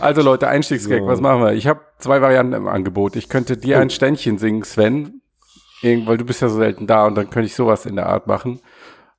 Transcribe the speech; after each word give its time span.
Also 0.00 0.22
Leute, 0.22 0.48
Einstiegsgag, 0.48 1.00
So. 1.00 1.06
was 1.06 1.20
machen 1.20 1.40
wir? 1.42 1.52
Ich 1.54 1.66
habe 1.66 1.80
zwei 1.98 2.20
Varianten 2.20 2.52
im 2.52 2.68
Angebot. 2.68 3.16
Ich 3.16 3.28
könnte 3.28 3.56
dir 3.56 3.78
Oh. 3.78 3.80
ein 3.80 3.90
Ständchen 3.90 4.38
singen, 4.38 4.62
Sven, 4.62 5.22
weil 5.82 6.18
du 6.18 6.24
bist 6.24 6.42
ja 6.42 6.48
so 6.48 6.56
selten 6.58 6.86
da 6.86 7.06
und 7.06 7.14
dann 7.14 7.30
könnte 7.30 7.46
ich 7.46 7.54
sowas 7.54 7.86
in 7.86 7.96
der 7.96 8.06
Art 8.08 8.26
machen. 8.26 8.60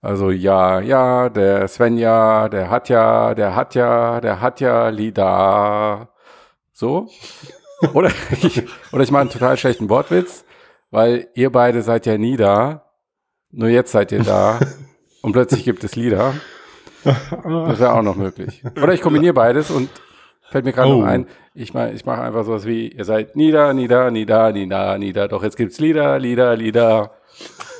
Also 0.01 0.29
ja, 0.29 0.79
ja, 0.79 1.29
der 1.29 1.67
Sven 1.67 1.97
ja, 1.97 2.47
der 2.49 2.69
hat 2.69 2.89
ja, 2.89 3.33
der 3.33 3.55
hat 3.55 3.73
ja, 3.75 4.21
der 4.21 4.39
hat 4.41 4.59
ja 4.59 4.89
Lieder. 4.89 6.09
So? 6.73 7.09
Oder 7.93 8.11
ich, 8.41 8.63
oder 8.91 9.03
ich 9.03 9.11
mache 9.11 9.21
einen 9.21 9.29
total 9.31 9.57
schlechten 9.57 9.89
Wortwitz, 9.89 10.45
weil 10.91 11.27
ihr 11.33 11.51
beide 11.51 11.81
seid 11.81 12.05
ja 12.05 12.17
nie 12.17 12.37
da. 12.37 12.83
Nur 13.51 13.69
jetzt 13.69 13.91
seid 13.91 14.11
ihr 14.11 14.23
da 14.23 14.59
und 15.23 15.31
plötzlich 15.31 15.63
gibt 15.63 15.83
es 15.83 15.95
Lieder. 15.95 16.33
Das 17.03 17.79
wäre 17.79 17.93
auch 17.93 18.01
noch 18.03 18.15
möglich. 18.15 18.63
Oder 18.81 18.93
ich 18.93 19.01
kombiniere 19.01 19.33
beides 19.33 19.71
und 19.71 19.89
fällt 20.49 20.65
mir 20.65 20.73
gerade 20.73 20.89
Oh. 20.93 21.01
noch 21.01 21.07
ein, 21.07 21.27
ich 21.53 21.73
mache 21.73 21.91
ich 21.91 22.05
mach 22.05 22.19
einfach 22.19 22.45
sowas 22.45 22.65
wie, 22.65 22.87
ihr 22.89 23.05
seid 23.05 23.35
nieder, 23.35 23.73
nieder, 23.73 24.11
nieder, 24.11 24.51
nieder, 24.51 24.97
nieder, 24.97 25.27
doch 25.27 25.43
jetzt 25.43 25.57
gibt's 25.57 25.79
Lieder, 25.79 26.19
Lieder, 26.19 26.55
Lieder. 26.55 27.11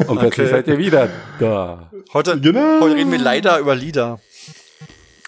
Und 0.08 0.20
plötzlich 0.20 0.48
Okay. 0.48 0.56
seid 0.58 0.68
ihr 0.68 0.78
wieder 0.78 1.10
da. 1.40 1.90
Heute, 2.14 2.40
Genau. 2.40 2.82
heute 2.82 2.96
reden 2.96 3.12
wir 3.12 3.18
leider 3.20 3.58
über 3.60 3.76
Lieder. 3.76 4.20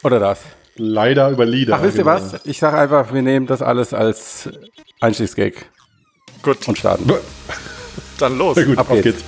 Oder 0.03 0.19
das. 0.19 0.41
Leider 0.75 1.29
über 1.31 1.45
Lieder. 1.45 1.75
Ach, 1.75 1.81
wisst 1.83 1.97
ihr 1.97 2.03
genau. 2.03 2.15
was? 2.15 2.45
Ich 2.45 2.59
sage 2.59 2.77
einfach, 2.77 3.11
wir 3.13 3.21
nehmen 3.21 3.47
das 3.47 3.61
alles 3.61 3.93
als 3.93 4.49
Einstiegsgag 5.01 5.53
Gut, 6.43 6.67
und 6.67 6.77
starten. 6.77 7.11
dann 8.19 8.37
los. 8.37 8.55
Na 8.57 8.63
gut, 8.63 8.77
Ab 8.77 8.89
auf 8.91 9.01
geht's. 9.01 9.17
geht's. 9.17 9.23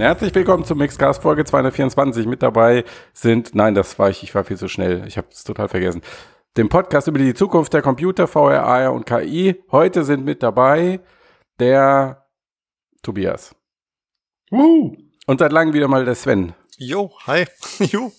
Herzlich 0.00 0.32
willkommen 0.32 0.64
zum 0.64 0.78
Mixcast 0.78 1.22
Folge 1.22 1.44
224. 1.44 2.26
Mit 2.26 2.40
dabei 2.40 2.84
sind, 3.12 3.56
nein, 3.56 3.74
das 3.74 3.98
war 3.98 4.08
ich, 4.10 4.22
ich 4.22 4.32
war 4.32 4.44
viel 4.44 4.56
zu 4.56 4.68
schnell. 4.68 5.02
Ich 5.08 5.18
habe 5.18 5.26
es 5.32 5.42
total 5.42 5.68
vergessen. 5.68 6.02
Dem 6.56 6.68
Podcast 6.68 7.08
über 7.08 7.18
die 7.18 7.34
Zukunft 7.34 7.74
der 7.74 7.82
Computer, 7.82 8.28
VR, 8.28 8.62
AR 8.62 8.92
und 8.92 9.06
KI. 9.06 9.56
Heute 9.72 10.04
sind 10.04 10.24
mit 10.24 10.44
dabei 10.44 11.00
der 11.58 12.28
Tobias. 13.02 13.56
Wuhu. 14.52 14.96
Und 15.26 15.40
seit 15.40 15.50
langem 15.50 15.74
wieder 15.74 15.88
mal 15.88 16.04
der 16.04 16.14
Sven. 16.14 16.54
Jo, 16.76 17.10
hi. 17.26 17.46
Jo. 17.80 18.12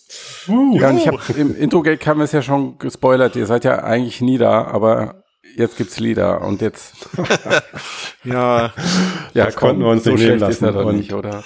Wuhu. 0.47 0.77
Ja, 0.79 0.89
und 0.89 0.97
ich 0.97 1.07
habe 1.07 1.19
im 1.37 1.55
Intro-Gag 1.55 2.05
haben 2.05 2.19
wir 2.19 2.25
es 2.25 2.33
ja 2.33 2.41
schon 2.41 2.77
gespoilert. 2.77 3.37
Ihr 3.37 3.45
seid 3.45 3.63
ja 3.63 3.83
eigentlich 3.85 4.19
nie 4.19 4.37
da, 4.37 4.65
aber 4.65 5.23
jetzt 5.55 5.77
gibt's 5.77 5.99
Lieder 5.99 6.41
und 6.41 6.61
jetzt, 6.61 6.93
Ja, 8.23 8.71
ja, 9.33 9.45
Das 9.45 9.55
konnten 9.55 9.81
wir 9.81 9.89
uns 9.89 10.03
so 10.03 10.11
nicht 10.11 10.21
nehmen 10.21 10.37
schlecht 10.39 10.51
ist 10.51 10.61
er 10.61 10.71
lassen. 10.71 10.97
nicht, 10.97 11.13
oder? 11.13 11.43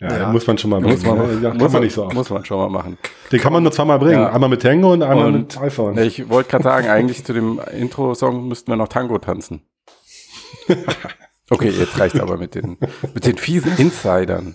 Ja, 0.00 0.16
Ja. 0.16 0.28
muss 0.32 0.46
man 0.46 0.56
schon 0.58 0.70
mal 0.70 0.80
Muss 0.80 1.02
bringen. 1.02 1.18
man, 1.18 1.26
ne? 1.36 1.42
ja, 1.42 1.48
kann 1.50 1.58
muss, 1.58 1.72
man 1.72 1.82
nicht 1.82 1.94
so 1.94 2.04
oft. 2.04 2.14
muss 2.14 2.30
man 2.30 2.44
schon 2.44 2.58
mal 2.58 2.68
machen. 2.68 2.98
Den 3.32 3.40
kann 3.40 3.52
man 3.52 3.62
nur 3.62 3.72
zweimal 3.72 3.98
bringen. 3.98 4.20
Ja. 4.20 4.32
Einmal 4.32 4.48
mit 4.48 4.62
Tango 4.62 4.92
und 4.92 5.02
einmal 5.02 5.26
Und- 5.26 5.32
mit 5.34 5.58
iPhone. 5.60 5.98
Ich 5.98 6.28
wollte 6.28 6.50
gerade 6.50 6.64
sagen, 6.64 6.88
eigentlich 6.88 7.24
zu 7.24 7.32
dem 7.32 7.60
Intro-Song 7.76 8.46
müssten 8.48 8.70
wir 8.70 8.76
noch 8.76 8.88
Tango 8.88 9.18
tanzen. 9.18 9.62
Okay, 11.50 11.70
jetzt 11.70 11.98
reicht's 11.98 12.20
aber 12.20 12.36
mit 12.36 12.54
den, 12.54 12.76
mit 13.14 13.24
den 13.26 13.38
fiesen 13.38 13.72
Insidern. 13.78 14.54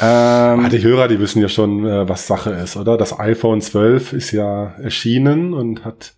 Ähm, 0.00 0.64
Ah, 0.64 0.68
die 0.68 0.80
Hörer, 0.80 1.08
die 1.08 1.18
wissen 1.18 1.42
ja 1.42 1.48
schon, 1.48 1.84
äh, 1.84 2.08
was 2.08 2.28
Sache 2.28 2.50
ist, 2.50 2.76
oder? 2.76 2.96
Das 2.96 3.18
iPhone 3.18 3.60
12 3.60 4.12
ist 4.12 4.30
ja 4.30 4.66
erschienen 4.80 5.52
und 5.52 5.84
hat, 5.84 6.14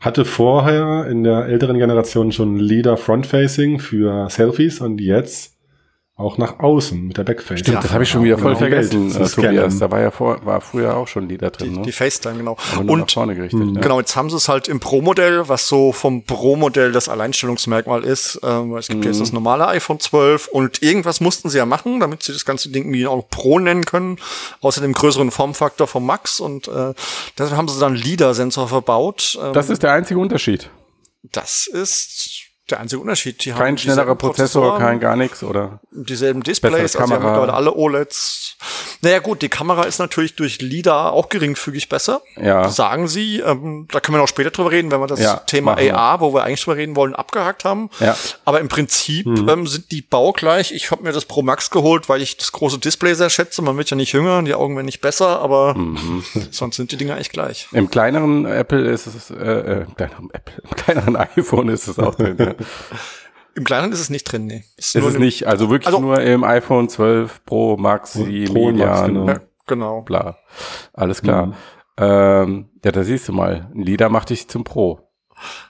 hatte 0.00 0.24
vorher 0.24 1.06
in 1.06 1.24
der 1.24 1.46
älteren 1.46 1.78
Generation 1.78 2.32
schon 2.32 2.58
Leader 2.58 2.96
Front-Facing 2.96 3.78
für 3.78 4.28
Selfies 4.30 4.80
und 4.80 5.00
jetzt 5.00 5.55
auch 6.18 6.38
nach 6.38 6.60
außen 6.60 7.08
mit 7.08 7.18
der 7.18 7.24
Backface. 7.24 7.60
Stimmt, 7.60 7.84
das 7.84 7.92
habe 7.92 8.02
ich 8.02 8.08
schon 8.08 8.24
wieder 8.24 8.38
voll 8.38 8.54
Genau, 8.54 8.58
vergessen, 8.58 9.10
zu 9.10 9.20
äh. 9.20 9.28
Tobias. 9.28 9.78
Da 9.78 9.90
war 9.90 10.00
ja 10.00 10.10
vor, 10.10 10.44
war 10.46 10.62
früher 10.62 10.96
auch 10.96 11.06
schon 11.06 11.28
Lieder 11.28 11.50
drin, 11.50 11.72
die, 11.74 11.78
ne? 11.80 11.84
die 11.84 11.92
FaceTime, 11.92 12.38
genau. 12.38 12.56
Aber 12.72 12.84
nur 12.84 12.96
nach 12.96 13.02
Und 13.02 13.12
vorne 13.12 13.34
gerichtet. 13.34 13.60
ja. 13.74 13.80
Genau, 13.82 14.00
jetzt 14.00 14.16
haben 14.16 14.30
sie 14.30 14.36
es 14.36 14.48
halt 14.48 14.66
im 14.68 14.80
Pro-Modell, 14.80 15.46
was 15.50 15.68
so 15.68 15.92
vom 15.92 16.22
Pro-Modell 16.24 16.90
das 16.92 17.10
Alleinstellungsmerkmal 17.10 18.02
ist. 18.02 18.40
Ähm, 18.42 18.72
weil 18.72 18.78
es 18.80 18.88
gibt 18.88 19.00
Mhm. 19.00 19.06
jetzt 19.10 19.20
das 19.20 19.32
normale 19.34 19.66
iPhone 19.68 20.00
12 20.00 20.48
und 20.48 20.82
irgendwas 20.82 21.20
mussten 21.20 21.50
sie 21.50 21.58
ja 21.58 21.66
machen, 21.66 22.00
damit 22.00 22.22
sie 22.22 22.32
das 22.32 22.46
ganze 22.46 22.70
Ding 22.70 22.84
irgendwie 22.84 23.06
auch 23.06 23.28
Pro 23.28 23.58
nennen 23.58 23.84
können. 23.84 24.16
Außer 24.62 24.80
dem 24.80 24.94
größeren 24.94 25.30
Formfaktor 25.30 25.86
vom 25.86 26.06
Max 26.06 26.40
und 26.40 26.66
äh, 26.68 26.94
deshalb 27.38 27.58
haben 27.58 27.68
sie 27.68 27.78
dann 27.78 27.94
LIDAR-Sensor 27.94 28.68
verbaut. 28.68 29.38
Ähm, 29.42 29.52
Das 29.52 29.68
ist 29.68 29.82
der 29.82 29.92
einzige 29.92 30.18
Unterschied. 30.18 30.70
das 31.32 31.66
ist 31.66 32.35
der 32.70 32.80
einzige 32.80 33.00
Unterschied. 33.00 33.44
Die 33.44 33.50
Kein 33.52 33.78
schnellerer 33.78 34.14
Prozessor, 34.16 34.78
kein 34.78 34.98
gar 35.00 35.16
nichts, 35.16 35.42
oder? 35.42 35.80
dieselben 35.92 36.42
Displays, 36.42 36.74
also 36.96 36.98
die 36.98 37.02
haben 37.14 37.22
mittlerweile 37.22 37.54
alle 37.54 37.74
OLEDs. 37.74 38.56
Naja 39.02 39.18
gut, 39.20 39.40
die 39.42 39.48
Kamera 39.48 39.84
ist 39.84 39.98
natürlich 39.98 40.34
durch 40.36 40.60
LIDAR 40.60 41.12
auch 41.12 41.28
geringfügig 41.28 41.88
besser. 41.88 42.22
Ja. 42.36 42.68
Sagen 42.68 43.08
sie. 43.08 43.40
Ähm, 43.40 43.86
da 43.90 44.00
können 44.00 44.16
wir 44.16 44.20
noch 44.20 44.28
später 44.28 44.50
drüber 44.50 44.70
reden, 44.72 44.90
wenn 44.90 45.00
wir 45.00 45.06
das 45.06 45.20
Ja, 45.20 45.36
Thema. 45.36 45.76
AR, 45.78 46.20
wo 46.20 46.34
wir 46.34 46.44
eigentlich 46.44 46.62
drüber 46.64 46.76
reden 46.76 46.96
wollen, 46.96 47.14
abgehakt 47.14 47.64
haben. 47.64 47.88
Ja. 48.00 48.16
Aber 48.44 48.60
im 48.60 48.68
Prinzip 48.68 49.26
Mhm. 49.26 49.48
ähm, 49.48 49.66
sind 49.66 49.90
die 49.92 50.02
baugleich. 50.02 50.72
Ich 50.72 50.90
habe 50.90 51.02
mir 51.02 51.12
das 51.12 51.24
Pro 51.26 51.42
Max 51.42 51.70
geholt, 51.70 52.08
weil 52.08 52.20
ich 52.22 52.36
das 52.36 52.52
große 52.52 52.78
Display 52.78 53.14
sehr 53.14 53.30
schätze. 53.30 53.62
Man 53.62 53.76
wird 53.76 53.90
ja 53.90 53.96
nicht 53.96 54.12
jünger, 54.12 54.42
die 54.42 54.54
Augen 54.54 54.74
werden 54.76 54.86
nicht 54.86 55.00
besser, 55.00 55.40
aber 55.40 55.74
Mhm. 55.74 56.24
sonst 56.50 56.76
sind 56.76 56.90
die 56.92 56.96
Dinger 56.96 57.18
echt 57.18 57.32
gleich. 57.32 57.68
Im 57.72 57.90
kleineren 57.90 58.46
Apple 58.46 58.90
ist 58.90 59.06
es, 59.06 59.30
äh, 59.30 59.34
äh, 59.34 59.82
im 59.82 59.94
kleineren 59.96 60.30
Apple, 60.32 60.54
im 60.62 60.70
kleineren 60.76 61.16
iPhone 61.36 61.68
ist 61.68 61.86
es 61.88 61.98
auch 61.98 62.14
drin. 62.14 62.36
ja. 62.38 62.54
Im 63.54 63.64
Kleinen 63.64 63.90
ist 63.92 64.00
es 64.00 64.10
nicht 64.10 64.24
drin, 64.24 64.46
nee. 64.46 64.64
Ist 64.76 64.94
es 64.96 65.04
eine- 65.04 65.18
nicht, 65.18 65.46
also 65.46 65.70
wirklich 65.70 65.86
Also- 65.86 66.00
nur 66.00 66.20
im 66.20 66.44
iPhone 66.44 66.88
12 66.88 67.44
Pro 67.46 67.76
Max, 67.78 68.12
7 68.12 68.52
Pro 68.52 68.70
Max, 68.72 69.02
Median, 69.02 69.06
genau. 69.14 69.28
Ja, 69.28 69.40
genau. 69.66 70.02
bla. 70.02 70.36
Alles 70.92 71.22
klar. 71.22 71.46
Mhm. 71.46 71.54
Ähm, 71.98 72.68
ja, 72.84 72.92
da 72.92 73.02
siehst 73.02 73.28
du 73.28 73.32
mal. 73.32 73.70
Ein 73.74 73.80
Lieder 73.82 74.10
macht 74.10 74.28
dich 74.28 74.48
zum 74.48 74.64
Pro. 74.64 75.00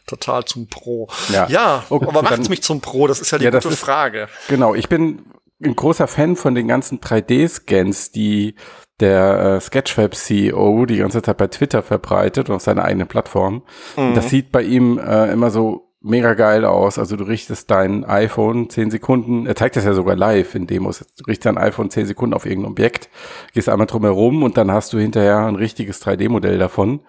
Total 0.06 0.44
zum 0.44 0.69
Pro. 0.69 1.08
Ja. 1.32 1.46
Ja, 1.48 1.84
Okay, 1.88 2.06
aber 2.08 2.22
macht's 2.22 2.41
dann- 2.41 2.50
mich 2.50 2.62
zum 2.62 2.80
Pro? 2.80 3.06
Das 3.06 3.20
ist 3.20 3.30
ja 3.30 3.38
die 3.38 3.44
Ja, 3.44 3.50
das 3.52 3.62
gute 3.64 3.75
ist- 3.75 3.80
Frage. 3.80 4.28
Genau, 4.48 4.75
ich 4.75 4.88
bin 4.88 5.22
ein 5.64 5.76
großer 5.76 6.08
Fan 6.08 6.34
von 6.36 6.54
den 6.56 6.66
ganzen 6.69 7.00
3D-Scans, 7.00 8.10
die 8.10 8.56
der 9.00 9.56
äh, 9.56 9.60
Sketchfab-CEO 9.60 10.86
die 10.86 10.96
ganze 10.98 11.22
Zeit 11.22 11.36
bei 11.36 11.46
Twitter 11.48 11.82
verbreitet 11.82 12.48
und 12.48 12.56
auf 12.56 12.62
seiner 12.62 12.84
eigenen 12.84 13.06
Plattform. 13.08 13.62
Mhm. 13.96 14.14
das 14.14 14.28
sieht 14.30 14.50
bei 14.52 14.62
ihm 14.62 14.98
äh, 14.98 15.30
immer 15.32 15.50
so 15.50 15.85
mega 16.06 16.34
geil 16.34 16.65
aus. 16.65 16.99
Also 16.99 17.17
du 17.17 17.25
richtest 17.25 17.71
dein 17.71 18.05
iPhone 18.05 18.71
10 18.71 18.91
Sekunden, 18.91 19.47
er 19.47 19.56
zeigt 19.56 19.77
das 19.77 19.84
ja 19.84 19.93
sogar 19.93 20.17
live 20.17 20.55
in 20.55 20.67
Demos, 20.67 21.00
du 21.00 21.25
richtest 21.25 21.47
dein 21.47 21.59
iPhone 21.59 21.91
10 21.91 22.06
Sekunden 22.06 22.34
auf 22.34 22.47
irgendein 22.47 22.72
Objekt, 22.72 23.11
gehst 23.53 23.69
einmal 23.69 23.87
drum 23.87 24.05
herum 24.05 24.43
und 24.43 24.56
dann 24.56 24.71
hast 24.71 24.93
du 24.93 24.99
hinterher 24.99 25.47
ein 25.47 25.56
richtiges 25.56 26.00
3D-Modell 26.03 26.59
davon. 26.59 27.00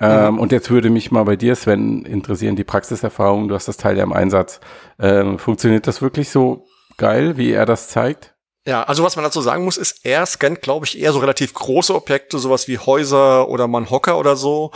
Ähm, 0.00 0.38
und 0.38 0.52
jetzt 0.52 0.70
würde 0.70 0.90
mich 0.90 1.12
mal 1.12 1.24
bei 1.24 1.36
dir, 1.36 1.54
Sven, 1.54 2.04
interessieren, 2.04 2.56
die 2.56 2.64
Praxiserfahrung, 2.64 3.48
du 3.48 3.54
hast 3.54 3.68
das 3.68 3.76
Teil 3.76 3.96
ja 3.96 4.02
im 4.02 4.12
Einsatz. 4.12 4.60
Ähm, 4.98 5.38
funktioniert 5.38 5.86
das 5.86 6.02
wirklich 6.02 6.30
so 6.30 6.66
geil, 6.96 7.36
wie 7.36 7.52
er 7.52 7.64
das 7.64 7.88
zeigt? 7.88 8.33
Ja, 8.66 8.82
also 8.84 9.02
was 9.04 9.14
man 9.14 9.24
dazu 9.24 9.42
sagen 9.42 9.62
muss, 9.64 9.76
ist, 9.76 9.96
er 10.04 10.24
scannt, 10.24 10.62
glaube 10.62 10.86
ich, 10.86 10.98
eher 10.98 11.12
so 11.12 11.18
relativ 11.18 11.52
große 11.52 11.94
Objekte, 11.94 12.38
sowas 12.38 12.66
wie 12.66 12.78
Häuser 12.78 13.48
oder 13.50 13.68
mal 13.68 13.78
einen 13.78 13.90
Hocker 13.90 14.16
oder 14.16 14.36
so. 14.36 14.70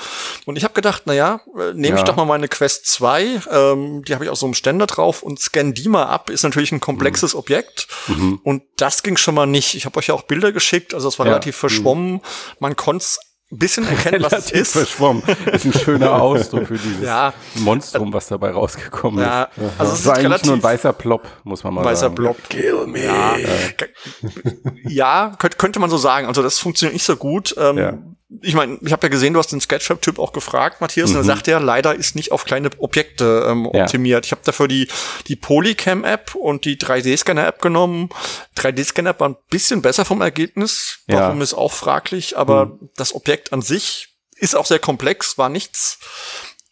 Und 0.45 0.57
ich 0.57 0.65
habe 0.65 0.75
gedacht, 0.75 1.05
na 1.07 1.15
ja, 1.15 1.41
äh, 1.59 1.73
nehme 1.73 1.95
ich 1.97 2.01
Ja. 2.01 2.05
doch 2.05 2.17
mal 2.17 2.27
meine 2.27 2.49
Quest 2.49 2.85
2, 2.87 3.41
ähm, 3.51 4.05
die 4.05 4.13
habe 4.15 4.25
ich 4.25 4.31
auf 4.31 4.39
so 4.39 4.45
einem 4.45 4.53
Ständer 4.55 4.87
drauf 4.87 5.23
und 5.23 5.41
scann 5.41 5.73
die 5.73 5.89
mal 5.89 6.05
ab, 6.05 6.29
ist 6.29 6.43
natürlich 6.43 6.71
ein 6.71 6.81
komplexes 6.81 7.33
Mhm. 7.33 7.39
Objekt. 7.39 7.89
Und 8.43 8.63
das 8.77 9.03
ging 9.03 9.17
schon 9.17 9.35
mal 9.35 9.47
nicht. 9.47 9.75
Ich 9.75 9.87
habe 9.87 9.99
euch 9.99 10.09
ja 10.09 10.15
auch 10.15 10.23
Bilder 10.23 10.53
geschickt, 10.53 10.93
also 10.93 11.09
es 11.09 11.19
war 11.19 11.25
Ja. 11.25 11.33
relativ 11.33 11.57
verschwommen. 11.57 12.21
Man 12.59 12.77
konnte 12.77 13.07
ein 13.07 13.28
bisschen 13.51 13.87
erkennen, 13.89 14.23
was 14.23 14.33
es 14.33 14.51
ist. 14.51 14.73
verschwommen. 14.73 15.23
Ist 15.53 15.65
ein 15.65 15.73
schöner 15.73 16.13
Ausdruck 16.23 16.67
für 16.67 16.77
dieses 16.79 17.03
Ja. 17.05 17.33
Monstrum, 17.57 18.13
was 18.13 18.27
dabei 18.29 18.51
rausgekommen 18.51 19.21
Ja, 19.25 19.45
ist. 19.45 19.51
also 19.59 19.73
das 19.79 19.93
es 19.93 20.01
ist 20.01 20.09
eigentlich 20.09 20.25
relativ 20.25 20.47
nur 20.47 20.57
ein 20.57 20.63
weißer 20.63 20.93
Plop, 20.93 21.27
muss 21.45 21.65
man 21.65 21.75
mal 21.75 21.85
weißer 21.85 22.01
sagen. 22.01 22.15
Blob. 22.15 22.37
Kill 22.49 22.87
me. 22.87 23.05
Ja, 23.05 23.37
ja 24.87 25.37
könnte, 25.39 25.57
könnte 25.57 25.81
man 25.81 25.91
so 25.91 25.97
sagen. 25.97 26.27
Also 26.27 26.43
das 26.43 26.59
funktioniert 26.59 26.95
nicht 26.95 27.05
so 27.05 27.17
gut. 27.17 27.55
Ähm, 27.59 27.79
Ja. 27.79 27.95
Ich 28.43 28.55
meine, 28.55 28.79
ich 28.83 28.93
habe 28.93 29.07
ja 29.07 29.09
gesehen, 29.09 29.33
du 29.33 29.39
hast 29.39 29.53
den 29.53 29.61
Sketchup-Typ 29.61 30.19
auch 30.19 30.33
gefragt, 30.35 30.83
Matthias, 30.83 31.11
und 31.11 31.17
er 31.17 31.23
Mhm. 31.23 31.27
sagt 31.27 31.47
ja, 31.47 31.59
leider 31.59 31.95
ist 31.95 32.15
nicht 32.15 32.31
auf 32.31 32.45
kleine 32.45 32.69
Objekte 32.79 33.47
ähm, 33.49 33.71
Ja. 33.73 33.85
optimiert. 33.85 34.27
Ich 34.27 34.33
habe 34.33 34.43
dafür 34.45 34.69
die, 34.69 34.87
die 35.29 35.37
Polycam-App 35.37 36.35
und 36.35 36.67
die 36.67 36.77
3D-Scanner-App 36.77 37.63
genommen. 37.63 38.11
3D-Scanner 38.57 39.19
war 39.19 39.31
ein 39.31 39.37
bisschen 39.49 39.81
besser 39.81 40.05
vom 40.05 40.21
Ergebnis. 40.21 40.99
Ja. 41.07 41.15
Mhm. 41.17 41.21
Warum 41.21 41.41
ist 41.41 41.55
auch 41.55 41.73
fraglich, 41.73 42.37
aber 42.37 42.79
das 42.97 43.15
Objekt 43.15 43.53
an 43.55 43.63
sich 43.63 44.15
ist 44.37 44.55
auch 44.55 44.67
sehr 44.67 44.79
komplex, 44.79 45.39
war 45.39 45.49
nichts. 45.49 45.99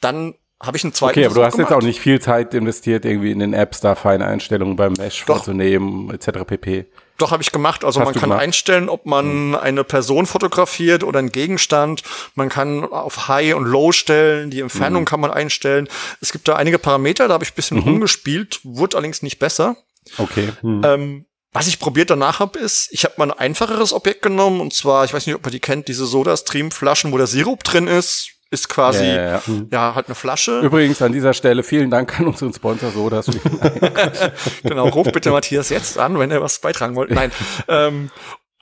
Dann 0.02 0.34
habe 0.62 0.76
ich 0.76 0.84
einen 0.84 0.92
zweiten 0.92 1.18
Okay, 1.18 1.24
aber 1.26 1.34
du 1.34 1.40
Versuch 1.40 1.46
hast 1.54 1.58
jetzt 1.58 1.68
gemacht. 1.68 1.82
auch 1.82 1.86
nicht 1.86 2.00
viel 2.00 2.20
Zeit 2.20 2.52
investiert, 2.54 3.04
irgendwie 3.06 3.30
in 3.30 3.38
den 3.38 3.54
Apps 3.54 3.80
da 3.80 3.94
feine 3.94 4.26
Einstellungen 4.26 4.76
beim 4.76 4.92
Mesh 4.92 5.20
Doch. 5.26 5.36
vorzunehmen, 5.38 6.10
etc. 6.14 6.44
pp. 6.46 6.86
Doch, 7.18 7.30
habe 7.30 7.42
ich 7.42 7.52
gemacht. 7.52 7.84
Also 7.84 8.00
Hast 8.00 8.06
man 8.06 8.14
kann 8.14 8.30
gemacht? 8.30 8.42
einstellen, 8.42 8.88
ob 8.88 9.06
man 9.06 9.54
eine 9.54 9.84
Person 9.84 10.26
fotografiert 10.26 11.02
oder 11.02 11.18
einen 11.18 11.32
Gegenstand. 11.32 12.02
Man 12.34 12.48
kann 12.48 12.84
auf 12.84 13.28
High 13.28 13.54
und 13.54 13.64
Low 13.64 13.92
stellen. 13.92 14.50
Die 14.50 14.60
Entfernung 14.60 15.04
kann 15.04 15.20
man 15.20 15.30
einstellen. 15.30 15.88
Es 16.20 16.32
gibt 16.32 16.46
da 16.48 16.56
einige 16.56 16.78
Parameter, 16.78 17.28
da 17.28 17.34
habe 17.34 17.44
ich 17.44 17.52
ein 17.52 17.56
bisschen 17.56 17.78
rumgespielt, 17.78 18.60
wurde 18.64 18.96
allerdings 18.96 19.22
nicht 19.22 19.38
besser. 19.38 19.76
Okay. 20.18 20.50
Ähm, 20.62 21.26
was 21.52 21.68
ich 21.68 21.78
probiert 21.78 22.10
danach 22.10 22.38
habe, 22.38 22.58
ist, 22.58 22.88
ich 22.90 23.04
habe 23.04 23.14
mal 23.16 23.30
ein 23.30 23.38
einfacheres 23.38 23.94
Objekt 23.94 24.20
genommen 24.20 24.60
und 24.60 24.74
zwar, 24.74 25.06
ich 25.06 25.14
weiß 25.14 25.26
nicht, 25.26 25.36
ob 25.36 25.46
ihr 25.46 25.50
die 25.52 25.60
kennt, 25.60 25.88
diese 25.88 26.04
Soda-Stream-Flaschen, 26.04 27.12
wo 27.12 27.16
der 27.16 27.26
Sirup 27.26 27.64
drin 27.64 27.86
ist, 27.86 28.28
ist 28.50 28.68
quasi 28.68 29.04
Ja, 29.04 29.14
ja, 29.14 29.22
ja, 29.32 29.42
ja. 29.70 29.94
halt 29.94 30.06
eine 30.06 30.14
Flasche. 30.14 30.60
Übrigens 30.60 31.02
an 31.02 31.12
dieser 31.12 31.34
Stelle 31.34 31.62
vielen 31.62 31.90
Dank 31.90 32.18
an 32.20 32.26
unseren 32.26 32.52
Sponsor 32.52 32.90
Sodas. 32.90 33.26
genau, 34.62 34.88
ruf 34.88 35.08
bitte 35.12 35.30
Matthias 35.30 35.68
jetzt 35.70 35.98
an, 35.98 36.18
wenn 36.18 36.30
er 36.30 36.40
was 36.40 36.60
beitragen 36.60 36.94
wollt. 36.94 37.10
Nein. 37.10 37.32
ähm, 37.68 38.10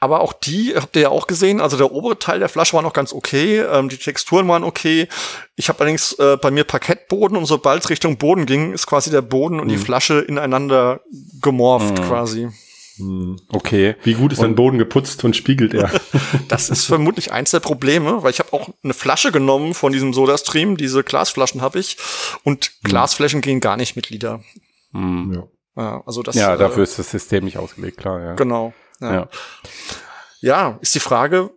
aber 0.00 0.20
auch 0.20 0.34
die 0.34 0.74
habt 0.76 0.96
ihr 0.96 1.02
ja 1.02 1.08
auch 1.08 1.26
gesehen. 1.26 1.62
Also 1.62 1.78
der 1.78 1.90
obere 1.90 2.18
Teil 2.18 2.38
der 2.38 2.50
Flasche 2.50 2.74
war 2.74 2.82
noch 2.82 2.92
ganz 2.92 3.14
okay. 3.14 3.60
Ähm, 3.60 3.88
die 3.88 3.96
Texturen 3.96 4.46
waren 4.48 4.62
okay. 4.62 5.08
Ich 5.56 5.70
habe 5.70 5.80
allerdings 5.80 6.12
äh, 6.18 6.36
bei 6.36 6.50
mir 6.50 6.64
Parkettboden 6.64 7.38
und 7.38 7.46
sobald 7.46 7.82
es 7.82 7.88
Richtung 7.88 8.18
Boden 8.18 8.44
ging, 8.44 8.74
ist 8.74 8.86
quasi 8.86 9.10
der 9.10 9.22
Boden 9.22 9.60
und 9.60 9.68
die 9.68 9.78
Flasche 9.78 10.20
ineinander 10.20 11.00
gemorpht 11.40 12.02
quasi. 12.02 12.50
Okay. 13.48 13.96
Wie 14.02 14.14
gut 14.14 14.32
ist 14.32 14.42
dein 14.42 14.54
Boden 14.54 14.78
geputzt 14.78 15.24
und 15.24 15.36
spiegelt 15.36 15.74
er? 15.74 15.90
Das 16.48 16.70
ist 16.70 16.84
vermutlich 16.84 17.32
eins 17.32 17.50
der 17.50 17.60
Probleme, 17.60 18.22
weil 18.22 18.30
ich 18.30 18.38
habe 18.38 18.52
auch 18.52 18.68
eine 18.82 18.94
Flasche 18.94 19.32
genommen 19.32 19.74
von 19.74 19.92
diesem 19.92 20.12
Soda-Stream. 20.14 20.76
Diese 20.76 21.02
Glasflaschen 21.02 21.62
habe 21.62 21.78
ich. 21.78 21.96
Und 22.44 22.72
Glasflaschen 22.84 23.40
gehen 23.40 23.60
gar 23.60 23.76
nicht 23.76 23.96
mit 23.96 24.10
Lieder. 24.10 24.42
ja. 24.92 25.48
Ja, 25.76 26.02
also 26.06 26.22
das, 26.22 26.36
Ja, 26.36 26.54
äh, 26.54 26.58
dafür 26.58 26.84
ist 26.84 26.98
das 26.98 27.10
System 27.10 27.44
nicht 27.44 27.58
ausgelegt, 27.58 27.98
klar, 27.98 28.20
ja. 28.20 28.34
Genau. 28.34 28.72
Ja. 29.00 29.12
Ja. 29.14 29.28
ja, 30.40 30.78
ist 30.80 30.94
die 30.94 31.00
Frage, 31.00 31.50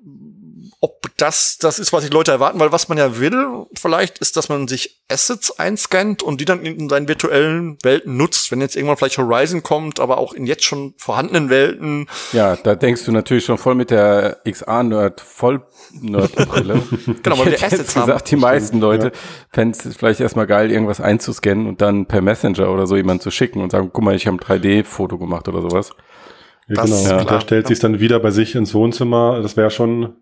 ob 0.79 1.07
das 1.17 1.57
das 1.57 1.79
ist, 1.79 1.91
was 1.91 2.03
die 2.03 2.13
Leute 2.13 2.31
erwarten, 2.31 2.59
weil 2.59 2.71
was 2.71 2.87
man 2.87 2.99
ja 2.99 3.19
will, 3.19 3.65
vielleicht, 3.73 4.19
ist, 4.19 4.37
dass 4.37 4.47
man 4.47 4.67
sich 4.67 5.01
Assets 5.09 5.57
einscannt 5.57 6.21
und 6.21 6.39
die 6.39 6.45
dann 6.45 6.63
in 6.63 6.87
seinen 6.87 7.07
virtuellen 7.07 7.77
Welten 7.81 8.15
nutzt. 8.15 8.51
Wenn 8.51 8.61
jetzt 8.61 8.75
irgendwann 8.75 8.97
vielleicht 8.97 9.17
Horizon 9.17 9.63
kommt, 9.63 9.99
aber 9.99 10.19
auch 10.19 10.33
in 10.33 10.45
jetzt 10.45 10.65
schon 10.65 10.93
vorhandenen 10.97 11.49
Welten. 11.49 12.07
Ja, 12.31 12.55
da 12.55 12.75
denkst 12.75 13.05
du 13.05 13.11
natürlich 13.11 13.45
schon 13.45 13.57
voll 13.57 13.73
mit 13.73 13.89
der 13.89 14.41
XA-Nerd, 14.47 15.21
voll 15.21 15.65
Nerd-Brille. 15.93 16.83
Genau, 17.23 17.39
weil 17.39 17.53
ich 17.53 17.61
wir 17.61 17.67
Assets 17.67 17.95
haben. 17.95 18.05
gesagt, 18.05 18.31
die 18.31 18.35
meisten 18.35 18.79
Leute 18.79 19.11
fänden 19.51 19.79
es 19.89 19.97
vielleicht 19.97 20.19
erstmal 20.19 20.45
geil, 20.45 20.71
irgendwas 20.71 21.01
einzuscannen 21.01 21.67
und 21.67 21.81
dann 21.81 22.05
per 22.05 22.21
Messenger 22.21 22.69
oder 22.69 22.85
so 22.85 22.95
jemand 22.95 23.21
zu 23.21 23.31
schicken 23.31 23.61
und 23.61 23.71
sagen, 23.71 23.89
guck 23.91 24.03
mal, 24.03 24.15
ich 24.15 24.27
habe 24.27 24.37
ein 24.37 24.39
3D-Foto 24.39 25.17
gemacht 25.17 25.47
oder 25.47 25.61
sowas. 25.61 25.91
Ja, 26.67 26.83
genau. 26.83 27.01
klar. 27.03 27.25
Da 27.25 27.41
stellt 27.41 27.67
sich 27.67 27.79
dann 27.79 27.99
wieder 27.99 28.19
bei 28.19 28.31
sich 28.31 28.55
ins 28.55 28.73
Wohnzimmer. 28.73 29.41
Das 29.41 29.57
wäre 29.57 29.71
schon 29.71 30.15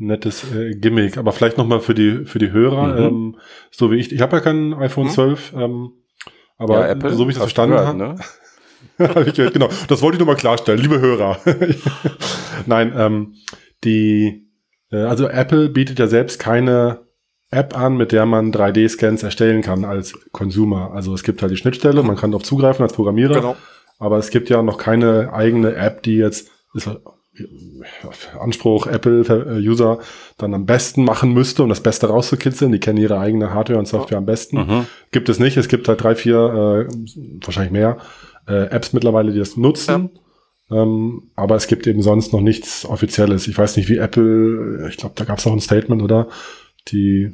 nettes 0.00 0.44
äh, 0.52 0.74
Gimmick. 0.74 1.16
Aber 1.18 1.32
vielleicht 1.32 1.58
noch 1.58 1.66
mal 1.66 1.80
für 1.80 1.94
die 1.94 2.24
für 2.24 2.38
die 2.38 2.50
Hörer, 2.52 2.94
Mhm. 2.98 3.04
ähm, 3.04 3.36
so 3.70 3.90
wie 3.90 3.96
ich. 3.96 4.12
Ich 4.12 4.20
habe 4.20 4.36
ja 4.36 4.40
kein 4.42 4.74
iPhone 4.74 5.06
Mhm. 5.06 5.10
12, 5.10 5.52
ähm, 5.56 5.90
aber 6.58 6.96
so 7.12 7.26
wie 7.26 7.30
ich 7.30 7.36
das 7.36 7.44
verstanden 7.44 7.76
habe, 7.76 7.96
ne? 7.96 8.14
Genau. 9.52 9.68
Das 9.88 10.02
wollte 10.02 10.16
ich 10.16 10.18
nur 10.18 10.26
mal 10.26 10.36
klarstellen, 10.36 10.80
liebe 10.80 11.00
Hörer. 11.00 11.38
Nein, 12.66 12.92
ähm, 12.96 13.34
die, 13.84 14.48
äh, 14.90 14.96
also 14.96 15.28
Apple 15.28 15.68
bietet 15.68 15.98
ja 15.98 16.06
selbst 16.06 16.38
keine 16.38 17.00
App 17.50 17.76
an, 17.76 17.96
mit 17.96 18.12
der 18.12 18.26
man 18.26 18.52
3D-Scans 18.52 19.22
erstellen 19.22 19.62
kann 19.62 19.84
als 19.84 20.14
Consumer. 20.32 20.92
Also 20.92 21.12
es 21.14 21.22
gibt 21.24 21.42
halt 21.42 21.50
die 21.52 21.56
Schnittstelle, 21.56 22.02
man 22.02 22.16
kann 22.16 22.30
darauf 22.30 22.44
zugreifen 22.44 22.82
als 22.82 22.92
Programmierer, 22.92 23.34
Genau. 23.34 23.56
aber 23.98 24.18
es 24.18 24.30
gibt 24.30 24.48
ja 24.50 24.62
noch 24.62 24.78
keine 24.78 25.32
eigene 25.32 25.74
App, 25.74 26.02
die 26.02 26.16
jetzt 26.16 26.50
ist, 26.74 26.88
Anspruch 28.38 28.86
Apple-User 28.86 30.00
dann 30.36 30.54
am 30.54 30.66
besten 30.66 31.04
machen 31.04 31.32
müsste, 31.32 31.62
um 31.62 31.68
das 31.68 31.82
Beste 31.82 32.08
rauszukitzeln. 32.08 32.72
Die 32.72 32.80
kennen 32.80 32.98
ihre 32.98 33.18
eigene 33.18 33.54
Hardware 33.54 33.78
und 33.78 33.86
Software 33.86 34.18
am 34.18 34.26
besten. 34.26 34.58
Mhm. 34.58 34.86
Gibt 35.12 35.28
es 35.28 35.38
nicht. 35.38 35.56
Es 35.56 35.68
gibt 35.68 35.88
halt 35.88 36.02
drei, 36.02 36.14
vier, 36.14 36.88
äh, 36.88 36.92
wahrscheinlich 37.44 37.72
mehr 37.72 37.98
äh, 38.46 38.64
Apps 38.64 38.92
mittlerweile, 38.92 39.32
die 39.32 39.38
das 39.38 39.56
nutzen. 39.56 40.10
Ähm, 40.70 41.30
aber 41.34 41.56
es 41.56 41.66
gibt 41.66 41.86
eben 41.86 42.02
sonst 42.02 42.32
noch 42.32 42.40
nichts 42.40 42.84
Offizielles. 42.84 43.48
Ich 43.48 43.56
weiß 43.56 43.76
nicht, 43.76 43.88
wie 43.88 43.98
Apple, 43.98 44.88
ich 44.88 44.96
glaube, 44.96 45.14
da 45.16 45.24
gab 45.24 45.38
es 45.38 45.46
auch 45.46 45.52
ein 45.52 45.60
Statement, 45.60 46.02
oder? 46.02 46.28
Die 46.88 47.32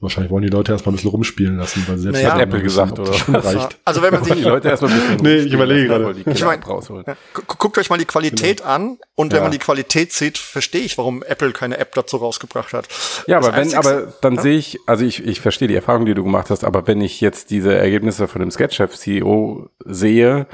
wahrscheinlich 0.00 0.30
wollen 0.30 0.42
die 0.42 0.48
Leute 0.50 0.72
erstmal 0.72 0.92
ein 0.92 0.96
bisschen 0.96 1.10
rumspielen 1.10 1.56
lassen, 1.56 1.82
weil 1.88 1.96
sie 1.96 2.02
selbst 2.04 2.22
Naja. 2.22 2.34
Hat 2.34 2.40
Apple 2.42 2.60
gesagt, 2.62 2.98
oder? 2.98 3.12
reicht. 3.44 3.78
Also 3.84 4.02
wenn 4.02 4.12
man 4.12 4.22
Die 4.24 4.32
sich 4.32 4.44
Leute 4.44 4.68
erstmal 4.68 4.90
ein 4.92 4.98
bisschen 5.00 5.16
Nee, 5.22 5.34
ich 5.36 5.52
rumspielen 5.54 5.54
überlege 5.54 5.88
gerade. 5.88 6.14
die 6.14 6.30
Ich 6.30 6.44
mein-. 6.44 6.60
Ja. 7.06 7.16
Guckt 7.46 7.78
euch 7.78 7.88
mal 7.90 7.98
die 7.98 8.04
Qualität 8.04 8.62
an 8.62 8.98
und 9.14 9.32
wenn 9.32 9.38
Ja. 9.38 9.42
man 9.44 9.52
die 9.52 9.58
Qualität 9.58 10.12
sieht, 10.12 10.36
verstehe 10.36 10.82
ich, 10.82 10.98
warum 10.98 11.22
Apple 11.22 11.52
keine 11.52 11.78
App 11.78 11.94
dazu 11.94 12.18
rausgebracht 12.18 12.72
hat. 12.74 12.86
Ja, 13.26 13.38
Das 13.40 13.48
aber 13.48 13.56
wenn, 13.56 13.74
aber 13.74 14.12
dann 14.20 14.38
sehe 14.38 14.58
ich, 14.58 14.78
also 14.86 15.04
ich, 15.04 15.24
ich 15.24 15.40
verstehe 15.40 15.68
die 15.68 15.74
Erfahrung, 15.76 16.04
die 16.04 16.14
du 16.14 16.22
gemacht 16.24 16.50
hast, 16.50 16.64
aber 16.64 16.86
wenn 16.86 17.00
ich 17.00 17.20
jetzt 17.22 17.50
diese 17.50 17.74
Ergebnisse 17.74 18.28
von 18.28 18.40
dem 18.40 18.50
Sketchchef-CEO 18.50 19.70
sehe, 19.86 20.46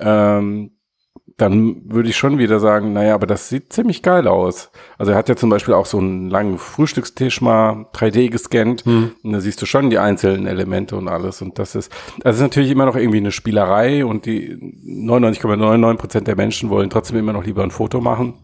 ähm, 0.00 0.72
dann 1.36 1.82
würde 1.90 2.08
ich 2.08 2.16
schon 2.16 2.38
wieder 2.38 2.60
sagen, 2.60 2.92
naja, 2.92 3.14
aber 3.14 3.26
das 3.26 3.48
sieht 3.48 3.72
ziemlich 3.72 4.02
geil 4.02 4.28
aus. 4.28 4.70
Also 4.98 5.12
er 5.12 5.18
hat 5.18 5.28
ja 5.28 5.34
zum 5.34 5.50
Beispiel 5.50 5.74
auch 5.74 5.86
so 5.86 5.98
einen 5.98 6.30
langen 6.30 6.58
Frühstückstisch 6.58 7.40
mal 7.40 7.86
3D 7.92 8.30
gescannt 8.30 8.86
und 8.86 9.32
da 9.32 9.40
siehst 9.40 9.60
du 9.60 9.66
schon 9.66 9.90
die 9.90 9.98
einzelnen 9.98 10.46
Elemente 10.46 10.94
und 10.96 11.08
alles 11.08 11.42
und 11.42 11.58
das 11.58 11.74
ist, 11.74 11.90
das 12.20 12.36
ist 12.36 12.42
natürlich 12.42 12.70
immer 12.70 12.86
noch 12.86 12.96
irgendwie 12.96 13.18
eine 13.18 13.32
Spielerei 13.32 14.04
und 14.04 14.26
die 14.26 14.54
99,99 14.54 15.96
Prozent 15.96 16.28
der 16.28 16.36
Menschen 16.36 16.70
wollen 16.70 16.90
trotzdem 16.90 17.18
immer 17.18 17.32
noch 17.32 17.44
lieber 17.44 17.64
ein 17.64 17.72
Foto 17.72 18.00
machen. 18.00 18.34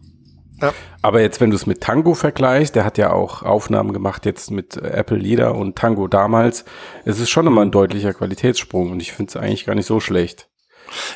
Ja. 0.61 0.75
Aber 1.01 1.21
jetzt, 1.23 1.41
wenn 1.41 1.51
du 1.51 1.57
es 1.57 1.67
mit 1.67 1.81
Tango 1.81 2.15
vergleichst, 2.15 2.75
der 2.75 2.85
hat 2.85 2.99
ja 2.99 3.13
auch 3.13 3.43
Aufnahmen 3.43 3.93
gemacht 3.93 4.27
jetzt 4.27 4.51
mit 4.51 4.77
äh, 4.77 4.91
Apple 4.91 5.17
Lieder 5.17 5.55
und 5.55 5.77
Tango 5.77 6.07
damals, 6.07 6.65
es 7.05 7.19
ist 7.19 7.31
schon 7.31 7.47
immer 7.47 7.63
ein 7.63 7.71
deutlicher 7.71 8.13
Qualitätssprung 8.13 8.91
und 8.91 9.01
ich 9.01 9.13
finde 9.13 9.31
es 9.31 9.37
eigentlich 9.37 9.65
gar 9.65 9.75
nicht 9.75 9.87
so 9.87 10.01
schlecht. 10.01 10.49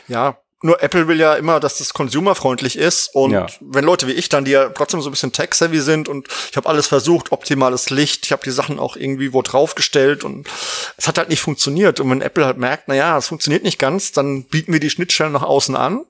Ja, 0.09 0.39
nur 0.65 0.83
Apple 0.83 1.09
will 1.09 1.21
ja 1.21 1.35
immer, 1.35 1.61
dass 1.61 1.77
das 1.77 1.93
consumerfreundlich 1.93 2.79
ist 2.79 3.15
und 3.15 3.33
Ja. 3.33 3.47
wenn 3.61 3.85
Leute 3.85 4.07
wie 4.07 4.13
ich 4.13 4.31
dann, 4.31 4.47
die 4.47 4.53
ja 4.53 4.71
trotzdem 4.71 5.03
so 5.03 5.11
ein 5.11 5.13
bisschen 5.13 5.31
tech-savvy 5.31 5.79
sind 5.81 6.09
und 6.09 6.27
ich 6.51 6.57
habe 6.57 6.69
alles 6.71 6.87
versucht, 6.87 7.33
optimales 7.33 7.91
Licht, 7.91 8.25
ich 8.25 8.33
habe 8.33 8.43
die 8.43 8.51
Sachen 8.51 8.79
auch 8.79 8.97
irgendwie 8.97 9.35
wo 9.35 9.43
draufgestellt 9.43 10.25
und 10.25 10.49
es 10.97 11.07
hat 11.07 11.19
halt 11.19 11.29
nicht 11.29 11.43
funktioniert 11.43 12.01
und 12.01 12.09
wenn 12.11 12.23
Apple 12.23 12.47
halt 12.47 12.57
merkt, 12.57 12.85
na 12.87 12.95
ja, 12.95 13.19
es 13.19 13.29
funktioniert 13.29 13.63
nicht 13.63 13.79
ganz, 13.79 14.13
dann 14.13 14.45
bieten 14.45 14.73
wir 14.73 14.81
die 14.81 14.89
Schnittstellen 14.89 15.33
nach 15.33 15.43
außen 15.43 15.77
an 15.77 16.01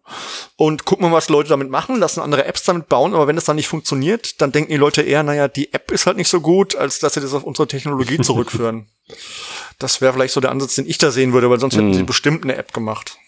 und 0.56 0.84
gucken 0.84 1.10
mal, 1.10 1.16
was 1.16 1.28
Leute 1.28 1.48
damit 1.48 1.68
machen, 1.68 1.96
lassen 1.96 2.20
andere 2.20 2.44
Apps 2.44 2.62
damit 2.62 2.88
bauen, 2.88 3.12
aber 3.12 3.26
wenn 3.26 3.36
es 3.36 3.44
dann 3.44 3.56
nicht 3.56 3.66
funktioniert, 3.68 4.40
dann 4.40 4.52
denken 4.52 4.70
die 4.70 4.76
Leute 4.78 5.02
eher, 5.02 5.24
naja, 5.24 5.48
die 5.48 5.72
App 5.72 5.90
ist 5.90 6.06
halt 6.06 6.16
nicht 6.16 6.28
so 6.28 6.40
gut, 6.40 6.76
als 6.76 7.00
dass 7.00 7.14
sie 7.14 7.20
das 7.20 7.34
auf 7.34 7.42
unsere 7.42 7.66
Technologie 7.66 8.18
zurückführen. 8.22 8.86
Das 9.80 10.00
wäre 10.00 10.12
vielleicht 10.12 10.32
so 10.34 10.40
der 10.40 10.52
Ansatz, 10.52 10.76
den 10.76 10.88
ich 10.88 10.98
da 10.98 11.10
sehen 11.10 11.32
würde, 11.32 11.50
weil 11.50 11.58
sonst 11.58 11.74
hätten 11.74 11.92
sie 11.92 12.04
bestimmt 12.04 12.44
eine 12.44 12.54
App 12.54 12.73
gemacht. 12.73 13.18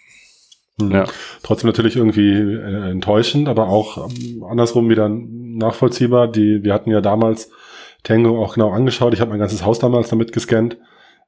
Ja. 0.81 1.05
Trotzdem 1.43 1.69
natürlich 1.69 1.97
irgendwie 1.97 2.33
äh, 2.33 2.91
enttäuschend, 2.91 3.49
aber 3.49 3.69
auch 3.69 4.09
ähm, 4.11 4.45
andersrum 4.45 4.91
wieder 4.91 5.09
nachvollziehbar. 5.09 6.29
Die, 6.29 6.63
wir 6.63 6.75
hatten 6.75 6.91
ja 6.91 7.01
damals 7.01 7.51
Tango 8.03 8.43
auch 8.43 8.55
genau 8.55 8.71
angeschaut. 8.71 9.15
Ich 9.15 9.21
habe 9.21 9.31
mein 9.31 9.41
ganzes 9.41 9.65
Haus 9.65 9.79
damals 9.79 10.09
damit 10.11 10.33
gescannt. 10.33 10.79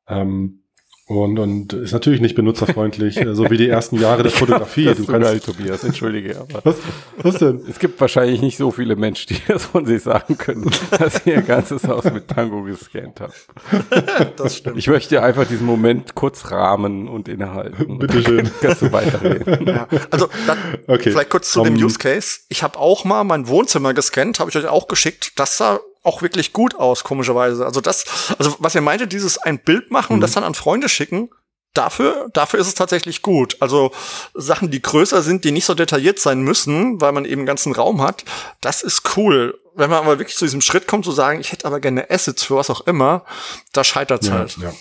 Ähm, 0.07 0.63
und, 1.09 1.39
und 1.39 1.73
ist 1.73 1.93
natürlich 1.93 2.21
nicht 2.21 2.35
benutzerfreundlich, 2.35 3.17
äh, 3.17 3.35
so 3.35 3.51
wie 3.51 3.57
die 3.57 3.69
ersten 3.69 3.99
Jahre 3.99 4.23
der 4.23 4.33
Fotografie. 4.33 4.85
Das 4.85 4.97
Du 4.97 5.03
ist 5.03 5.07
so 5.07 5.13
geil, 5.13 5.23
kannst, 5.23 5.47
Tobias, 5.47 5.83
entschuldige, 5.85 6.39
aber 6.39 6.61
was, 6.65 6.77
was 7.17 7.37
denn? 7.39 7.63
es 7.71 7.79
gibt 7.79 8.01
wahrscheinlich 8.01 8.43
nicht 8.43 8.59
so 8.59 8.71
viele 8.71 8.95
Menschen, 8.95 9.35
die 9.35 9.41
das 9.49 9.65
von 9.65 9.87
sich 9.87 10.03
sagen 10.03 10.37
können, 10.39 10.71
dass 10.99 11.23
sie 11.25 11.31
ihr 11.31 11.43
ganzes 11.43 11.85
Haus 11.89 12.05
mit 12.05 12.29
Tango 12.29 12.63
gescannt 12.63 13.21
haben. 13.21 13.33
Das 14.37 14.57
stimmt. 14.57 14.77
Ich 14.79 14.87
möchte 14.89 15.23
einfach 15.23 15.47
diesen 15.47 15.67
Moment 15.67 16.15
kurz 16.15 16.51
rahmen 16.51 17.09
und 17.09 17.29
innehalten. 17.29 17.99
Bitteschön. 17.99 18.51
Kannst 18.61 18.83
du 18.83 18.93
weiterreden. 18.93 19.67
Ja, 19.67 19.89
also 20.11 20.29
dann 20.47 20.59
Okay. 20.87 21.11
vielleicht 21.11 21.31
kurz 21.31 21.51
zu 21.51 21.63
dem 21.65 21.77
Um, 21.77 21.83
Use 21.85 21.99
Case. 21.99 22.41
Ich 22.49 22.63
habe 22.63 22.79
auch 22.79 23.05
mal 23.05 23.25
mein 23.25 23.49
Wohnzimmer 23.49 23.95
gescannt, 23.95 24.39
habe 24.41 24.51
ich 24.51 24.57
euch 24.57 24.67
auch 24.67 24.87
geschickt. 24.89 25.33
Das 25.37 25.57
sah 25.57 25.81
auch 26.09 26.23
wirklich 26.23 26.53
gut 26.53 26.75
aus, 26.75 27.05
komischerweise. 27.05 27.65
Also 27.67 27.81
das, 27.81 28.35
also 28.39 28.57
was 28.59 28.75
ihr 28.75 28.81
meinte, 28.81 29.07
dieses 29.07 29.39
ein 29.39 29.59
Bild 29.59 29.91
machen 29.91 30.15
und 30.15 30.21
das 30.21 30.33
dann 30.33 30.45
an 30.45 30.55
Freunde 30.55 30.89
schicken, 30.89 31.31
dafür, 31.75 32.29
dafür 32.33 32.59
ist 32.61 32.67
es 32.67 32.75
tatsächlich 32.75 33.23
gut. 33.23 33.57
Also 33.61 33.93
Sachen, 34.35 34.71
die 34.71 34.83
größer 34.83 35.23
sind, 35.23 35.45
die 35.45 35.53
nicht 35.53 35.67
so 35.67 35.75
detailliert 35.75 36.19
sein 36.19 36.41
müssen, 36.41 37.01
weil 37.01 37.13
man 37.13 37.25
eben 37.25 37.41
einen 37.41 37.47
ganzen 37.47 37.73
Raum 37.73 38.03
hat, 38.03 38.25
das 38.61 38.83
ist 38.83 39.17
cool. 39.17 39.59
Wenn 39.75 39.91
man 39.91 40.01
aber 40.01 40.19
wirklich 40.19 40.37
zu 40.37 40.45
diesem 40.45 40.61
Schritt 40.61 40.89
kommt, 40.89 41.05
zu 41.05 41.13
sagen, 41.13 41.41
ich 41.41 41.53
hätte 41.53 41.67
aber 41.67 41.79
gerne 41.79 42.11
Assets 42.11 42.43
für 42.43 42.57
was 42.57 42.71
auch 42.71 42.81
immer, 42.87 43.25
da 43.73 43.85
scheitert's 43.85 44.27
Ja, 44.27 44.33
halt. 44.35 44.57
ja. 44.57 44.73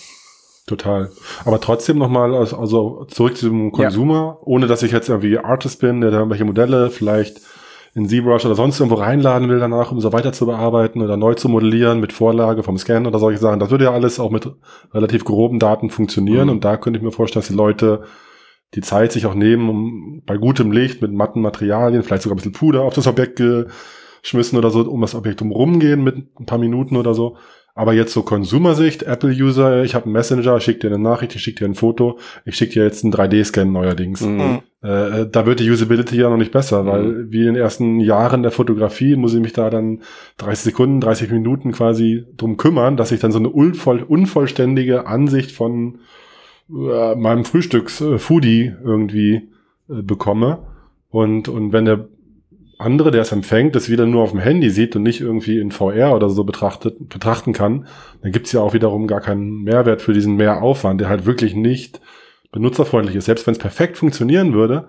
Total. 0.66 1.10
Aber 1.44 1.60
trotzdem 1.60 1.98
nochmal, 1.98 2.34
also, 2.34 2.58
also 2.58 3.06
zurück 3.10 3.36
zum 3.38 3.72
Consumer, 3.72 4.38
ohne 4.42 4.66
dass 4.66 4.82
ich 4.82 4.92
jetzt 4.92 5.08
irgendwie 5.08 5.38
Artist 5.38 5.80
bin, 5.80 6.00
der 6.00 6.10
da 6.10 6.18
irgendwelche 6.18 6.44
Modelle 6.44 6.90
vielleicht 6.90 7.40
in 7.94 8.08
ZBrush 8.08 8.44
oder 8.44 8.54
sonst 8.54 8.78
irgendwo 8.78 8.96
reinladen 8.96 9.48
will 9.48 9.58
danach, 9.58 9.92
um 9.92 10.00
so 10.00 10.12
weiter 10.12 10.32
zu 10.32 10.46
bearbeiten 10.46 11.02
oder 11.02 11.16
neu 11.16 11.34
zu 11.34 11.48
modellieren 11.48 12.00
mit 12.00 12.12
Vorlage 12.12 12.62
vom 12.62 12.78
Scan 12.78 13.06
oder 13.06 13.18
solche 13.18 13.38
Sachen. 13.38 13.60
Das 13.60 13.70
würde 13.70 13.84
ja 13.84 13.92
alles 13.92 14.20
auch 14.20 14.30
mit 14.30 14.50
relativ 14.92 15.24
groben 15.24 15.58
Daten 15.58 15.90
funktionieren. 15.90 16.46
Mhm. 16.46 16.52
Und 16.52 16.64
da 16.64 16.76
könnte 16.76 16.98
ich 16.98 17.04
mir 17.04 17.12
vorstellen, 17.12 17.42
dass 17.42 17.48
die 17.48 17.54
Leute 17.54 18.02
die 18.74 18.82
Zeit 18.82 19.12
sich 19.12 19.26
auch 19.26 19.34
nehmen, 19.34 19.68
um 19.68 20.22
bei 20.26 20.36
gutem 20.36 20.72
Licht 20.72 21.00
mit 21.00 21.12
matten 21.12 21.40
Materialien, 21.40 22.02
vielleicht 22.02 22.22
sogar 22.22 22.34
ein 22.34 22.38
bisschen 22.38 22.52
Puder 22.52 22.82
auf 22.82 22.94
das 22.94 23.06
Objekt 23.06 23.42
geschmissen 24.22 24.58
oder 24.58 24.70
so, 24.70 24.80
um 24.82 25.00
das 25.00 25.14
Objekt 25.14 25.40
umrumgehen 25.40 26.04
mit 26.04 26.38
ein 26.38 26.46
paar 26.46 26.58
Minuten 26.58 26.96
oder 26.96 27.14
so. 27.14 27.36
Aber 27.78 27.92
jetzt 27.92 28.12
so 28.12 28.24
Konsumersicht, 28.24 29.04
Apple-User, 29.04 29.84
ich 29.84 29.94
habe 29.94 30.06
einen 30.06 30.12
Messenger, 30.12 30.56
ich 30.56 30.64
schicke 30.64 30.80
dir 30.80 30.88
eine 30.88 30.98
Nachricht, 30.98 31.36
ich 31.36 31.42
schicke 31.42 31.60
dir 31.60 31.70
ein 31.70 31.76
Foto, 31.76 32.18
ich 32.44 32.56
schicke 32.56 32.72
dir 32.72 32.82
jetzt 32.82 33.04
einen 33.04 33.14
3D-Scan 33.14 33.66
neuerdings. 33.66 34.20
Mhm. 34.22 34.62
Äh, 34.82 35.26
da 35.30 35.46
wird 35.46 35.60
die 35.60 35.70
Usability 35.70 36.16
ja 36.16 36.28
noch 36.28 36.38
nicht 36.38 36.50
besser, 36.50 36.82
mhm. 36.82 36.88
weil 36.88 37.30
wie 37.30 37.38
in 37.38 37.54
den 37.54 37.54
ersten 37.54 38.00
Jahren 38.00 38.42
der 38.42 38.50
Fotografie 38.50 39.14
muss 39.14 39.32
ich 39.32 39.40
mich 39.40 39.52
da 39.52 39.70
dann 39.70 40.02
30 40.38 40.64
Sekunden, 40.64 41.00
30 41.00 41.30
Minuten 41.30 41.70
quasi 41.70 42.24
drum 42.36 42.56
kümmern, 42.56 42.96
dass 42.96 43.12
ich 43.12 43.20
dann 43.20 43.30
so 43.30 43.38
eine 43.38 43.48
unvoll, 43.48 44.02
unvollständige 44.02 45.06
Ansicht 45.06 45.52
von 45.52 46.00
äh, 46.68 47.14
meinem 47.14 47.44
Frühstücks-Foodie 47.44 48.62
äh, 48.62 48.74
irgendwie 48.82 49.50
äh, 49.88 50.02
bekomme. 50.02 50.66
Und, 51.10 51.48
und 51.48 51.72
wenn 51.72 51.84
der 51.84 52.08
andere, 52.78 53.10
der 53.10 53.22
es 53.22 53.32
empfängt, 53.32 53.74
das 53.74 53.90
wieder 53.90 54.06
nur 54.06 54.22
auf 54.22 54.30
dem 54.30 54.40
Handy 54.40 54.70
sieht 54.70 54.94
und 54.96 55.02
nicht 55.02 55.20
irgendwie 55.20 55.58
in 55.58 55.72
VR 55.72 56.14
oder 56.14 56.30
so 56.30 56.44
betrachtet, 56.44 57.08
betrachten 57.08 57.52
kann, 57.52 57.86
dann 58.22 58.32
gibt's 58.32 58.52
ja 58.52 58.60
auch 58.60 58.72
wiederum 58.72 59.06
gar 59.06 59.20
keinen 59.20 59.62
Mehrwert 59.62 60.00
für 60.00 60.12
diesen 60.12 60.36
Mehraufwand, 60.36 61.00
der 61.00 61.08
halt 61.08 61.26
wirklich 61.26 61.54
nicht 61.54 62.00
benutzerfreundlich 62.52 63.16
ist. 63.16 63.26
Selbst 63.26 63.46
wenn 63.46 63.52
es 63.52 63.58
perfekt 63.58 63.96
funktionieren 63.98 64.54
würde, 64.54 64.88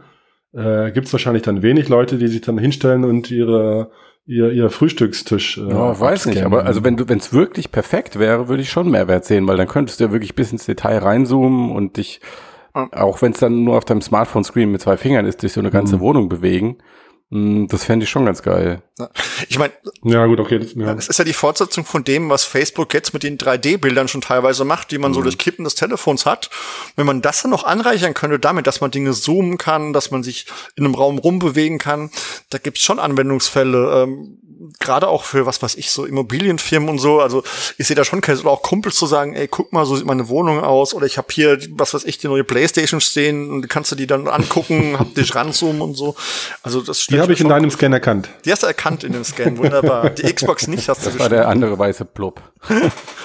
äh, 0.53 0.91
gibt's 0.91 1.11
wahrscheinlich 1.11 1.43
dann 1.43 1.61
wenig 1.61 1.89
Leute, 1.89 2.17
die 2.17 2.27
sich 2.27 2.41
dann 2.41 2.57
hinstellen 2.57 3.03
und 3.03 3.31
ihre 3.31 3.91
ihr, 4.29 4.51
ihr 4.51 4.69
Frühstückstisch. 4.69 5.57
Äh, 5.57 5.69
ja, 5.69 5.99
weiß 5.99 6.27
nicht, 6.27 6.43
aber 6.43 6.65
also 6.65 6.83
wenn 6.83 6.95
du, 6.95 7.09
wenn 7.09 7.17
es 7.17 7.33
wirklich 7.33 7.71
perfekt 7.71 8.19
wäre, 8.19 8.47
würde 8.47 8.61
ich 8.61 8.69
schon 8.69 8.89
Mehrwert 8.89 9.25
sehen, 9.25 9.47
weil 9.47 9.57
dann 9.57 9.67
könntest 9.67 9.99
du 9.99 10.05
ja 10.05 10.11
wirklich 10.11 10.35
bis 10.35 10.51
ins 10.51 10.65
Detail 10.65 10.99
reinzoomen 10.99 11.71
und 11.71 11.97
dich, 11.97 12.21
auch 12.73 13.21
wenn 13.23 13.31
es 13.31 13.39
dann 13.39 13.63
nur 13.63 13.75
auf 13.75 13.85
deinem 13.85 14.01
Smartphone-Screen 14.01 14.71
mit 14.71 14.81
zwei 14.81 14.97
Fingern 14.97 15.25
ist, 15.25 15.41
durch 15.41 15.53
so 15.53 15.59
eine 15.59 15.71
ganze 15.71 15.97
mhm. 15.97 16.01
Wohnung 16.01 16.29
bewegen. 16.29 16.77
Hm, 17.31 17.67
das 17.67 17.83
fände 17.83 18.05
ich 18.05 18.09
schon 18.09 18.25
ganz 18.25 18.41
geil. 18.41 18.81
Ich 19.49 19.59
meine, 19.59 19.71
ja 20.03 20.25
gut, 20.25 20.39
okay. 20.39 20.57
Das, 20.57 20.73
ja. 20.73 20.95
das 20.95 21.09
ist 21.09 21.19
ja 21.19 21.25
die 21.25 21.33
Fortsetzung 21.33 21.85
von 21.85 22.03
dem, 22.03 22.29
was 22.29 22.43
Facebook 22.43 22.91
jetzt 22.93 23.13
mit 23.13 23.21
den 23.21 23.37
3D-Bildern 23.37 24.07
schon 24.07 24.21
teilweise 24.21 24.65
macht, 24.65 24.89
die 24.89 24.97
man 24.97 25.11
mhm. 25.11 25.15
so 25.15 25.21
durch 25.21 25.37
Kippen 25.37 25.63
des 25.63 25.75
Telefons 25.75 26.25
hat. 26.25 26.49
Wenn 26.95 27.05
man 27.05 27.21
das 27.21 27.43
dann 27.43 27.51
noch 27.51 27.63
anreichern 27.65 28.15
könnte 28.15 28.39
damit, 28.39 28.65
dass 28.65 28.81
man 28.81 28.89
Dinge 28.89 29.11
zoomen 29.13 29.59
kann, 29.59 29.93
dass 29.93 30.09
man 30.09 30.23
sich 30.23 30.47
in 30.75 30.85
einem 30.85 30.95
Raum 30.95 31.19
rumbewegen 31.19 31.77
kann, 31.77 32.09
da 32.49 32.57
gibt's 32.57 32.81
schon 32.81 32.99
Anwendungsfälle. 32.99 34.03
Ähm, 34.03 34.39
gerade 34.79 35.07
auch 35.07 35.23
für 35.23 35.45
was 35.45 35.61
weiß 35.61 35.75
ich, 35.75 35.91
so 35.91 36.05
Immobilienfirmen 36.05 36.89
und 36.89 36.99
so. 36.99 37.21
Also 37.21 37.43
ich 37.77 37.87
sehe 37.87 37.95
da 37.95 38.03
schon 38.03 38.19
oder 38.19 38.49
auch 38.49 38.61
Kumpels 38.61 38.95
zu 38.95 39.05
sagen, 39.05 39.33
ey, 39.33 39.47
guck 39.47 39.71
mal, 39.71 39.85
so 39.85 39.95
sieht 39.95 40.05
meine 40.05 40.27
Wohnung 40.27 40.61
aus. 40.61 40.93
Oder 40.93 41.05
ich 41.05 41.17
habe 41.17 41.27
hier, 41.31 41.57
was 41.71 41.93
weiß 41.93 42.03
ich, 42.03 42.17
die 42.17 42.27
neue 42.27 42.43
Playstation 42.43 42.99
stehen 43.01 43.49
und 43.49 43.69
kannst 43.69 43.91
du 43.91 43.95
die 43.95 44.07
dann 44.07 44.27
angucken, 44.27 44.95
hab 44.99 45.13
dich 45.15 45.33
ranzoomen 45.33 45.81
und 45.81 45.95
so. 45.95 46.15
Also 46.63 46.81
das 46.81 47.05
Die 47.07 47.19
habe 47.19 47.33
ich 47.33 47.41
in 47.41 47.49
deinem 47.49 47.71
Scan 47.71 47.93
erkannt. 47.93 48.29
Die 48.45 48.51
hast 48.51 48.63
du 48.63 48.67
erkannt 48.67 49.03
in 49.03 49.13
dem 49.13 49.23
Scan, 49.23 49.57
wunderbar. 49.57 50.09
Die 50.09 50.31
Xbox 50.33 50.67
nicht 50.67 50.89
hast 50.89 51.05
du 51.05 51.09
Das 51.09 51.19
war 51.19 51.29
der 51.29 51.47
andere 51.47 51.77
weiße 51.79 52.05
Blub. 52.05 52.41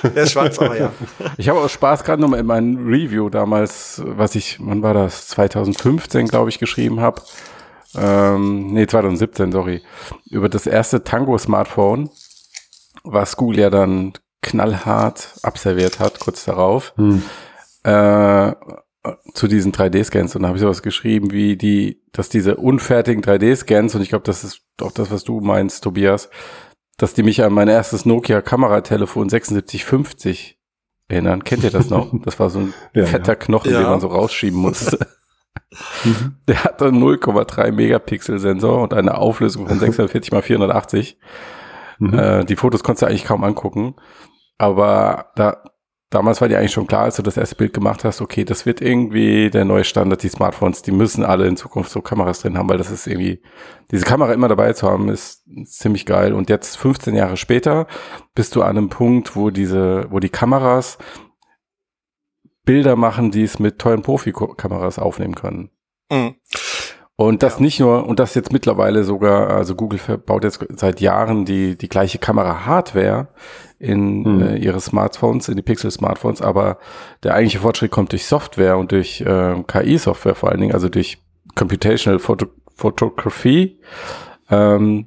der 0.03 0.23
ist 0.23 0.33
schwarz, 0.33 0.59
aber 0.59 0.79
ja. 0.79 0.93
Ich 1.37 1.49
habe 1.49 1.61
auch 1.61 1.69
Spaß 1.69 2.05
gerade 2.05 2.23
nochmal 2.23 2.41
in 2.41 2.47
meinem 2.47 2.87
Review 2.87 3.29
damals, 3.29 4.01
was 4.05 4.37
ich, 4.37 4.59
wann 4.61 4.83
war 4.83 4.95
das, 4.95 5.29
2015, 5.29 6.29
glaube 6.29 6.51
ich, 6.51 6.59
geschrieben 6.59 7.01
habe 7.01 7.23
ähm, 7.97 8.69
nee, 8.69 8.87
2017, 8.87 9.53
sorry, 9.53 9.83
über 10.31 10.49
das 10.49 10.67
erste 10.67 11.05
Tango-Smartphone, 11.05 12.11
was 13.05 13.37
Google 13.37 13.61
ja 13.61 13.71
dann 13.71 14.13
knallhart 14.43 15.35
abserviert 15.43 16.01
hat, 16.01 16.21
kurz 16.21 16.45
darauf, 16.45 16.93
hm. 16.97 17.23
äh, 17.85 18.53
zu 19.35 19.49
diesen 19.49 19.73
3D-Scans. 19.73 20.35
Und 20.35 20.43
da 20.43 20.49
habe 20.49 20.59
ich 20.59 20.63
sowas 20.63 20.83
geschrieben, 20.83 21.31
wie 21.31 21.57
die, 21.57 22.03
dass 22.13 22.29
diese 22.29 22.57
unfertigen 22.57 23.23
3D-Scans, 23.23 23.95
und 23.95 24.03
ich 24.03 24.09
glaube, 24.11 24.25
das 24.25 24.45
ist 24.45 24.63
auch 24.81 24.93
das, 24.93 25.11
was 25.11 25.25
du 25.25 25.41
meinst, 25.41 25.85
Tobias, 25.85 26.31
dass 26.97 27.15
die 27.15 27.23
mich 27.23 27.43
an 27.43 27.53
mein 27.53 27.69
erstes 27.69 28.07
Nokia-Kameratelefon 28.07 29.29
7650 29.29 30.59
erinnern. 31.09 31.45
Kennt 31.45 31.65
ihr 31.65 31.71
das 31.71 31.91
noch? 31.91 32.13
Das 32.25 32.39
war 32.39 32.51
so 32.51 32.61
ein 32.61 32.75
ja, 32.95 33.07
fetter. 33.07 33.37
Knochen, 33.37 33.73
ja. 33.73 33.81
den 33.81 33.91
man 33.91 34.01
so 34.01 34.09
rausschieben 34.09 34.59
musste. 34.59 34.99
Mhm. 36.05 36.37
Der 36.49 36.65
hatte 36.65 36.87
0,3 36.87 37.73
Megapixel 37.73 38.39
Sensor 38.39 38.83
und 38.83 38.95
eine 38.95 39.19
Auflösung 39.19 39.67
von 39.67 39.79
640 39.79 40.33
mal 40.33 40.43
480. 40.43 41.19
Mhm. 41.99 42.19
Äh, 42.19 42.45
die 42.45 42.57
Fotos 42.57 42.83
konntest 42.83 43.03
du 43.03 43.07
eigentlich 43.07 43.25
kaum 43.25 43.45
angucken. 43.45 43.95
Aber 44.59 45.33
da, 45.35 45.63
damals 46.11 46.41
war 46.41 46.49
dir 46.49 46.59
eigentlich 46.59 46.73
schon 46.73 46.87
klar, 46.87 47.05
als 47.05 47.17
du 47.17 47.23
das 47.23 47.37
erste 47.37 47.57
Bild 47.57 47.73
gemacht 47.73 48.05
hast, 48.05 48.21
okay, 48.21 48.45
das 48.45 48.67
wird 48.67 48.81
irgendwie 48.81 49.51
der 49.51 49.65
neue 49.65 49.85
Standard, 49.85 50.23
die 50.23 50.29
Smartphones, 50.29 50.83
die 50.83 50.93
müssen 50.93 51.25
alle 51.25 51.47
in 51.47 51.57
Zukunft 51.57 51.91
so 51.91 52.01
Kameras 52.01 52.41
drin 52.41 52.57
haben, 52.57 52.69
weil 52.69 52.79
das 52.79 52.91
ist 52.91 53.07
irgendwie, 53.07 53.43
diese 53.91 54.05
Kamera 54.05 54.33
immer 54.33 54.49
dabei 54.49 54.73
zu 54.73 54.89
haben, 54.89 55.09
ist 55.09 55.45
ziemlich 55.65 56.07
geil. 56.07 56.33
Und 56.33 56.51
jetzt 56.51 56.77
15 56.77 57.15
Jahre 57.15 57.37
später 57.37 57.87
bist 58.35 58.55
du 58.55 58.63
an 58.63 58.77
einem 58.77 58.89
Punkt, 58.89 59.35
wo 59.35 59.51
diese, 59.51 60.07
wo 60.11 60.21
die 60.21 60.29
Kameras 60.29 60.99
Bilder 62.65 62.97
machen, 62.97 63.31
die 63.31 63.43
es 63.43 63.59
mit 63.59 63.79
tollen 63.79 64.03
Profikameras 64.03 64.99
aufnehmen 64.99 65.35
können. 65.35 65.71
Mhm. 66.11 66.35
Und 67.17 67.45
das 67.45 67.57
ja. 67.57 67.63
nicht 67.63 67.79
nur, 67.79 68.07
und 68.07 68.19
das 68.19 68.35
jetzt 68.35 68.53
mittlerweile 68.53 69.05
sogar, 69.05 69.51
also 69.51 69.77
Google 69.77 70.01
baut 70.19 70.43
jetzt 70.43 70.65
seit 70.77 71.01
Jahren 71.01 71.45
die, 71.45 71.79
die 71.79 71.89
gleiche 71.89 72.19
Kamera-Hardware 72.19 73.29
in 73.79 74.23
mhm. 74.23 74.43
äh, 74.43 74.57
ihre 74.57 74.81
Smartphones, 74.81 75.49
in 75.49 75.57
die 75.57 75.63
Pixel-Smartphones, 75.63 76.43
aber 76.43 76.79
der 77.23 77.35
eigentliche 77.35 77.61
Fortschritt 77.61 77.93
kommt 77.93 78.11
durch 78.11 78.27
Software 78.27 78.79
und 78.79 78.91
durch 78.91 79.21
äh, 79.21 79.63
KI-Software 79.67 80.35
vor 80.35 80.51
allen 80.51 80.61
Dingen, 80.61 80.75
also 80.75 80.89
durch 80.89 81.19
Computational 81.55 82.19
Photo 82.19 82.47
Photography, 82.77 83.79
ähm, 84.51 85.07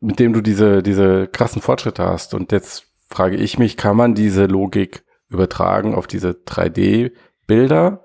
mit 0.00 0.18
dem 0.18 0.32
du 0.32 0.40
diese, 0.40 0.82
diese 0.82 1.26
krassen 1.26 1.60
Fortschritte 1.60 2.02
hast. 2.02 2.32
Und 2.32 2.50
jetzt 2.52 2.86
frage 3.10 3.36
ich 3.36 3.58
mich, 3.58 3.76
kann 3.76 3.94
man 3.94 4.14
diese 4.14 4.46
Logik 4.46 5.04
übertragen 5.30 5.94
auf 5.94 6.06
diese 6.06 6.30
3D-Bilder. 6.30 8.04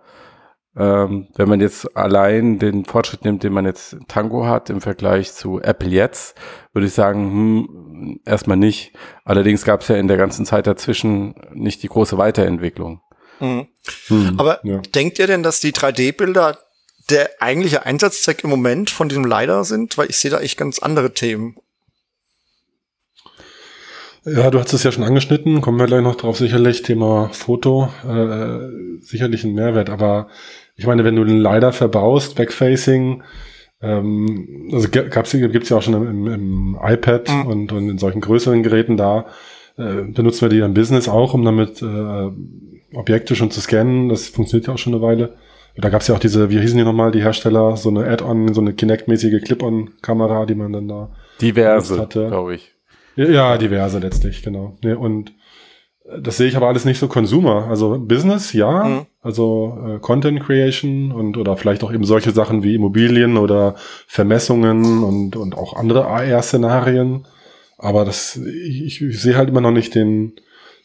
Ähm, 0.78 1.28
wenn 1.36 1.48
man 1.48 1.62
jetzt 1.62 1.96
allein 1.96 2.60
den 2.60 2.84
Fortschritt 2.84 3.24
nimmt, 3.24 3.44
den 3.44 3.54
man 3.54 3.66
jetzt 3.66 3.98
Tango 4.08 4.46
hat 4.46 4.70
im 4.70 4.82
Vergleich 4.82 5.32
zu 5.32 5.62
Apple 5.62 5.90
jetzt, 5.90 6.36
würde 6.74 6.88
ich 6.88 6.94
sagen, 6.94 7.32
hm, 7.32 8.20
erstmal 8.26 8.58
nicht. 8.58 8.92
Allerdings 9.24 9.64
gab 9.64 9.82
es 9.82 9.88
ja 9.88 9.96
in 9.96 10.10
der 10.10 10.18
ganzen 10.18 10.46
Zeit 10.46 10.68
dazwischen 10.68 11.36
nicht 11.54 11.82
die 11.82 11.88
große 11.88 12.18
Weiterentwicklung. 12.18 13.02
Mhm. 13.40 13.68
Hm, 14.08 14.36
Aber 14.38 14.60
ja. 14.64 14.80
denkt 14.80 15.18
ihr 15.20 15.28
denn, 15.28 15.44
dass 15.44 15.62
die 15.62 15.74
3D-Bilder 15.74 16.58
der 17.10 17.30
eigentliche 17.40 17.86
Einsatzzweck 17.86 18.44
im 18.44 18.50
Moment 18.50 18.90
von 18.90 19.08
diesem 19.08 19.26
LiDAR 19.26 19.64
sind? 19.64 19.98
Weil 19.98 20.10
ich 20.10 20.18
sehe 20.18 20.32
da 20.32 20.40
echt 20.40 20.58
ganz 20.58 20.80
andere 20.80 21.14
Themen. 21.14 21.56
Ja, 24.26 24.50
du 24.50 24.60
hast 24.60 24.74
es 24.74 24.84
ja 24.84 24.92
schon 24.92 25.04
angeschnitten, 25.04 25.62
kommen 25.62 25.80
wir 25.80 25.86
gleich 25.86 26.02
noch 26.02 26.16
drauf, 26.16 26.38
sicherlich, 26.38 26.82
Thema 26.82 27.30
Foto, 27.32 27.90
äh, 28.08 29.00
sicherlich 29.00 29.44
ein 29.44 29.54
Mehrwert, 29.54 29.92
aber 29.92 30.30
ich 30.76 30.88
meine, 30.88 31.04
wenn 31.04 31.16
du 31.16 31.24
den 31.24 31.38
LiDAR 31.38 31.74
verbaust, 31.74 32.36
Backfacing, 32.36 33.22
ähm, 33.82 34.70
also 34.74 34.90
gab's, 34.90 35.32
gibt's 35.32 35.70
ja 35.70 35.78
auch 35.78 35.84
schon 35.84 35.94
im, 35.94 36.28
im 36.28 36.80
iPad 36.82 37.30
mhm. 37.30 37.46
und, 37.46 37.72
und 37.72 37.90
in 37.90 37.98
solchen 38.00 38.20
größeren 38.20 38.64
Geräten 38.64 38.98
da, 38.98 39.28
äh, 39.78 40.02
benutzen 40.02 40.42
wir 40.42 40.50
die 40.50 40.60
im 40.60 40.74
Business 40.74 41.08
auch, 41.08 41.36
um 41.36 41.46
damit 41.46 41.84
äh, 41.84 42.32
Objekte 42.96 43.36
schon 43.36 43.52
zu 43.52 43.62
scannen, 43.62 44.10
das 44.10 44.30
funktioniert 44.30 44.68
ja 44.68 44.74
auch 44.74 44.80
schon 44.80 44.94
eine 44.94 45.04
Weile. 45.04 45.36
Da 45.78 45.90
gab's 45.90 46.08
ja 46.08 46.16
auch 46.16 46.20
diese, 46.20 46.50
wie 46.50 46.60
hießen 46.60 46.78
die 46.78 46.86
nochmal, 46.86 47.12
die 47.12 47.22
Hersteller, 47.22 47.76
so 47.76 47.90
eine 47.90 48.08
Add-on, 48.08 48.54
so 48.54 48.62
eine 48.62 48.74
Kinect-mäßige 48.74 49.44
Clip-on-Kamera, 49.44 50.46
die 50.46 50.56
man 50.56 50.72
dann 50.72 50.88
da 50.88 51.10
Diverse, 51.42 52.08
glaube 52.10 52.56
ich. 52.56 52.75
Ja, 53.16 53.58
diverse 53.58 54.00
letztlich, 54.00 54.44
genau. 54.44 54.78
Und 54.84 55.34
das 56.20 56.38
sehe 56.38 56.48
ich 56.48 56.56
aber 56.56 56.68
alles 56.68 56.86
nicht 56.86 57.00
so 57.00 57.08
Consumer. 57.08 57.68
Also 57.68 57.98
Business, 58.00 58.54
ja. 58.54 58.84
Mhm. 58.84 59.06
Also 59.22 59.78
äh, 59.88 60.00
Content 60.00 60.40
Creation 60.42 61.12
und 61.12 61.38
oder 61.38 61.58
vielleicht 61.58 61.84
auch 61.84 61.92
eben 61.92 62.04
solche 62.04 62.32
Sachen 62.32 62.64
wie 62.64 62.76
Immobilien 62.76 63.38
oder 63.38 63.76
Vermessungen 64.08 65.04
und, 65.04 65.36
und 65.36 65.58
auch 65.58 65.76
andere 65.76 66.06
AR-Szenarien. 66.06 67.26
Aber 67.78 68.06
das, 68.06 68.38
ich, 68.38 69.02
ich 69.02 69.20
sehe 69.20 69.36
halt 69.36 69.50
immer 69.50 69.62
noch 69.62 69.72
nicht 69.72 69.96
den, 69.96 70.34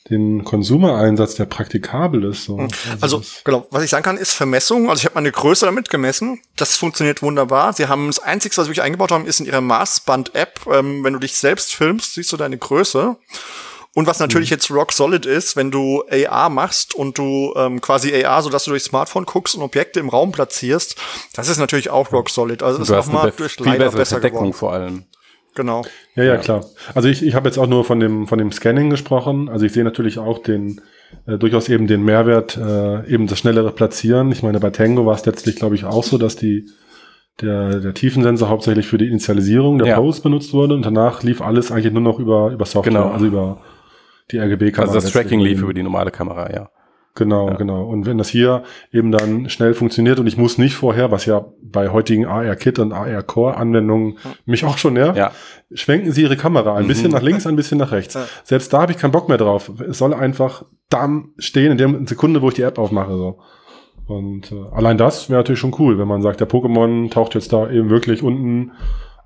den 0.08 0.44
Konsumereinsatz, 0.44 1.34
der 1.34 1.44
praktikabel 1.44 2.24
ist. 2.24 2.44
So. 2.44 2.56
Mhm. 2.56 2.68
Also, 3.00 3.18
also 3.18 3.22
genau, 3.44 3.66
was 3.70 3.84
ich 3.84 3.90
sagen 3.90 4.02
kann, 4.02 4.16
ist 4.16 4.32
Vermessung. 4.32 4.88
Also 4.88 5.00
ich 5.00 5.04
habe 5.04 5.14
meine 5.14 5.30
Größe 5.30 5.66
damit 5.66 5.90
gemessen. 5.90 6.40
Das 6.56 6.76
funktioniert 6.76 7.22
wunderbar. 7.22 7.72
Sie 7.74 7.86
haben 7.86 8.06
das 8.06 8.18
Einzige, 8.18 8.56
was 8.56 8.64
sie 8.64 8.70
wirklich 8.70 8.82
eingebaut 8.82 9.12
haben, 9.12 9.26
ist 9.26 9.40
in 9.40 9.46
ihrer 9.46 9.60
Maßband-App. 9.60 10.60
Ähm, 10.72 11.04
wenn 11.04 11.12
du 11.12 11.18
dich 11.18 11.36
selbst 11.36 11.74
filmst, 11.74 12.14
siehst 12.14 12.32
du 12.32 12.36
deine 12.38 12.56
Größe. 12.56 13.16
Und 13.94 14.06
was 14.06 14.20
natürlich 14.20 14.50
mhm. 14.50 14.54
jetzt 14.54 14.70
rock 14.70 14.92
solid 14.92 15.26
ist, 15.26 15.56
wenn 15.56 15.70
du 15.70 16.04
AR 16.08 16.48
machst 16.48 16.94
und 16.94 17.18
du 17.18 17.52
ähm, 17.56 17.80
quasi 17.80 18.24
AR, 18.24 18.42
so 18.42 18.48
dass 18.48 18.64
du 18.64 18.70
durchs 18.70 18.86
Smartphone 18.86 19.26
guckst 19.26 19.56
und 19.56 19.62
Objekte 19.62 19.98
im 19.98 20.08
Raum 20.08 20.30
platzierst, 20.30 20.96
das 21.34 21.48
ist 21.48 21.58
natürlich 21.58 21.90
auch 21.90 22.12
rock 22.12 22.30
solid. 22.30 22.62
Also 22.62 22.80
ist 22.80 22.88
nochmal 22.88 23.32
durch 23.36 23.58
leider 23.58 23.90
besser 23.90 24.20
Deckung 24.20 24.38
geworden. 24.38 24.52
vor 24.52 24.72
allem. 24.72 25.04
Genau. 25.54 25.82
Ja, 26.14 26.24
ja, 26.24 26.36
klar. 26.36 26.64
Also 26.94 27.08
ich, 27.08 27.24
ich 27.24 27.34
habe 27.34 27.48
jetzt 27.48 27.58
auch 27.58 27.66
nur 27.66 27.84
von 27.84 28.00
dem, 28.00 28.26
von 28.26 28.38
dem 28.38 28.52
Scanning 28.52 28.90
gesprochen. 28.90 29.48
Also 29.48 29.66
ich 29.66 29.72
sehe 29.72 29.84
natürlich 29.84 30.18
auch 30.18 30.38
den, 30.38 30.80
äh, 31.26 31.38
durchaus 31.38 31.68
eben 31.68 31.86
den 31.86 32.04
Mehrwert, 32.04 32.56
äh, 32.56 33.06
eben 33.12 33.26
das 33.26 33.38
schnellere 33.38 33.72
Platzieren. 33.72 34.30
Ich 34.32 34.42
meine, 34.42 34.60
bei 34.60 34.70
Tango 34.70 35.06
war 35.06 35.14
es 35.14 35.26
letztlich, 35.26 35.56
glaube 35.56 35.74
ich, 35.74 35.84
auch 35.84 36.04
so, 36.04 36.18
dass 36.18 36.36
die, 36.36 36.68
der, 37.40 37.80
der 37.80 37.94
Tiefensensor 37.94 38.48
hauptsächlich 38.48 38.86
für 38.86 38.98
die 38.98 39.08
Initialisierung 39.08 39.78
der 39.78 39.88
ja. 39.88 39.96
Pose 39.96 40.22
benutzt 40.22 40.52
wurde 40.52 40.74
und 40.74 40.84
danach 40.84 41.22
lief 41.22 41.40
alles 41.40 41.72
eigentlich 41.72 41.92
nur 41.92 42.02
noch 42.02 42.18
über, 42.18 42.50
über 42.50 42.64
Software, 42.64 42.92
genau. 42.92 43.10
also 43.10 43.26
über 43.26 43.60
die 44.30 44.38
RGB-Kamera. 44.38 44.92
Also 44.92 45.00
das 45.00 45.12
Tracking 45.12 45.40
lief 45.40 45.62
über 45.62 45.74
die 45.74 45.82
normale 45.82 46.10
Kamera, 46.10 46.52
ja. 46.52 46.70
Genau, 47.14 47.48
ja. 47.48 47.56
genau. 47.56 47.84
Und 47.84 48.06
wenn 48.06 48.18
das 48.18 48.28
hier 48.28 48.62
eben 48.92 49.10
dann 49.10 49.50
schnell 49.50 49.74
funktioniert 49.74 50.20
und 50.20 50.26
ich 50.26 50.36
muss 50.36 50.58
nicht 50.58 50.74
vorher, 50.74 51.10
was 51.10 51.26
ja 51.26 51.44
bei 51.62 51.88
heutigen 51.88 52.26
AR-Kit 52.26 52.78
und 52.78 52.92
AR-Core-Anwendungen 52.92 54.18
mich 54.46 54.64
auch 54.64 54.78
schon 54.78 54.94
nervt, 54.94 55.18
ja. 55.18 55.32
schwenken 55.72 56.12
Sie 56.12 56.22
Ihre 56.22 56.36
Kamera 56.36 56.76
ein 56.76 56.84
mhm. 56.84 56.88
bisschen 56.88 57.10
nach 57.10 57.22
links, 57.22 57.46
ein 57.46 57.56
bisschen 57.56 57.78
nach 57.78 57.92
rechts. 57.92 58.14
Ja. 58.14 58.26
Selbst 58.44 58.72
da 58.72 58.82
habe 58.82 58.92
ich 58.92 58.98
keinen 58.98 59.10
Bock 59.10 59.28
mehr 59.28 59.38
drauf. 59.38 59.70
Es 59.88 59.98
soll 59.98 60.14
einfach 60.14 60.64
dann 60.88 61.30
stehen 61.38 61.72
in 61.72 61.78
der 61.78 62.06
Sekunde, 62.06 62.42
wo 62.42 62.48
ich 62.48 62.54
die 62.54 62.62
App 62.62 62.78
aufmache. 62.78 63.12
So. 63.16 63.38
Und 64.06 64.50
äh, 64.52 64.64
allein 64.72 64.98
das 64.98 65.30
wäre 65.30 65.40
natürlich 65.40 65.60
schon 65.60 65.74
cool, 65.78 65.98
wenn 65.98 66.08
man 66.08 66.22
sagt, 66.22 66.40
der 66.40 66.48
Pokémon 66.48 67.10
taucht 67.10 67.34
jetzt 67.34 67.52
da 67.52 67.70
eben 67.70 67.90
wirklich 67.90 68.22
unten 68.22 68.72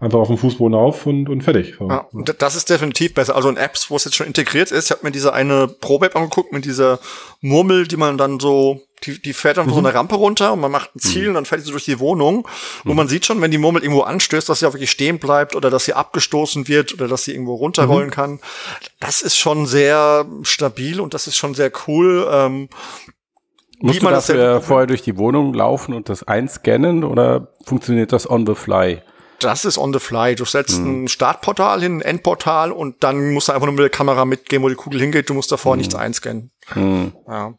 einfach 0.00 0.18
auf 0.18 0.28
dem 0.28 0.38
Fußboden 0.38 0.74
auf 0.74 1.06
und, 1.06 1.28
und 1.28 1.42
fertig. 1.42 1.74
So. 1.78 1.88
Ja, 1.88 2.06
das 2.38 2.56
ist 2.56 2.68
definitiv 2.68 3.14
besser. 3.14 3.36
Also 3.36 3.48
in 3.48 3.56
Apps, 3.56 3.90
wo 3.90 3.96
es 3.96 4.04
jetzt 4.04 4.14
schon 4.14 4.26
integriert 4.26 4.70
ist, 4.70 4.86
ich 4.86 4.90
habe 4.90 5.00
mir 5.04 5.12
diese 5.12 5.32
eine 5.32 5.68
Probe-App 5.68 6.16
angeguckt 6.16 6.52
mit 6.52 6.64
dieser 6.64 6.98
Murmel, 7.40 7.86
die 7.86 7.96
man 7.96 8.18
dann 8.18 8.40
so, 8.40 8.82
die, 9.04 9.20
die 9.20 9.32
fährt 9.32 9.56
dann 9.56 9.66
mhm. 9.66 9.72
so 9.72 9.78
eine 9.78 9.94
Rampe 9.94 10.16
runter 10.16 10.52
und 10.52 10.60
man 10.60 10.70
macht 10.70 10.94
ein 10.94 11.00
Ziel 11.00 11.22
mhm. 11.22 11.28
und 11.28 11.34
dann 11.34 11.44
fährt 11.44 11.62
sie 11.62 11.70
durch 11.70 11.84
die 11.84 12.00
Wohnung. 12.00 12.46
Mhm. 12.84 12.90
Und 12.90 12.96
man 12.96 13.08
sieht 13.08 13.24
schon, 13.24 13.40
wenn 13.40 13.50
die 13.50 13.58
Murmel 13.58 13.82
irgendwo 13.82 14.02
anstößt, 14.02 14.48
dass 14.48 14.60
sie 14.60 14.66
auch 14.66 14.74
wirklich 14.74 14.90
stehen 14.90 15.18
bleibt 15.18 15.54
oder 15.54 15.70
dass 15.70 15.84
sie 15.84 15.94
abgestoßen 15.94 16.68
wird 16.68 16.92
oder 16.94 17.08
dass 17.08 17.24
sie 17.24 17.32
irgendwo 17.32 17.54
runterrollen 17.54 18.08
mhm. 18.08 18.12
kann. 18.12 18.40
Das 19.00 19.22
ist 19.22 19.36
schon 19.36 19.66
sehr 19.66 20.26
stabil 20.42 21.00
und 21.00 21.14
das 21.14 21.26
ist 21.26 21.36
schon 21.36 21.54
sehr 21.54 21.70
cool. 21.86 22.28
Ähm, 22.30 22.68
Musst 23.80 24.02
du 24.02 24.08
dafür 24.08 24.60
vorher 24.60 24.86
durch 24.86 25.02
die 25.02 25.18
Wohnung 25.18 25.52
laufen 25.52 25.94
und 25.94 26.08
das 26.08 26.22
einscannen 26.22 27.04
oder 27.04 27.48
funktioniert 27.64 28.12
das 28.12 28.28
on 28.28 28.46
the 28.46 28.54
fly? 28.54 29.02
Das 29.44 29.64
ist 29.64 29.78
on 29.78 29.92
the 29.92 29.98
fly. 29.98 30.34
Du 30.34 30.44
setzt 30.44 30.80
mhm. 30.80 31.04
ein 31.04 31.08
Startportal 31.08 31.82
hin, 31.82 31.98
ein 31.98 32.00
Endportal 32.00 32.72
und 32.72 33.02
dann 33.04 33.32
musst 33.32 33.48
du 33.48 33.52
einfach 33.52 33.66
nur 33.66 33.74
mit 33.74 33.82
der 33.82 33.90
Kamera 33.90 34.24
mitgehen, 34.24 34.62
wo 34.62 34.68
die 34.68 34.74
Kugel 34.74 35.00
hingeht. 35.00 35.28
Du 35.30 35.34
musst 35.34 35.52
davor 35.52 35.74
mhm. 35.74 35.78
nichts 35.78 35.94
einscannen. 35.94 36.50
Mhm. 36.74 37.12
Ja. 37.26 37.54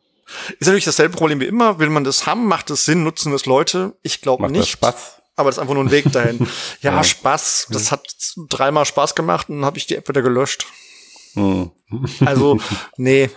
Ist 0.59 0.67
natürlich 0.67 0.85
dasselbe 0.85 1.15
Problem 1.15 1.39
wie 1.39 1.45
immer. 1.45 1.79
Will 1.79 1.89
man 1.89 2.03
das 2.03 2.25
haben, 2.25 2.47
macht 2.47 2.69
es 2.71 2.85
Sinn, 2.85 3.03
nutzen 3.03 3.33
es 3.33 3.45
Leute? 3.45 3.97
Ich 4.01 4.21
glaube 4.21 4.49
nicht. 4.49 4.61
Das 4.61 4.69
Spaß. 4.69 5.21
Aber 5.35 5.49
das 5.49 5.57
ist 5.57 5.61
einfach 5.61 5.73
nur 5.73 5.83
ein 5.83 5.91
Weg 5.91 6.11
dahin. 6.11 6.47
ja, 6.81 6.93
ja, 6.93 7.03
Spaß. 7.03 7.67
Das 7.69 7.91
hat 7.91 8.07
dreimal 8.49 8.85
Spaß 8.85 9.15
gemacht 9.15 9.49
und 9.49 9.57
dann 9.57 9.65
habe 9.65 9.77
ich 9.77 9.85
die 9.85 9.95
App 9.95 10.07
wieder 10.07 10.21
gelöscht. 10.21 10.65
Mhm. 11.35 11.71
Also, 12.25 12.59
nee. 12.97 13.29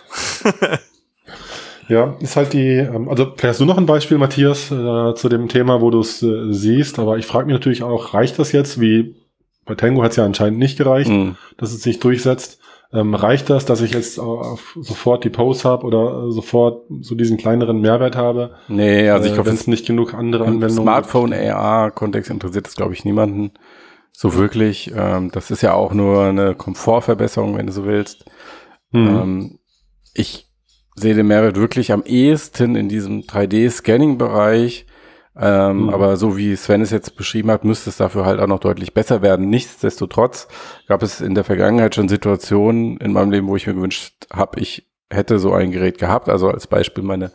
Ja, 1.88 2.16
ist 2.21 2.37
halt 2.37 2.52
die, 2.52 2.76
ähm, 2.76 3.09
also 3.09 3.33
hast 3.42 3.61
du 3.61 3.64
noch 3.64 3.78
ein 3.78 3.87
Beispiel, 3.87 4.18
Matthias, 4.18 4.71
äh, 4.71 5.14
zu 5.14 5.28
dem 5.28 5.49
Thema, 5.49 5.80
wo 5.80 5.90
du 5.90 6.00
es 6.00 6.23
äh, 6.23 6.52
siehst, 6.52 6.99
aber 6.99 7.18
ich 7.18 7.26
frage 7.26 7.47
mich 7.47 7.54
natürlich 7.54 7.83
auch, 7.83 8.14
reicht 8.14 8.38
das 8.38 8.52
jetzt, 8.52 8.80
wie 8.80 9.16
bei 9.64 9.75
Tango 9.75 10.02
hat 10.02 10.12
es 10.12 10.16
ja 10.16 10.25
anscheinend 10.25 10.59
nicht 10.59 10.78
gereicht, 10.78 11.11
mhm. 11.11 11.37
dass 11.57 11.73
es 11.73 11.83
sich 11.83 11.99
durchsetzt. 12.00 12.59
Ähm, 12.90 13.14
reicht 13.14 13.50
das, 13.50 13.66
dass 13.66 13.83
ich 13.83 13.92
jetzt 13.92 14.18
auf 14.18 14.75
sofort 14.80 15.23
die 15.23 15.28
Post 15.28 15.66
habe 15.66 15.85
oder 15.85 16.28
äh, 16.28 16.33
sofort 16.33 16.85
so 17.00 17.14
diesen 17.14 17.37
kleineren 17.37 17.83
Mehrwert 17.83 18.16
habe? 18.16 18.54
Nee, 18.68 19.11
also 19.11 19.26
ich 19.26 19.35
glaube, 19.35 19.50
wenn 19.50 19.57
es 19.57 19.66
nicht 19.66 19.87
genug 19.87 20.14
andere 20.14 20.45
Anwendungen 20.45 20.85
Smartphone 20.85 21.35
AR-Kontext 21.35 22.30
interessiert 22.30 22.66
das, 22.66 22.76
glaube 22.76 22.95
ich, 22.95 23.04
niemanden 23.04 23.52
so 24.12 24.35
wirklich. 24.35 24.90
Ähm, 24.97 25.30
das 25.33 25.50
ist 25.50 25.61
ja 25.61 25.75
auch 25.75 25.92
nur 25.92 26.25
eine 26.25 26.54
Komfortverbesserung, 26.54 27.59
wenn 27.59 27.66
du 27.66 27.73
so 27.73 27.85
willst. 27.85 28.25
Mhm. 28.90 29.07
Ähm, 29.07 29.59
ich 30.14 30.47
sehe 31.00 31.14
den 31.14 31.26
Mehrwert 31.26 31.56
wirklich 31.56 31.92
am 31.92 32.02
ehesten 32.04 32.76
in 32.76 32.88
diesem 32.88 33.22
3D-Scanning-Bereich. 33.22 34.86
Ähm, 35.40 35.84
mhm. 35.84 35.90
Aber 35.90 36.16
so 36.16 36.36
wie 36.36 36.56
Sven 36.56 36.82
es 36.82 36.90
jetzt 36.90 37.16
beschrieben 37.16 37.50
hat, 37.50 37.64
müsste 37.64 37.90
es 37.90 37.96
dafür 37.96 38.24
halt 38.24 38.40
auch 38.40 38.46
noch 38.48 38.60
deutlich 38.60 38.92
besser 38.92 39.22
werden. 39.22 39.48
Nichtsdestotrotz 39.50 40.48
gab 40.88 41.02
es 41.02 41.20
in 41.20 41.34
der 41.34 41.44
Vergangenheit 41.44 41.94
schon 41.94 42.08
Situationen 42.08 42.96
in 42.96 43.12
meinem 43.12 43.30
Leben, 43.30 43.46
wo 43.46 43.56
ich 43.56 43.66
mir 43.66 43.74
gewünscht 43.74 44.26
habe, 44.32 44.60
ich 44.60 44.88
hätte 45.10 45.38
so 45.38 45.52
ein 45.52 45.70
Gerät 45.70 45.98
gehabt. 45.98 46.28
Also 46.28 46.50
als 46.50 46.66
Beispiel 46.66 47.04
meine 47.04 47.30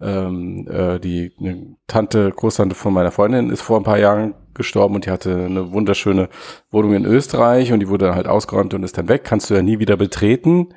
ähm, 0.00 0.66
äh, 0.68 0.98
die 0.98 1.32
eine 1.38 1.76
Tante, 1.86 2.30
Großtante 2.30 2.74
von 2.74 2.92
meiner 2.92 3.10
Freundin 3.10 3.50
ist 3.50 3.62
vor 3.62 3.78
ein 3.78 3.84
paar 3.84 3.98
Jahren 3.98 4.34
gestorben 4.54 4.94
und 4.94 5.06
die 5.06 5.10
hatte 5.10 5.44
eine 5.44 5.72
wunderschöne 5.72 6.28
Wohnung 6.70 6.94
in 6.94 7.04
Österreich 7.04 7.72
und 7.72 7.80
die 7.80 7.88
wurde 7.88 8.06
dann 8.06 8.14
halt 8.14 8.26
ausgeräumt 8.26 8.74
und 8.74 8.82
ist 8.82 8.98
dann 8.98 9.08
weg. 9.08 9.24
Kannst 9.24 9.50
du 9.50 9.54
ja 9.54 9.62
nie 9.62 9.78
wieder 9.78 9.96
betreten. 9.96 10.74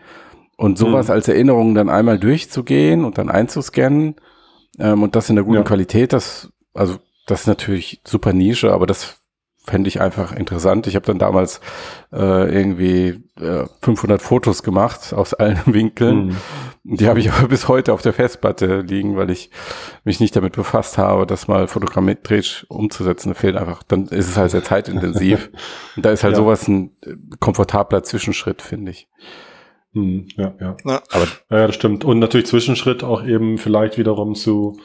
Und 0.60 0.78
sowas 0.78 1.08
mhm. 1.08 1.14
als 1.14 1.30
Erinnerung 1.30 1.74
dann 1.74 1.90
einmal 1.90 2.20
durchzugehen 2.20 3.06
und 3.06 3.18
dann 3.18 3.30
einzuscannen 3.30 4.16
ähm, 4.78 5.04
und 5.04 5.16
das 5.16 5.30
in 5.30 5.38
der 5.38 5.46
guten 5.46 5.60
ja. 5.60 5.64
Qualität, 5.64 6.12
das, 6.12 6.52
also 6.74 6.98
das 7.28 7.42
ist 7.42 7.48
natürlich 7.48 8.02
super 8.06 8.34
Nische, 8.34 8.74
aber 8.74 8.86
das 8.86 9.20
fände 9.66 9.88
ich 9.88 10.02
einfach 10.02 10.34
interessant. 10.34 10.86
Ich 10.88 10.96
habe 10.96 11.06
dann 11.06 11.18
damals 11.18 11.62
äh, 12.12 12.54
irgendwie 12.54 13.24
äh, 13.40 13.68
500 13.84 14.22
Fotos 14.22 14.62
gemacht 14.62 15.14
aus 15.14 15.34
allen 15.34 15.62
Winkeln. 15.66 16.38
Mhm. 16.84 16.98
Die 16.98 17.08
habe 17.08 17.22
ich 17.22 17.32
aber 17.32 17.48
bis 17.48 17.70
heute 17.70 17.94
auf 17.94 18.02
der 18.02 18.12
Festplatte 18.12 18.82
liegen, 18.82 19.16
weil 19.16 19.30
ich 19.30 19.52
mich 20.04 20.20
nicht 20.20 20.36
damit 20.36 20.58
befasst 20.58 20.98
habe, 20.98 21.26
das 21.26 21.48
mal 21.48 21.70
fotogrammetrisch 21.70 22.66
umzusetzen. 22.68 23.30
Da 23.30 23.36
fehlt 23.36 23.56
einfach, 23.56 23.82
dann 23.84 24.08
ist 24.08 24.28
es 24.28 24.36
halt 24.36 24.52
sehr 24.52 24.64
zeitintensiv. 24.64 25.52
Und 25.96 26.04
da 26.04 26.12
ist 26.12 26.26
halt 26.26 26.34
ja. 26.34 26.38
sowas 26.38 26.68
ein 26.68 26.98
komfortabler 27.40 28.04
Zwischenschritt, 28.04 28.62
finde 28.62 28.92
ich. 28.92 29.08
Hm, 29.94 30.28
ja, 30.38 30.54
ja. 30.60 30.78
ja. 30.86 31.02
Aber, 31.10 31.28
ja, 31.50 31.68
das 31.68 31.76
stimmt. 31.76 32.06
Und 32.06 32.20
natürlich 32.20 32.48
Zwischenschritt 32.48 33.04
auch 33.04 33.26
eben 33.26 33.58
vielleicht 33.58 33.98
wiederum 33.98 34.36
zu 34.36 34.80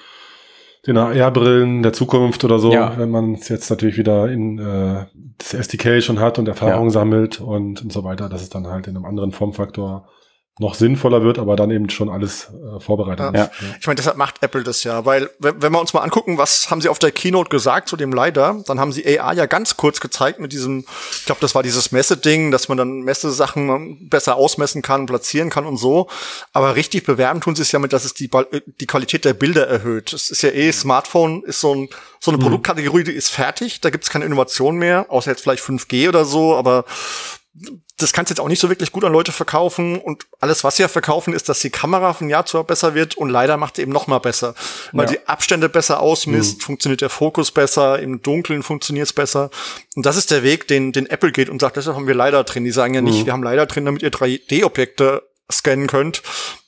den 0.87 0.99
AR-Brillen 0.99 1.83
der 1.83 1.93
Zukunft 1.93 2.45
oder 2.45 2.59
so, 2.59 2.73
ja. 2.73 2.99
wenn 2.99 3.11
man 3.11 3.35
es 3.35 3.49
jetzt 3.49 3.71
natürlich 3.71 3.97
wieder 3.97 4.31
in 4.31 4.59
äh, 4.59 5.07
das 5.38 5.55
SDK 5.55 6.03
schon 6.03 6.21
hat 6.21 6.38
und 6.38 6.47
Erfahrung 6.47 6.87
ja. 6.87 6.90
sammelt 6.90 7.40
und, 7.40 7.83
und 7.83 7.93
so 7.93 8.05
weiter, 8.05 8.29
dass 8.29 8.43
es 8.43 8.51
dann 8.51 8.67
halt 8.67 8.87
in 8.87 8.97
einem 8.97 9.07
anderen 9.07 9.33
Formfaktor 9.33 10.09
noch 10.61 10.77
sinnvoller 10.77 11.23
wird, 11.23 11.40
aber 11.40 11.57
dann 11.57 11.73
eben 11.73 11.90
schon 11.90 12.09
alles 12.09 12.49
äh, 12.53 12.79
vorbereitet 12.79 13.35
ja. 13.35 13.45
ist. 13.45 13.61
Ja. 13.61 13.69
Ich 13.81 13.87
meine, 13.88 13.97
deshalb 13.97 14.17
macht 14.17 14.40
Apple 14.40 14.62
das 14.62 14.85
ja, 14.85 15.05
weil 15.05 15.29
wenn, 15.40 15.61
wenn 15.61 15.73
wir 15.73 15.81
uns 15.81 15.93
mal 15.93 16.03
angucken, 16.03 16.38
was 16.38 16.71
haben 16.71 16.81
sie 16.81 16.88
auf 16.88 17.01
der 17.01 17.11
Keynote 17.11 17.51
gesagt 17.51 17.88
zu 17.88 17.97
dem 17.97 18.12
LiDAR, 18.12 18.62
dann 18.64 18.79
haben 18.79 18.93
sie 18.93 19.19
AR 19.19 19.33
ja 19.33 19.47
ganz 19.47 19.77
kurz 19.77 19.99
gezeigt 19.99 20.38
mit 20.38 20.53
diesem, 20.53 20.85
ich 21.11 21.27
glaube, 21.27 21.40
das 21.40 21.57
war 21.57 21.64
dieses 21.64 21.90
Messeding, 21.90 22.53
dass 22.53 22.69
man 22.69 22.79
dann 22.79 23.01
Messesachen 23.01 24.09
besser 24.09 24.37
ausmessen 24.37 24.81
kann, 24.81 25.07
platzieren 25.07 25.51
kann 25.51 25.67
und 25.67 25.77
so. 25.77 26.09
Aber 26.53 26.77
richtig 26.77 27.05
bewerben 27.05 27.40
tun 27.40 27.57
sie 27.57 27.62
es 27.62 27.73
ja 27.73 27.81
mit, 27.81 27.93
dass 27.93 28.05
es 28.05 28.14
die, 28.14 28.31
die 28.81 28.87
Qualität 28.87 29.25
der 29.25 29.35
Bilder 29.35 29.67
erhöht. 29.67 30.12
Es 30.12 30.31
ist 30.31 30.43
ja 30.43 30.51
eh, 30.51 30.71
Smartphone 30.71 31.43
ist 31.43 31.61
so, 31.61 31.75
ein, 31.75 31.88
so 32.21 32.31
eine 32.31 32.38
mhm. 32.38 32.43
Produktkategorie, 32.43 33.03
die 33.03 33.12
ist 33.12 33.31
fertig, 33.31 33.81
da 33.81 33.90
gibt 33.90 34.05
es 34.05 34.11
keine 34.11 34.25
Innovation 34.25 34.77
mehr, 34.77 35.07
außer 35.09 35.33
jetzt 35.33 35.43
vielleicht 35.43 35.64
5G 35.64 36.09
oder 36.09 36.25
so, 36.25 36.55
aber 36.55 36.85
das 37.99 38.12
kannst 38.12 38.31
du 38.31 38.33
jetzt 38.33 38.40
auch 38.40 38.49
nicht 38.49 38.61
so 38.61 38.69
wirklich 38.69 38.90
gut 38.90 39.05
an 39.05 39.12
Leute 39.12 39.31
verkaufen 39.31 39.99
und 39.99 40.27
alles, 40.40 40.64
was 40.64 40.77
sie 40.77 40.83
ja 40.83 40.88
verkaufen, 40.88 41.33
ist, 41.33 41.49
dass 41.49 41.61
die 41.61 41.71
Kamera 41.71 42.12
von 42.12 42.29
Jahr 42.29 42.45
zu 42.47 42.57
Jahr 42.57 42.64
besser 42.64 42.95
wird 42.95 43.17
und 43.17 43.31
leider 43.31 43.57
macht 43.57 43.77
sie 43.77 43.83
eben 43.83 43.93
noch 43.93 44.09
mal 44.09 44.19
besser, 44.19 44.55
weil 44.93 45.07
ja. 45.07 45.12
die 45.12 45.29
Abstände 45.29 45.69
besser 45.69 46.01
ausmisst, 46.01 46.59
mhm. 46.59 46.62
funktioniert 46.62 47.01
der 47.01 47.11
Fokus 47.11 47.53
besser, 47.53 48.01
im 48.01 48.23
Dunkeln 48.23 48.64
funktioniert 48.64 49.07
es 49.07 49.12
besser 49.12 49.51
und 49.95 50.05
das 50.05 50.17
ist 50.17 50.33
der 50.33 50.43
Weg, 50.43 50.67
den, 50.67 50.90
den 50.90 51.07
Apple 51.07 51.31
geht 51.31 51.49
und 51.49 51.61
sagt, 51.61 51.77
deshalb 51.77 51.97
haben 51.97 52.09
wir 52.09 52.14
leider 52.14 52.43
drin. 52.43 52.64
Die 52.64 52.73
sagen 52.73 52.95
ja 52.95 53.01
nicht, 53.01 53.21
mhm. 53.21 53.27
wir 53.27 53.33
haben 53.33 53.43
leider 53.43 53.67
drin, 53.67 53.85
damit 53.85 54.03
ihr 54.03 54.11
3D-Objekte 54.11 55.23
scannen 55.51 55.87
könnt. 55.87 56.23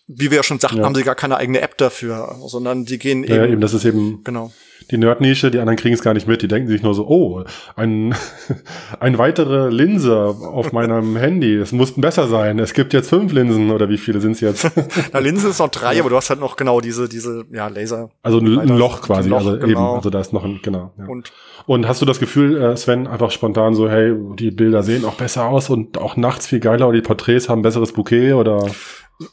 Wie 0.08 0.30
wir 0.30 0.36
ja 0.36 0.42
schon 0.44 0.60
sagten, 0.60 0.78
ja. 0.78 0.84
haben 0.84 0.94
sie 0.94 1.02
gar 1.02 1.16
keine 1.16 1.36
eigene 1.36 1.60
App 1.62 1.76
dafür, 1.78 2.36
sondern 2.46 2.84
die 2.84 2.98
gehen 2.98 3.24
eben. 3.24 3.34
Ja, 3.34 3.44
eben, 3.44 3.60
das 3.60 3.74
ist 3.74 3.84
eben. 3.84 4.22
Genau 4.22 4.52
die 4.90 4.98
Nerd-Nische, 4.98 5.50
die 5.50 5.58
anderen 5.58 5.76
kriegen 5.76 5.94
es 5.94 6.02
gar 6.02 6.14
nicht 6.14 6.28
mit. 6.28 6.42
Die 6.42 6.48
denken 6.48 6.68
sich 6.68 6.82
nur 6.82 6.94
so, 6.94 7.06
oh, 7.08 7.44
ein, 7.74 8.14
ein 9.00 9.18
weitere 9.18 9.68
Linse 9.70 10.16
auf 10.16 10.72
meinem 10.72 11.16
Handy. 11.16 11.56
Es 11.56 11.72
mussten 11.72 12.00
besser 12.00 12.28
sein. 12.28 12.58
Es 12.58 12.72
gibt 12.72 12.92
jetzt 12.92 13.08
fünf 13.08 13.32
Linsen 13.32 13.70
oder 13.70 13.88
wie 13.88 13.98
viele 13.98 14.20
sind 14.20 14.32
es 14.32 14.40
jetzt? 14.40 14.70
Na, 15.12 15.18
Linsen 15.18 15.50
ist 15.50 15.58
noch 15.58 15.70
drei, 15.70 15.98
aber 15.98 16.10
du 16.10 16.16
hast 16.16 16.30
halt 16.30 16.40
noch 16.40 16.56
genau 16.56 16.80
diese, 16.80 17.08
diese, 17.08 17.44
ja, 17.50 17.68
Laser. 17.68 18.10
Also 18.22 18.38
ein, 18.38 18.58
ein 18.58 18.68
Loch 18.68 19.02
quasi. 19.02 19.28
Loch, 19.28 19.38
also 19.38 19.58
genau. 19.58 19.66
eben, 19.66 19.96
also 19.96 20.10
da 20.10 20.20
ist 20.20 20.32
noch 20.32 20.44
ein, 20.44 20.60
genau. 20.62 20.92
Ja. 20.98 21.06
Und, 21.06 21.32
und 21.66 21.88
hast 21.88 22.00
du 22.00 22.06
das 22.06 22.20
Gefühl, 22.20 22.60
äh, 22.60 22.76
Sven, 22.76 23.06
einfach 23.06 23.30
spontan 23.30 23.74
so, 23.74 23.88
hey, 23.88 24.14
die 24.38 24.50
Bilder 24.50 24.82
sehen 24.82 25.04
auch 25.04 25.14
besser 25.14 25.46
aus 25.46 25.68
und 25.68 25.98
auch 25.98 26.16
nachts 26.16 26.46
viel 26.46 26.60
geiler 26.60 26.88
oder 26.88 26.96
die 26.96 27.02
Porträts 27.02 27.48
haben 27.48 27.62
besseres 27.62 27.92
Bouquet 27.92 28.34
oder? 28.34 28.64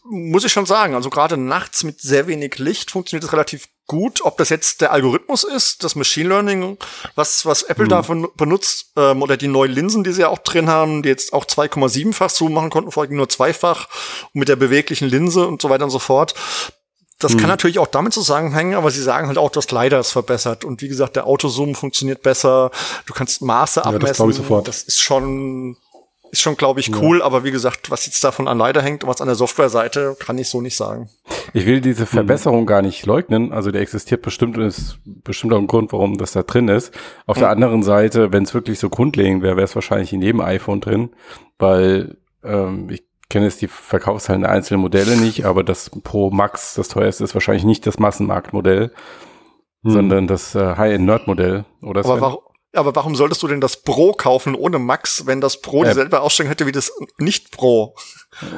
Muss 0.10 0.46
ich 0.46 0.52
schon 0.52 0.66
sagen. 0.66 0.96
Also 0.96 1.10
gerade 1.10 1.38
nachts 1.38 1.84
mit 1.84 2.00
sehr 2.00 2.28
wenig 2.28 2.58
Licht 2.58 2.92
funktioniert 2.92 3.24
es 3.24 3.34
relativ 3.34 3.68
gut. 3.88 4.22
Ob 4.24 4.38
das 4.38 4.50
jetzt 4.50 4.82
der 4.82 4.92
Algorithmus 4.92 5.44
ist, 5.44 5.84
das 5.84 5.96
Machine 5.96 6.30
Learning, 6.30 6.78
was, 7.16 7.46
was 7.46 7.64
Apple 7.64 7.86
mhm. 7.86 7.90
davon 7.90 8.28
benutzt, 8.36 8.92
ähm, 8.96 9.22
oder 9.22 9.38
die 9.38 9.48
neuen 9.48 9.72
Linsen, 9.72 10.04
die 10.04 10.14
sie 10.14 10.22
ja 10.22 10.30
auch 10.30 10.40
drin 10.40 10.70
haben, 10.70 11.04
die 11.04 11.10
jetzt 11.10 11.34
auch 11.34 11.46
2,7-fach 11.46 12.30
Zoom 12.30 12.54
machen 12.54 12.70
konnten, 12.70 12.92
vorher 12.92 13.14
nur 13.14 13.30
zweifach 13.30 13.88
mit 14.34 14.48
der 14.48 14.56
beweglichen 14.56 15.08
Linse 15.08 15.48
und 15.48 15.62
so 15.62 15.70
weiter 15.70 15.86
und 15.86 15.92
so 15.92 16.00
fort. 16.00 16.34
Das 17.20 17.34
mhm. 17.34 17.40
kann 17.40 17.50
natürlich 17.50 17.80
auch 17.80 17.88
damit 17.88 18.14
zusammenhängen, 18.14 18.76
aber 18.76 18.92
sie 18.92 19.02
sagen 19.02 19.28
halt 19.28 19.38
auch, 19.38 19.50
dass 19.50 19.72
LiDAR 19.72 20.02
ist 20.02 20.12
verbessert. 20.12 20.66
Und 20.66 20.82
wie 20.82 20.90
gesagt, 20.90 21.16
der 21.16 21.26
Autozoom 21.26 21.76
funktioniert 21.76 22.22
besser. 22.22 22.72
Du 23.06 23.14
kannst 23.14 23.42
Maße 23.42 23.86
abmessen. 23.86 24.24
Ja, 24.24 24.28
das, 24.28 24.30
ich 24.30 24.36
sofort. 24.36 24.68
das 24.68 24.84
ist 24.84 25.00
schon 25.00 25.78
ist 26.34 26.42
schon, 26.42 26.58
glaube 26.58 26.80
ich, 26.80 26.92
cool, 27.00 27.20
ja. 27.20 27.26
aber 27.26 27.44
wie 27.44 27.52
gesagt, 27.52 27.92
was 27.92 28.08
jetzt 28.08 28.24
davon 28.24 28.48
an 28.48 28.58
leider 28.58 28.82
hängt 28.82 29.04
und 29.04 29.10
was 29.10 29.22
an 29.22 29.28
der 29.28 29.36
Softwareseite, 29.36 30.18
kann 30.20 30.36
ich 30.40 30.50
so 30.50 30.62
nicht 30.62 30.76
sagen. 30.76 31.08
Ich 31.54 31.68
will 31.68 31.80
diese 31.80 32.08
Verbesserung 32.08 32.62
mhm. 32.62 32.66
gar 32.66 32.82
nicht 32.82 33.06
leugnen. 33.06 33.54
Also 33.54 33.70
der 33.70 33.82
existiert 33.82 34.24
bestimmt 34.24 34.58
und 34.58 34.64
ist 34.64 34.98
bestimmt 35.06 35.54
auch 35.54 35.60
ein 35.60 35.68
Grund, 35.68 35.94
warum 35.94 36.18
das 36.18 36.32
da 36.32 36.42
drin 36.42 36.70
ist. 36.70 36.92
Auf 37.28 37.38
mhm. 37.38 37.42
der 37.42 37.50
anderen 37.52 37.84
Seite, 37.84 38.34
wenn 38.34 38.44
es 38.44 38.56
wirklich 38.56 38.80
so 38.80 38.90
grundlegend 38.90 39.44
wäre, 39.44 39.58
wäre 39.58 39.66
es 39.66 39.76
wahrscheinlich 39.76 40.12
in 40.12 40.24
jedem 40.24 40.42
iPhone 40.42 40.82
drin, 40.82 41.12
weil 41.60 42.18
ähm, 42.44 42.90
ich 42.90 43.04
kenne 43.30 43.46
jetzt 43.46 43.62
die 43.62 43.68
Verkaufszahlen 43.68 44.42
der 44.42 44.52
einzelnen 44.52 44.82
Modelle 44.82 45.16
nicht, 45.16 45.46
aber 45.46 45.64
das 45.64 45.92
Pro 46.04 46.32
Max, 46.32 46.74
das 46.74 46.88
teuerste, 46.88 47.24
ist 47.24 47.36
wahrscheinlich 47.36 47.64
nicht 47.64 47.86
das 47.86 48.00
Massenmarktmodell, 48.00 48.92
mhm. 49.84 49.90
sondern 49.92 50.26
das 50.26 50.56
äh, 50.56 50.78
High-End-Nerd-Modell. 50.78 51.66
Oder 51.84 52.04
aber 52.04 52.22
warum, 52.22 52.40
aber 52.74 52.96
warum 52.96 53.16
solltest 53.16 53.44
du 53.44 53.48
denn 53.48 53.62
das 53.62 53.78
Pro 53.78 54.14
kaufen 54.14 54.56
ohne 54.56 54.80
Max, 54.80 55.26
wenn 55.26 55.42
das 55.42 55.62
Pro 55.62 55.84
äh, 55.84 55.90
dieselbe 55.90 56.22
Ausstellung 56.22 56.50
hätte 56.50 56.66
wie 56.66 56.72
das 56.72 56.92
Nicht-Pro? 57.18 57.96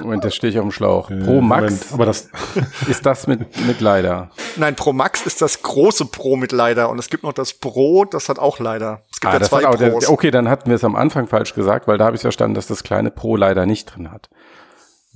Moment, 0.01 0.23
das 0.23 0.35
stehe 0.35 0.51
ich 0.51 0.57
auf 0.57 0.65
dem 0.65 0.71
Schlauch. 0.71 1.09
Pro 1.09 1.41
Max 1.41 1.63
Moment, 1.63 1.85
aber 1.91 2.05
das 2.05 2.29
ist 2.87 3.05
das 3.05 3.27
mit, 3.27 3.39
mit 3.67 3.81
Leider. 3.81 4.31
Nein, 4.55 4.75
Pro 4.75 4.93
Max 4.93 5.25
ist 5.25 5.41
das 5.41 5.61
große 5.61 6.05
Pro 6.05 6.37
mit 6.37 6.51
Leider 6.51 6.89
und 6.89 6.97
es 6.97 7.09
gibt 7.09 7.23
noch 7.23 7.33
das 7.33 7.53
Pro, 7.53 8.05
das 8.05 8.29
hat 8.29 8.39
auch 8.39 8.59
Leider. 8.59 9.01
Es 9.11 9.19
gibt 9.19 9.33
ah, 9.33 9.37
ja 9.37 9.43
zwei 9.43 9.65
auch, 9.67 9.77
Pros. 9.77 10.07
okay, 10.07 10.31
dann 10.31 10.49
hatten 10.49 10.69
wir 10.69 10.75
es 10.75 10.83
am 10.83 10.95
Anfang 10.95 11.27
falsch 11.27 11.53
gesagt, 11.53 11.87
weil 11.87 11.97
da 11.97 12.05
habe 12.05 12.15
ich 12.15 12.21
verstanden, 12.21 12.55
dass 12.55 12.67
das 12.67 12.83
kleine 12.83 13.11
Pro 13.11 13.35
leider 13.35 13.65
nicht 13.65 13.95
drin 13.95 14.11
hat. 14.11 14.29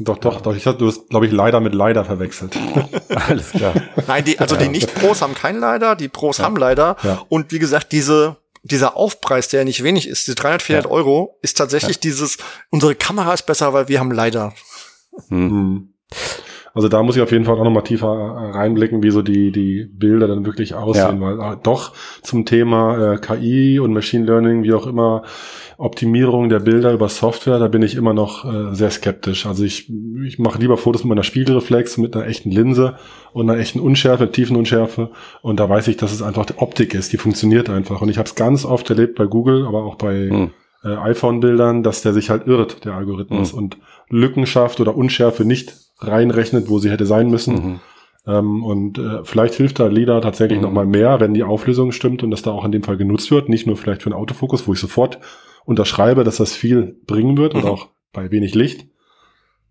Doch, 0.02 0.18
doch, 0.18 0.40
doch. 0.40 0.56
Ich 0.56 0.66
hatte, 0.66 0.78
du 0.78 0.88
hast, 0.88 1.10
glaube 1.10 1.26
ich, 1.26 1.32
leider 1.34 1.60
mit 1.60 1.74
leider 1.74 2.06
verwechselt. 2.06 2.58
Alles 3.28 3.52
klar. 3.52 3.74
Nein, 4.08 4.24
die, 4.24 4.40
also 4.40 4.56
die 4.56 4.70
Nicht-Pros 4.70 5.22
haben 5.22 5.36
kein 5.36 5.60
leider, 5.60 5.98
die 5.98 6.08
Pros 6.08 6.38
ja. 6.38 6.46
haben 6.46 6.56
leider. 6.56 6.96
Ja. 7.04 7.22
Und 7.28 7.52
wie 7.52 7.60
gesagt, 7.60 7.92
diese 7.92 8.38
dieser 8.64 8.98
Aufpreis, 8.98 9.48
der 9.48 9.62
ja 9.62 9.64
nicht 9.66 9.84
wenig 9.84 10.08
ist, 10.08 10.28
die 10.28 10.36
300, 10.36 10.62
400 10.62 10.86
ja. 10.86 10.92
Euro, 10.92 11.38
ist 11.42 11.58
tatsächlich 11.58 11.98
ja. 11.98 12.02
dieses, 12.02 12.38
unsere 12.70 12.96
Kamera 12.96 13.34
ist 13.34 13.46
besser, 13.46 13.74
weil 13.74 13.88
wir 13.88 14.00
haben 14.00 14.12
leider. 14.12 14.54
Mhm. 15.30 15.94
Also 16.74 16.88
da 16.88 17.02
muss 17.04 17.16
ich 17.16 17.22
auf 17.22 17.32
jeden 17.32 17.46
Fall 17.46 17.56
auch 17.58 17.64
nochmal 17.64 17.84
tiefer 17.84 18.08
äh, 18.08 18.58
reinblicken, 18.58 19.02
wie 19.04 19.10
so 19.10 19.22
die, 19.22 19.52
die 19.52 19.86
Bilder 19.92 20.28
dann 20.28 20.46
wirklich 20.46 20.76
aussehen, 20.76 21.22
ja. 21.22 21.38
weil 21.38 21.54
äh, 21.54 21.58
doch 21.62 21.94
zum 22.22 22.46
Thema 22.46 23.14
äh, 23.14 23.18
KI 23.18 23.80
und 23.80 23.94
Machine 23.94 24.26
Learning, 24.26 24.64
wie 24.64 24.74
auch 24.74 24.86
immer, 24.86 25.24
Optimierung 25.80 26.50
der 26.50 26.60
Bilder 26.60 26.92
über 26.92 27.08
Software, 27.08 27.58
da 27.58 27.70
bin 27.70 27.82
ich 27.82 27.96
immer 27.96 28.14
noch 28.14 28.44
äh, 28.44 28.76
sehr 28.76 28.92
skeptisch. 28.92 29.46
Also 29.46 29.64
ich, 29.64 29.90
ich 30.26 30.38
mache 30.38 30.60
lieber 30.60 30.76
Fotos 30.76 31.04
mit 31.04 31.10
meiner 31.10 31.24
Spiegelreflex, 31.24 31.98
mit 31.98 32.16
einer 32.16 32.28
echten 32.28 32.52
Linse 32.52 32.98
und 33.32 33.50
einer 33.50 33.58
echten 33.58 33.80
Unschärfe, 33.80 34.30
Tiefenunschärfe. 34.30 35.10
Und 35.42 35.58
da 35.60 35.70
weiß 35.70 35.88
ich, 35.88 35.96
dass 35.96 36.12
es 36.12 36.22
einfach 36.22 36.46
die 36.46 36.58
Optik 36.58 36.94
ist, 36.94 37.14
die 37.14 37.18
funktioniert 37.18 37.70
einfach. 37.70 38.02
Und 38.02 38.10
ich 38.10 38.18
habe 38.18 38.28
es 38.28 38.36
ganz 38.36 38.66
oft 38.66 38.90
erlebt 38.90 39.16
bei 39.16 39.26
Google, 39.26 39.66
aber 39.66 39.86
auch 39.86 39.96
bei 39.96 40.30
hm. 40.30 40.52
äh, 40.84 40.96
iPhone-Bildern, 40.96 41.82
dass 41.82 42.02
der 42.02 42.12
sich 42.12 42.30
halt 42.30 42.46
irrt, 42.46 42.84
der 42.84 42.96
Algorithmus, 42.96 43.54
hm. 43.54 43.58
und 43.58 43.78
Lücken 44.10 44.46
schafft 44.46 44.82
oder 44.82 44.98
Unschärfe 44.98 45.46
nicht 45.46 45.76
reinrechnet, 46.00 46.70
wo 46.70 46.80
sie 46.80 46.92
hätte 46.92 47.06
sein 47.06 47.30
müssen. 47.30 47.54
Mhm. 47.54 47.80
Ähm, 48.28 48.64
und 48.64 48.98
äh, 48.98 49.24
vielleicht 49.24 49.54
hilft 49.56 49.80
da 49.80 49.88
LIDAR 49.88 50.22
tatsächlich 50.22 50.60
mhm. 50.60 50.66
noch 50.66 50.72
mal 50.74 50.86
mehr, 50.86 51.20
wenn 51.20 51.34
die 51.34 51.44
Auflösung 51.44 51.92
stimmt 51.92 52.22
und 52.22 52.32
das 52.32 52.42
da 52.42 52.52
auch 52.52 52.66
in 52.66 52.72
dem 52.72 52.84
Fall 52.84 52.98
genutzt 52.98 53.32
wird, 53.32 53.50
nicht 53.50 53.66
nur 53.66 53.78
vielleicht 53.78 54.04
für 54.04 54.08
einen 54.10 54.20
Autofokus, 54.20 54.68
wo 54.68 54.74
ich 54.74 54.80
sofort 54.80 55.20
unterschreibe, 55.66 56.24
dass 56.24 56.38
das 56.38 56.54
viel 56.54 56.98
bringen 57.06 57.38
wird 57.38 57.54
mhm. 57.54 57.62
und 57.62 57.70
auch 57.70 57.90
bei 58.14 58.32
wenig 58.32 58.56
Licht. 58.56 58.88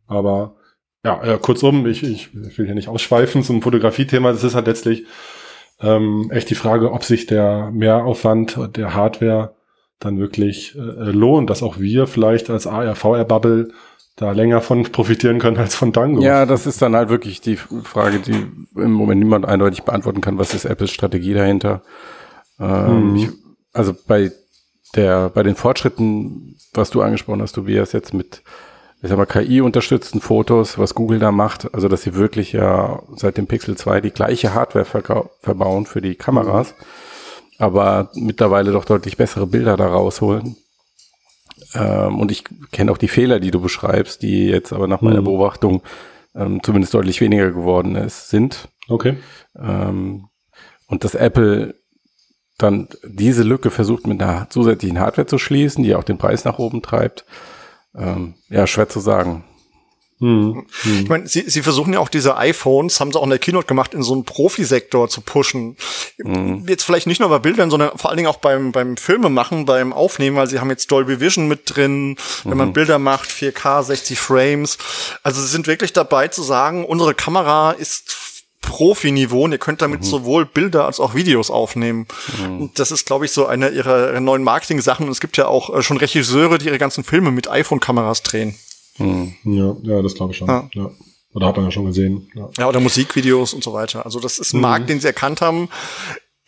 Aber 0.07 0.57
ja, 1.05 1.23
äh, 1.23 1.39
kurzum, 1.39 1.87
ich, 1.87 2.03
ich, 2.03 2.35
will 2.35 2.67
hier 2.67 2.75
nicht 2.75 2.89
ausschweifen 2.89 3.43
zum 3.43 3.63
Fotografie-Thema. 3.63 4.33
Das 4.33 4.45
ist 4.45 4.55
halt 4.55 4.67
letztlich 4.67 5.05
ähm, 5.81 6.31
echt 6.33 6.51
die 6.51 6.55
Frage, 6.55 6.93
ob 6.93 7.05
sich 7.05 7.27
der 7.27 7.71
Mehraufwand 7.73 8.77
der 8.77 8.95
Hardware 8.95 9.55
dann 10.01 10.19
wirklich 10.19 10.77
äh, 10.77 10.81
lohnt, 10.81 11.51
dass 11.51 11.63
auch 11.63 11.79
wir 11.79 12.07
vielleicht 12.07 12.51
als 12.51 12.67
AR-VR-Bubble 12.67 13.73
da 14.17 14.33
länger 14.33 14.61
von 14.61 14.83
profitieren 14.83 15.39
können 15.39 15.57
als 15.59 15.77
von 15.77 15.93
Dango. 15.93 16.21
Ja, 16.23 16.45
das 16.45 16.67
ist 16.67 16.83
dann 16.83 16.97
halt 16.97 17.09
wirklich 17.09 17.41
die 17.41 17.57
Frage, 17.57 18.19
die 18.19 18.47
im 18.77 18.93
Moment 18.93 19.21
niemand 19.21 19.47
eindeutig 19.47 19.85
beantworten 19.85 20.21
kann. 20.21 20.39
Was 20.39 20.55
ist 20.55 20.65
Apples 20.65 20.91
Strategie 20.91 21.35
dahinter? 21.35 21.83
Ähm, 22.59 23.11
mhm. 23.11 23.17
ich, 23.17 23.29
also 23.73 23.95
bei 24.07 24.33
der, 24.95 25.31
bei 25.31 25.43
den 25.43 25.55
Fortschritten, 25.55 26.57
was 26.73 26.91
du 26.91 27.03
angesprochen 27.03 27.43
hast, 27.43 27.53
Tobias, 27.53 27.93
jetzt 27.93 28.15
mit, 28.15 28.43
ich 29.03 29.09
sag 29.09 29.19
mal, 29.19 29.27
KI-unterstützten 29.27 30.21
Fotos, 30.21 30.79
was 30.79 30.95
Google 30.95 31.19
da 31.19 31.33
macht, 31.33 31.73
also 31.75 31.89
dass 31.89 32.03
sie 32.03 32.15
wirklich 32.15 32.53
ja 32.53 33.03
seit 33.17 33.37
dem 33.37 33.47
Pixel 33.47 33.77
2 33.77 34.01
die 34.01 34.11
gleiche 34.11 34.55
Hardware 34.55 34.85
verbauen 35.41 35.87
für 35.87 36.01
die 36.01 36.15
Kameras, 36.15 36.75
aber 37.59 38.11
mittlerweile 38.15 38.73
doch 38.73 38.85
deutlich 38.85 39.17
bessere 39.17 39.47
Bilder 39.47 39.77
da 39.77 39.87
rausholen. 39.89 40.57
Ähm, 41.75 42.21
und 42.21 42.31
ich 42.31 42.45
kenne 42.73 42.93
auch 42.93 42.99
die 42.99 43.09
Fehler, 43.09 43.41
die 43.41 43.51
du 43.51 43.61
beschreibst, 43.61 44.23
die 44.23 44.47
jetzt 44.47 44.73
aber 44.73 44.87
nach 44.87 45.01
meiner 45.01 45.21
mhm. 45.21 45.27
Beobachtung 45.27 45.83
ähm, 46.35 46.63
zumindest 46.63 46.95
deutlich 46.95 47.21
weniger 47.21 47.51
geworden 47.51 47.95
ist, 47.97 48.31
sind. 48.31 48.69
Okay. 48.89 49.17
Ähm, 49.59 50.29
und 50.87 51.05
dass 51.05 51.15
Apple 51.15 51.75
dann 52.59 52.89
diese 53.05 53.45
Lücke 53.45 53.71
versucht 53.71 54.07
mit 54.07 54.21
einer 54.21 54.51
zusätzlichen 54.51 54.99
Hardware 54.99 55.27
zu 55.27 55.39
schließen, 55.39 55.85
die 55.85 55.95
auch 55.95 56.05
den 56.05 56.19
Preis 56.19 56.45
nach 56.45 56.59
oben 56.59 56.83
treibt. 56.83 57.25
Ähm, 57.97 58.35
ja, 58.49 58.67
schwer 58.67 58.89
zu 58.89 59.01
sagen. 59.01 59.45
Hm. 60.21 60.67
Hm. 60.83 61.03
Ich 61.03 61.09
meine, 61.09 61.29
sie, 61.29 61.49
sie 61.49 61.63
versuchen 61.63 61.93
ja 61.93 62.01
auch 62.01 62.09
diese 62.09 62.37
iPhones, 62.37 62.99
haben 62.99 63.13
sie 63.13 63.19
auch 63.19 63.23
in 63.23 63.31
der 63.31 63.39
Keynote 63.39 63.69
gemacht, 63.69 63.95
in 63.95 64.03
so 64.03 64.15
einen 64.15 64.25
Profisektor 64.25 65.09
zu 65.09 65.21
pushen. 65.21 65.77
Hm. 66.21 66.67
Jetzt 66.67 66.83
vielleicht 66.83 67.07
nicht 67.07 67.21
nur 67.21 67.29
bei 67.29 67.39
Bildern, 67.39 67.71
sondern 67.71 67.97
vor 67.97 68.11
allen 68.11 68.17
Dingen 68.17 68.29
auch 68.29 68.39
beim, 68.39 68.73
beim 68.73 68.97
Filmemachen, 68.97 69.65
beim 69.65 69.93
Aufnehmen, 69.93 70.37
weil 70.37 70.49
sie 70.49 70.59
haben 70.59 70.71
jetzt 70.71 70.91
Dolby 70.91 71.21
Vision 71.21 71.47
mit 71.47 71.77
drin, 71.77 72.17
wenn 72.43 72.57
man 72.57 72.69
mhm. 72.69 72.73
Bilder 72.73 72.99
macht, 72.99 73.31
4K, 73.31 73.85
60 73.85 74.19
Frames. 74.19 74.79
Also 75.23 75.41
sie 75.41 75.49
sind 75.49 75.69
wirklich 75.69 75.93
dabei 75.93 76.27
zu 76.27 76.43
sagen, 76.43 76.85
unsere 76.85 77.15
Kamera 77.15 77.71
ist 77.71 78.11
Profi-Niveau 78.61 79.45
und 79.45 79.53
ihr 79.53 79.59
könnt 79.59 79.83
damit 79.83 80.01
mhm. 80.01 80.05
sowohl 80.05 80.45
Bilder 80.45 80.87
als 80.87 81.01
auch 81.01 81.15
Videos 81.15 81.51
aufnehmen. 81.51 82.07
Mhm. 82.39 82.61
Und 82.61 82.79
das 82.79 82.91
ist, 82.91 83.07
glaube 83.07 83.25
ich, 83.25 83.33
so 83.33 83.47
eine 83.47 83.71
ihrer 83.71 84.21
neuen 84.21 84.43
Marketing-Sachen. 84.43 85.07
Und 85.07 85.13
es 85.13 85.21
gibt 85.21 85.37
ja 85.37 85.47
auch 85.47 85.75
äh, 85.75 85.83
schon 85.83 85.97
Regisseure, 85.97 86.59
die 86.59 86.67
ihre 86.67 86.79
ganzen 86.79 87.05
Filme 87.05 87.31
mit 87.31 87.51
iPhone-Kameras 87.51 88.23
drehen. 88.23 88.55
Mhm. 88.99 89.35
Ja, 89.45 89.77
ja, 89.83 90.03
das 90.03 90.15
glaube 90.15 90.33
ich 90.33 90.39
schon. 90.39 90.49
Ja. 90.49 90.69
ja. 90.73 90.91
Oder 91.35 91.47
hat 91.47 91.57
man 91.57 91.67
ja 91.67 91.71
schon 91.71 91.87
gesehen. 91.87 92.31
Ja. 92.35 92.49
ja, 92.59 92.69
oder 92.69 92.81
Musikvideos 92.81 93.55
und 93.55 93.63
so 93.63 93.73
weiter. 93.73 94.05
Also 94.05 94.19
das 94.19 94.39
ist 94.39 94.55
ein 94.55 94.61
Markt, 94.61 94.85
mhm. 94.85 94.89
den 94.89 95.01
sie 95.01 95.07
erkannt 95.07 95.41
haben. 95.41 95.69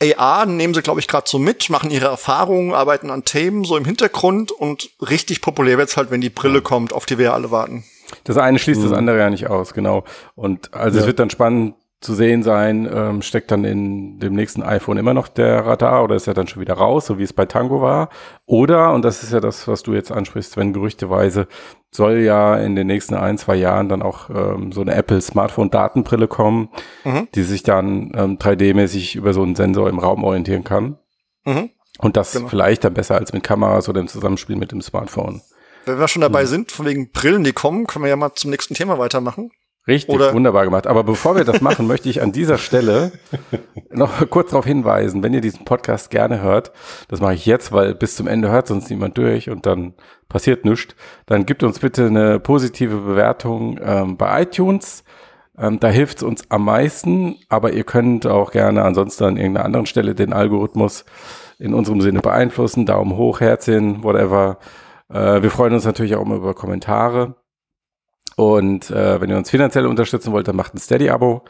AR 0.03 0.47
nehmen 0.47 0.73
sie, 0.73 0.81
glaube 0.81 1.01
ich, 1.01 1.09
gerade 1.09 1.29
so 1.29 1.39
mit, 1.39 1.69
machen 1.69 1.91
ihre 1.91 2.07
Erfahrungen, 2.07 2.73
arbeiten 2.73 3.11
an 3.11 3.25
Themen 3.25 3.65
so 3.65 3.77
im 3.77 3.85
Hintergrund 3.85 4.51
und 4.51 4.91
richtig 5.03 5.43
populär 5.43 5.77
wird's 5.77 5.97
halt, 5.97 6.11
wenn 6.11 6.23
die 6.23 6.31
Brille 6.31 6.63
kommt, 6.63 6.95
auf 6.95 7.05
die 7.05 7.19
wir 7.19 7.35
alle 7.35 7.51
warten. 7.51 7.85
Das 8.25 8.39
eine 8.39 8.59
schließt 8.59 8.81
mhm. 8.81 8.89
das 8.89 8.93
andere 8.93 9.19
ja 9.19 9.29
nicht 9.29 9.49
aus, 9.49 9.75
genau. 9.75 10.05
Und 10.35 10.73
also 10.73 10.97
ja. 10.97 11.03
es 11.03 11.07
wird 11.07 11.19
dann 11.19 11.31
spannend 11.31 11.75
zu 12.01 12.15
sehen 12.15 12.43
sein, 12.43 12.89
ähm, 12.91 13.21
steckt 13.21 13.51
dann 13.51 13.65
in 13.65 14.19
dem 14.21 14.33
nächsten 14.33 14.63
iPhone 14.63 14.97
immer 14.97 15.13
noch 15.13 15.29
der 15.29 15.67
Radar 15.67 16.03
oder 16.03 16.15
ist 16.15 16.27
er 16.27 16.33
dann 16.33 16.47
schon 16.47 16.63
wieder 16.63 16.75
raus, 16.75 17.05
so 17.07 17.19
wie 17.19 17.25
es 17.25 17.35
bei 17.35 17.45
Tango 17.45 17.83
war? 17.83 18.09
Oder, 18.47 18.95
und 18.95 19.05
das 19.05 19.23
ist 19.23 19.33
ja 19.33 19.41
das, 19.41 19.69
was 19.69 19.83
du 19.83 19.93
jetzt 19.93 20.11
ansprichst, 20.11 20.57
wenn 20.57 20.73
gerüchteweise 20.73 21.47
soll 21.91 22.21
ja 22.21 22.57
in 22.57 22.75
den 22.75 22.87
nächsten 22.87 23.15
ein, 23.15 23.37
zwei 23.37 23.57
Jahren 23.57 23.91
dann 23.91 24.01
auch 24.01 24.31
ähm, 24.31 24.73
so 24.73 24.81
eine 24.81 24.95
Apple 24.95 25.21
Smartphone-Datenbrille 25.21 26.27
kommen, 26.27 26.71
mhm. 27.05 27.29
die 27.35 27.43
sich 27.43 27.65
dann 27.65 28.13
ähm, 28.17 28.39
3D-mäßig 28.39 29.17
über 29.17 29.35
so 29.35 29.43
einen 29.43 29.55
Sensor 29.55 29.91
im 29.91 29.99
Raum 29.99 30.25
orientieren 30.25 30.65
kann. 30.65 30.99
Mhm. 31.45 31.71
Und 31.99 32.17
das 32.17 32.33
genau. 32.33 32.49
vielleicht 32.49 32.85
dann 32.85 32.95
besser 32.95 33.17
als 33.17 33.35
mit 33.35 33.43
Kameras 33.43 33.91
oder 33.91 34.01
im 34.01 34.09
Zusammenspiel 34.09 34.57
mit 34.57 34.73
dem 34.73 34.81
Smartphone. 34.81 35.43
Wenn 35.85 35.99
wir 35.99 36.09
schon 36.09 36.23
dabei 36.23 36.45
mhm. 36.45 36.49
sind, 36.49 36.73
von 36.73 36.87
wegen 36.87 37.11
Brillen, 37.11 37.45
die 37.45 37.53
kommen, 37.53 37.87
können 37.87 38.05
wir 38.05 38.11
ja 38.11 38.17
mal 38.17 38.33
zum 38.35 38.51
nächsten 38.51 38.75
Thema 38.75 38.99
weitermachen. 38.99 39.51
Richtig, 39.87 40.15
Oder 40.15 40.35
wunderbar 40.35 40.65
gemacht. 40.65 40.87
Aber 40.87 41.05
bevor 41.05 41.37
wir 41.37 41.45
das 41.45 41.61
machen, 41.63 41.87
möchte 41.87 42.09
ich 42.11 42.21
an 42.21 42.33
dieser 42.33 42.59
Stelle 42.59 43.13
noch 43.91 44.29
kurz 44.29 44.51
darauf 44.51 44.67
hinweisen, 44.67 45.23
wenn 45.23 45.33
ihr 45.33 45.41
diesen 45.41 45.65
Podcast 45.65 46.11
gerne 46.11 46.43
hört, 46.43 46.73
das 47.09 47.21
mache 47.21 47.35
ich 47.35 47.47
jetzt, 47.47 47.73
weil 47.73 47.95
bis 47.95 48.15
zum 48.15 48.27
Ende 48.27 48.51
hört 48.51 48.67
sonst 48.67 48.91
niemand 48.91 49.17
durch 49.17 49.49
und 49.49 49.65
dann 49.65 49.95
passiert 50.29 50.65
nichts, 50.65 50.95
dann 51.27 51.47
gibt 51.47 51.63
uns 51.63 51.79
bitte 51.79 52.07
eine 52.07 52.39
positive 52.39 52.99
Bewertung 52.99 53.81
ähm, 53.83 54.17
bei 54.17 54.43
iTunes. 54.43 55.03
Ähm, 55.59 55.81
da 55.81 55.89
hilft 55.89 56.19
es 56.19 56.23
uns 56.23 56.51
am 56.51 56.65
meisten, 56.65 57.37
aber 57.49 57.73
ihr 57.73 57.85
könnt 57.85 58.27
auch 58.27 58.53
gerne 58.53 58.83
ansonsten 58.83 59.25
an 59.25 59.37
irgendeiner 59.37 59.65
anderen 59.65 59.87
Stelle 59.87 60.15
den 60.15 60.33
Algorithmus 60.33 61.05
in 61.59 61.75
unserem 61.75 62.01
Sinne 62.01 62.21
beeinflussen. 62.21 62.87
Daumen 62.87 63.17
hoch, 63.17 63.41
Herzchen, 63.41 64.05
whatever. 64.05 64.59
Äh, 65.09 65.43
wir 65.43 65.51
freuen 65.51 65.75
uns 65.75 65.85
natürlich 65.85 66.15
auch 66.15 66.23
immer 66.23 66.37
über 66.37 66.55
Kommentare. 66.55 67.35
Und 68.37 68.91
äh, 68.91 69.21
wenn 69.21 69.31
ihr 69.31 69.37
uns 69.37 69.51
finanziell 69.51 69.87
unterstützen 69.87 70.33
wollt, 70.33 70.49
dann 70.49 70.57
macht 70.57 70.75
ein 70.75 70.79
Steady-Abo 70.79 71.43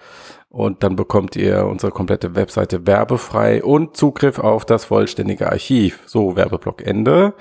und 0.48 0.82
dann 0.82 0.96
bekommt 0.96 1.36
ihr 1.36 1.66
unsere 1.66 1.92
komplette 1.92 2.34
Webseite 2.34 2.86
werbefrei 2.86 3.62
und 3.62 3.96
Zugriff 3.96 4.38
auf 4.38 4.64
das 4.64 4.84
vollständige 4.84 5.50
Archiv. 5.50 6.00
So, 6.06 6.36
Werbeblock 6.36 6.82
Ende. 6.84 7.34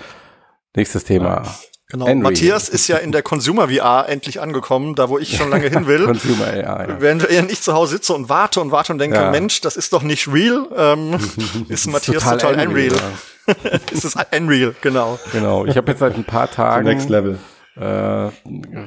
Nächstes 0.75 1.03
Thema. 1.03 1.43
Genau. 1.91 2.05
Henry. 2.05 2.21
Matthias 2.21 2.69
ist 2.69 2.87
ja 2.87 2.97
in 2.97 3.11
der 3.11 3.23
Consumer 3.23 3.69
VR 3.69 4.07
endlich 4.07 4.39
angekommen, 4.39 4.93
da 4.93 5.09
wo 5.09 5.17
ich 5.17 5.35
schon 5.35 5.49
lange 5.49 5.69
hin 5.69 5.87
will. 5.87 6.05
Consumer 6.05 6.45
VR, 6.45 6.87
ja. 6.87 7.01
Während 7.01 7.51
ich 7.51 7.61
zu 7.61 7.73
Hause 7.73 7.93
sitze 7.93 8.13
und 8.13 8.29
warte 8.29 8.61
und 8.61 8.71
warte 8.71 8.93
und 8.93 8.99
denke, 8.99 9.17
ja. 9.17 9.31
Mensch, 9.31 9.61
das 9.61 9.75
ist 9.75 9.91
doch 9.91 10.03
nicht 10.03 10.31
real, 10.31 10.67
ähm, 10.77 11.17
ist 11.67 11.87
Matthias 11.87 12.23
total, 12.23 12.37
total 12.37 12.67
unreal. 12.67 12.95
Ja. 12.95 13.55
ist 13.91 14.05
es 14.05 14.13
unreal, 14.15 14.75
genau. 14.81 15.17
Genau. 15.31 15.65
Ich 15.65 15.77
habe 15.77 15.89
jetzt 15.89 15.99
seit 15.99 16.15
ein 16.15 16.25
paar 16.25 16.51
Tagen. 16.51 16.85
Next 16.85 17.09
Level. 17.09 17.39
Äh, 17.79 18.29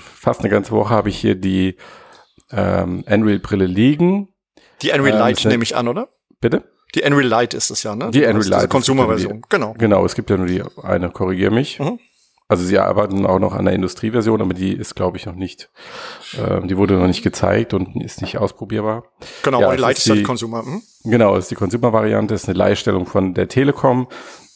fast 0.00 0.40
eine 0.40 0.50
ganze 0.50 0.72
Woche 0.72 0.90
habe 0.90 1.09
ich 1.09 1.18
hier 1.18 1.35
die 1.35 1.76
ähm, 2.50 3.05
Unreal-Brille 3.09 3.66
liegen. 3.66 4.28
Die 4.83 4.90
Unreal 4.90 5.14
ähm, 5.14 5.18
Light 5.18 5.44
nehme 5.46 5.62
ich 5.62 5.74
an, 5.74 5.88
oder? 5.88 6.09
Bitte? 6.40 6.64
Die 6.94 7.02
Unreal 7.02 7.26
Light 7.26 7.55
ist 7.55 7.70
es 7.70 7.83
ja, 7.85 7.96
ne? 7.96 8.11
Die 8.11 8.24
Unreal 8.24 8.48
Light. 8.48 8.64
Die 8.64 8.68
Consumer-Version, 8.68 9.42
genau. 9.48 9.74
Genau, 9.78 10.05
es 10.05 10.14
gibt 10.14 10.28
ja 10.28 10.37
nur 10.37 10.46
die 10.46 10.62
eine, 10.83 11.11
korrigiere 11.11 11.50
mich. 11.50 11.78
Mhm. 11.78 11.98
Also 12.48 12.64
sie 12.64 12.78
arbeiten 12.78 13.24
auch 13.24 13.38
noch 13.38 13.55
an 13.55 13.64
der 13.64 13.72
Industrieversion, 13.72 14.42
aber 14.42 14.52
die 14.52 14.74
ist, 14.74 14.94
glaube 14.94 15.16
ich, 15.16 15.24
noch 15.24 15.37
nicht, 15.37 15.70
äh, 16.37 16.61
die 16.66 16.76
wurde 16.76 16.98
noch 16.98 17.07
nicht 17.07 17.22
gezeigt 17.22 17.72
und 17.72 17.96
ist 18.02 18.20
nicht 18.20 18.37
ausprobierbar. 18.37 19.05
Genau, 19.42 19.62
ja, 19.62 19.74
die 19.74 19.81
Light 19.81 19.96
ist, 19.96 20.07
die, 20.07 20.12
die 20.16 20.22
Consumer. 20.22 20.62
Hm? 20.62 20.83
Genau, 21.05 21.35
ist 21.37 21.50
die 21.50 21.55
Consumer-Variante, 21.55 22.35
ist 22.35 22.46
eine 22.46 22.59
Leihstellung 22.59 23.07
von 23.07 23.33
der 23.33 23.48
Telekom, 23.48 24.07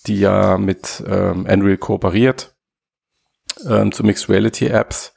die 0.06 0.18
ja 0.18 0.58
mit 0.58 1.02
ähm, 1.08 1.46
Unreal 1.50 1.78
kooperiert 1.78 2.55
ähm, 3.68 3.92
zu 3.92 4.04
Mixed 4.04 4.28
Reality 4.28 4.66
Apps. 4.66 5.14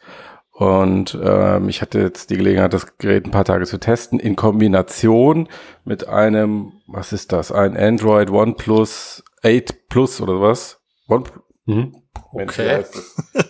Und 0.51 1.17
ähm, 1.23 1.69
ich 1.69 1.81
hatte 1.81 1.99
jetzt 1.99 2.29
die 2.29 2.37
Gelegenheit, 2.37 2.73
das 2.73 2.97
Gerät 2.97 3.25
ein 3.25 3.31
paar 3.31 3.45
Tage 3.45 3.65
zu 3.65 3.79
testen, 3.79 4.19
in 4.19 4.35
Kombination 4.35 5.47
mit 5.85 6.07
einem, 6.07 6.73
was 6.85 7.13
ist 7.13 7.31
das, 7.31 7.51
ein 7.51 7.77
Android 7.77 8.29
OnePlus 8.29 9.23
8 9.41 9.87
Plus 9.87 10.19
oder 10.19 10.41
was? 10.41 10.81
One, 11.07 11.23
mhm. 11.65 11.95
Okay. 12.33 12.83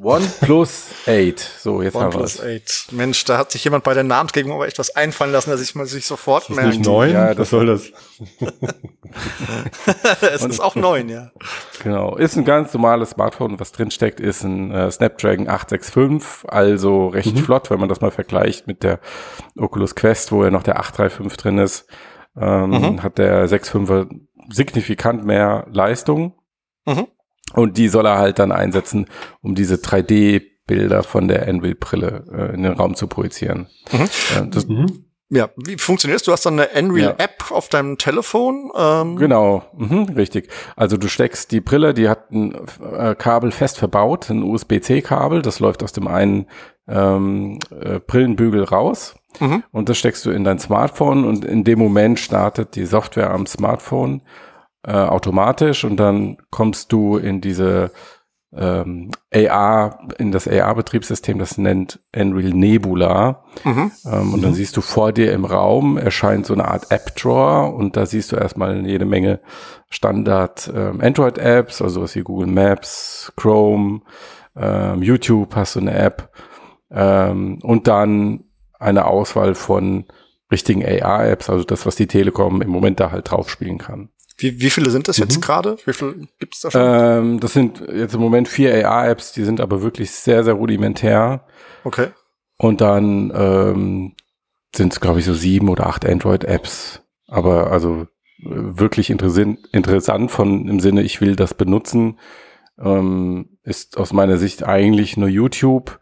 OnePlus 0.00 0.86
8. 1.06 1.38
So, 1.38 1.82
jetzt 1.82 1.94
One 1.94 2.04
haben 2.04 2.14
wir 2.14 2.20
es. 2.20 2.40
8. 2.40 2.92
Mensch, 2.92 3.24
da 3.24 3.38
hat 3.38 3.52
sich 3.52 3.62
jemand 3.64 3.84
bei 3.84 3.94
der 3.94 4.02
Namensgebung 4.02 4.52
aber 4.52 4.66
echt 4.66 4.78
was 4.78 4.94
einfallen 4.96 5.32
lassen, 5.32 5.50
dass 5.50 5.60
ich 5.60 5.74
mal 5.74 5.86
sich 5.86 6.06
sofort 6.06 6.50
merkt. 6.50 6.70
Ist 6.70 6.78
nicht 6.78 6.86
neun? 6.86 7.12
Ja, 7.12 7.34
das 7.34 7.50
soll 7.50 7.66
das. 7.66 7.92
es 10.20 10.44
ist 10.44 10.60
auch 10.60 10.74
neun, 10.74 11.08
ja. 11.08 11.30
Genau. 11.82 12.16
Ist 12.16 12.36
ein 12.36 12.44
ganz 12.44 12.72
normales 12.74 13.10
Smartphone. 13.10 13.60
Was 13.60 13.72
drin 13.72 13.90
steckt, 13.90 14.20
ist 14.20 14.42
ein 14.42 14.70
äh, 14.70 14.90
Snapdragon 14.90 15.48
865. 15.48 16.50
Also 16.50 17.08
recht 17.08 17.34
mhm. 17.34 17.44
flott, 17.44 17.70
wenn 17.70 17.80
man 17.80 17.88
das 17.88 18.00
mal 18.00 18.10
vergleicht 18.10 18.66
mit 18.66 18.82
der 18.82 19.00
Oculus 19.56 19.94
Quest, 19.94 20.32
wo 20.32 20.44
ja 20.44 20.50
noch 20.50 20.62
der 20.62 20.78
835 20.78 21.36
drin 21.36 21.58
ist. 21.58 21.86
Ähm, 22.36 22.70
mhm. 22.70 23.02
Hat 23.02 23.18
der 23.18 23.48
6.5er 23.48 24.08
signifikant 24.50 25.24
mehr 25.24 25.66
Leistung. 25.70 26.34
Mhm. 26.84 27.06
Und 27.52 27.76
die 27.78 27.88
soll 27.88 28.06
er 28.06 28.18
halt 28.18 28.38
dann 28.38 28.52
einsetzen, 28.52 29.06
um 29.42 29.54
diese 29.54 29.76
3D-Bilder 29.76 31.02
von 31.02 31.28
der 31.28 31.46
Envil-Brille 31.46 32.24
äh, 32.32 32.54
in 32.54 32.62
den 32.62 32.72
Raum 32.72 32.94
zu 32.94 33.06
projizieren. 33.06 33.68
Mhm. 33.92 34.50
Das, 34.50 34.66
mhm. 34.66 35.04
Ja, 35.30 35.50
wie 35.56 35.76
funktioniert 35.78 36.20
das? 36.20 36.24
Du 36.24 36.32
hast 36.32 36.46
dann 36.46 36.60
eine 36.60 36.68
Unreal-App 36.68 37.44
ja. 37.50 37.56
auf 37.56 37.68
deinem 37.68 37.98
Telefon? 37.98 38.70
Ähm. 38.76 39.16
Genau, 39.16 39.64
mhm, 39.76 40.04
richtig. 40.14 40.48
Also 40.76 40.96
du 40.96 41.08
steckst 41.08 41.50
die 41.50 41.60
Brille, 41.60 41.94
die 41.94 42.08
hat 42.08 42.30
ein 42.30 42.54
äh, 42.80 43.14
Kabel 43.14 43.50
fest 43.50 43.78
verbaut, 43.78 44.30
ein 44.30 44.42
USB-C-Kabel, 44.42 45.42
das 45.42 45.60
läuft 45.60 45.82
aus 45.82 45.92
dem 45.92 46.08
einen 46.08 46.46
ähm, 46.86 47.58
äh, 47.70 48.00
Brillenbügel 48.00 48.64
raus. 48.64 49.16
Mhm. 49.40 49.64
Und 49.72 49.88
das 49.88 49.98
steckst 49.98 50.24
du 50.26 50.30
in 50.30 50.44
dein 50.44 50.58
Smartphone 50.58 51.24
und 51.24 51.44
in 51.44 51.64
dem 51.64 51.78
Moment 51.78 52.20
startet 52.20 52.76
die 52.76 52.84
Software 52.84 53.30
am 53.30 53.46
Smartphone 53.46 54.22
äh, 54.84 54.92
automatisch 54.92 55.84
und 55.84 55.96
dann 55.96 56.38
kommst 56.50 56.92
du 56.92 57.16
in 57.16 57.40
diese 57.40 57.90
ähm, 58.56 59.10
AR, 59.32 59.98
in 60.18 60.30
das 60.30 60.46
AR-Betriebssystem, 60.46 61.38
das 61.38 61.58
nennt 61.58 62.00
Unreal 62.14 62.52
Nebula. 62.52 63.44
Mhm. 63.64 63.90
Ähm, 64.06 64.34
und 64.34 64.42
dann 64.42 64.52
mhm. 64.52 64.54
siehst 64.54 64.76
du 64.76 64.80
vor 64.80 65.12
dir 65.12 65.32
im 65.32 65.44
Raum 65.44 65.96
erscheint 65.98 66.46
so 66.46 66.54
eine 66.54 66.66
Art 66.66 66.90
App-Drawer 66.90 67.74
und 67.74 67.96
da 67.96 68.06
siehst 68.06 68.32
du 68.32 68.36
erstmal 68.36 68.86
jede 68.86 69.06
Menge 69.06 69.40
Standard 69.90 70.70
ähm, 70.74 71.00
Android-Apps, 71.00 71.82
also 71.82 72.02
was 72.02 72.14
wie 72.14 72.22
Google 72.22 72.46
Maps, 72.48 73.32
Chrome, 73.36 74.02
ähm, 74.56 75.02
YouTube 75.02 75.56
hast 75.56 75.76
du 75.76 75.80
eine 75.80 75.94
App 75.94 76.30
ähm, 76.90 77.58
und 77.62 77.88
dann 77.88 78.44
eine 78.78 79.06
Auswahl 79.06 79.54
von 79.54 80.04
richtigen 80.52 80.84
AR-Apps, 80.84 81.50
also 81.50 81.64
das, 81.64 81.86
was 81.86 81.96
die 81.96 82.06
Telekom 82.06 82.62
im 82.62 82.70
Moment 82.70 83.00
da 83.00 83.10
halt 83.10 83.30
drauf 83.30 83.50
spielen 83.50 83.78
kann. 83.78 84.10
Wie, 84.36 84.60
wie 84.60 84.70
viele 84.70 84.90
sind 84.90 85.06
das 85.06 85.18
jetzt 85.18 85.36
mhm. 85.36 85.40
gerade? 85.40 85.76
Wie 85.84 85.92
viele 85.92 86.14
gibt 86.38 86.54
es 86.54 86.60
da 86.60 86.70
schon? 86.70 86.80
Ähm, 86.82 87.40
das 87.40 87.52
sind 87.52 87.82
jetzt 87.92 88.14
im 88.14 88.20
Moment 88.20 88.48
vier 88.48 88.88
AR-Apps, 88.88 89.32
die 89.32 89.44
sind 89.44 89.60
aber 89.60 89.82
wirklich 89.82 90.10
sehr, 90.10 90.42
sehr 90.42 90.54
rudimentär. 90.54 91.46
Okay. 91.84 92.08
Und 92.56 92.80
dann 92.80 93.32
ähm, 93.34 94.14
sind 94.74 94.92
es, 94.92 95.00
glaube 95.00 95.20
ich, 95.20 95.24
so 95.24 95.34
sieben 95.34 95.68
oder 95.68 95.86
acht 95.86 96.04
Android-Apps. 96.04 97.02
Aber 97.28 97.70
also 97.70 98.06
äh, 98.40 98.46
wirklich 98.46 99.10
interessant, 99.10 99.60
interessant 99.72 100.30
von 100.30 100.68
im 100.68 100.80
Sinne, 100.80 101.02
ich 101.02 101.20
will 101.20 101.36
das 101.36 101.54
benutzen, 101.54 102.18
ähm, 102.78 103.58
ist 103.62 103.96
aus 103.96 104.12
meiner 104.12 104.36
Sicht 104.36 104.64
eigentlich 104.64 105.16
nur 105.16 105.28
YouTube. 105.28 106.00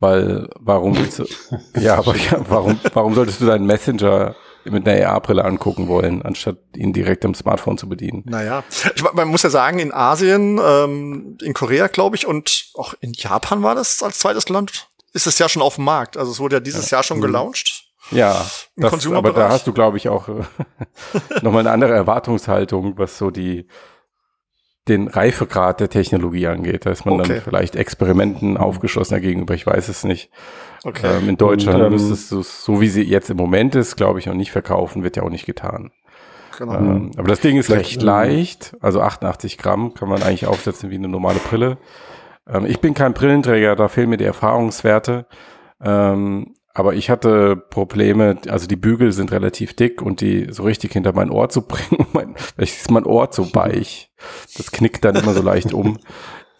Weil 0.00 0.50
warum 0.58 0.98
willst 0.98 1.20
du, 1.20 1.26
ja, 1.80 1.96
aber 1.96 2.14
ja, 2.16 2.44
warum, 2.48 2.78
warum 2.92 3.14
solltest 3.14 3.40
du 3.40 3.46
deinen 3.46 3.64
Messenger 3.64 4.36
mit 4.64 4.88
einer 4.88 5.08
AR-Brille 5.10 5.44
angucken 5.44 5.88
wollen, 5.88 6.22
anstatt 6.22 6.56
ihn 6.76 6.92
direkt 6.92 7.24
am 7.24 7.34
Smartphone 7.34 7.78
zu 7.78 7.88
bedienen. 7.88 8.22
Naja, 8.26 8.64
ich, 8.94 9.02
man 9.12 9.28
muss 9.28 9.42
ja 9.42 9.50
sagen, 9.50 9.78
in 9.78 9.92
Asien, 9.92 10.60
ähm, 10.62 11.38
in 11.42 11.54
Korea, 11.54 11.88
glaube 11.88 12.16
ich, 12.16 12.26
und 12.26 12.66
auch 12.74 12.94
in 13.00 13.12
Japan 13.12 13.62
war 13.62 13.74
das 13.74 14.02
als 14.02 14.18
zweites 14.18 14.48
Land, 14.48 14.88
ist 15.12 15.26
es 15.26 15.38
ja 15.38 15.48
schon 15.48 15.62
auf 15.62 15.76
dem 15.76 15.84
Markt. 15.84 16.16
Also 16.16 16.32
es 16.32 16.40
wurde 16.40 16.56
ja 16.56 16.60
dieses 16.60 16.90
ja. 16.90 16.98
Jahr 16.98 17.02
schon 17.02 17.20
gelauncht. 17.20 17.84
Ja, 18.10 18.44
das, 18.76 19.06
aber 19.06 19.32
da 19.32 19.48
hast 19.48 19.66
du, 19.66 19.72
glaube 19.72 19.96
ich, 19.96 20.08
auch 20.08 20.28
äh, 20.28 20.42
nochmal 21.42 21.60
eine 21.60 21.70
andere 21.70 21.94
Erwartungshaltung, 21.94 22.98
was 22.98 23.16
so 23.16 23.30
die 23.30 23.66
den 24.88 25.08
Reifegrad 25.08 25.80
der 25.80 25.88
Technologie 25.88 26.46
angeht. 26.46 26.84
Da 26.84 26.90
ist 26.90 27.06
man 27.06 27.20
okay. 27.20 27.34
dann 27.34 27.40
vielleicht 27.42 27.76
Experimenten 27.76 28.56
aufgeschlossener 28.56 29.20
gegenüber, 29.20 29.54
ich 29.54 29.66
weiß 29.66 29.88
es 29.88 30.04
nicht. 30.04 30.30
Okay. 30.84 31.18
Ähm, 31.18 31.30
in 31.30 31.36
Deutschland 31.36 31.78
und, 31.78 31.86
ähm, 31.86 31.92
müsstest 31.92 32.30
du 32.30 32.40
es, 32.40 32.64
so 32.64 32.80
wie 32.80 32.88
sie 32.88 33.02
jetzt 33.02 33.30
im 33.30 33.38
Moment 33.38 33.74
ist, 33.74 33.96
glaube 33.96 34.18
ich, 34.18 34.26
noch 34.26 34.34
nicht 34.34 34.52
verkaufen, 34.52 35.02
wird 35.02 35.16
ja 35.16 35.22
auch 35.22 35.30
nicht 35.30 35.46
getan. 35.46 35.90
Genau. 36.58 36.74
Ähm, 36.74 37.10
aber 37.16 37.28
das 37.28 37.40
Ding 37.40 37.56
ist 37.56 37.70
recht 37.70 38.00
ähm, 38.00 38.06
leicht, 38.06 38.76
also 38.80 39.00
88 39.00 39.58
Gramm 39.58 39.94
kann 39.94 40.08
man 40.08 40.22
eigentlich 40.22 40.46
aufsetzen 40.46 40.90
wie 40.90 40.96
eine 40.96 41.08
normale 41.08 41.38
Brille. 41.38 41.78
Ähm, 42.46 42.66
ich 42.66 42.80
bin 42.80 42.94
kein 42.94 43.14
Brillenträger, 43.14 43.76
da 43.76 43.88
fehlen 43.88 44.10
mir 44.10 44.18
die 44.18 44.24
Erfahrungswerte. 44.24 45.26
Ähm, 45.82 46.54
aber 46.74 46.94
ich 46.94 47.08
hatte 47.08 47.56
Probleme, 47.56 48.36
also 48.48 48.66
die 48.66 48.76
Bügel 48.76 49.12
sind 49.12 49.30
relativ 49.30 49.74
dick 49.74 50.02
und 50.02 50.20
die 50.20 50.48
so 50.50 50.64
richtig 50.64 50.92
hinter 50.92 51.12
mein 51.14 51.30
Ohr 51.30 51.48
zu 51.48 51.62
bringen, 51.66 52.06
mein, 52.12 52.34
vielleicht 52.36 52.76
ist 52.76 52.90
mein 52.90 53.06
Ohr 53.06 53.30
zu 53.30 53.54
weich. 53.54 54.10
Das 54.56 54.72
knickt 54.72 55.04
dann 55.04 55.16
immer 55.16 55.32
so 55.32 55.42
leicht 55.42 55.72
um. 55.72 55.98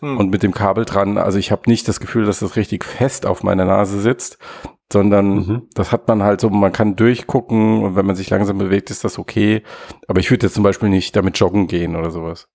Hm. 0.00 0.18
Und 0.18 0.31
mit 0.31 0.42
dem 0.42 0.53
Kabel 0.53 0.85
dran, 0.85 1.18
also 1.18 1.38
ich 1.38 1.53
habe 1.53 1.70
nicht 1.70 1.87
das 1.87 2.00
Gefühl, 2.00 2.27
dass 2.27 2.40
das 2.40 2.57
richtig 2.57 2.85
fest 2.85 3.27
auf 3.27 3.44
meiner 3.44 3.64
Nase 3.64 4.00
sitzt, 4.00 4.38
sondern 4.92 5.35
mhm. 5.35 5.68
das 5.72 5.92
hat 5.92 6.09
man 6.09 6.24
halt 6.24 6.40
so, 6.40 6.50
man 6.50 6.72
kann 6.72 6.96
durchgucken 6.96 7.85
und 7.85 7.94
wenn 7.94 8.05
man 8.05 8.16
sich 8.16 8.29
langsam 8.29 8.59
bewegt, 8.59 8.90
ist 8.90 9.05
das 9.05 9.20
okay. 9.20 9.62
Aber 10.09 10.18
ich 10.18 10.33
würde 10.33 10.46
jetzt 10.46 10.55
zum 10.55 10.64
Beispiel 10.64 10.88
nicht 10.88 11.14
damit 11.14 11.38
joggen 11.38 11.68
gehen 11.68 11.94
oder 11.94 12.11
sowas. 12.11 12.48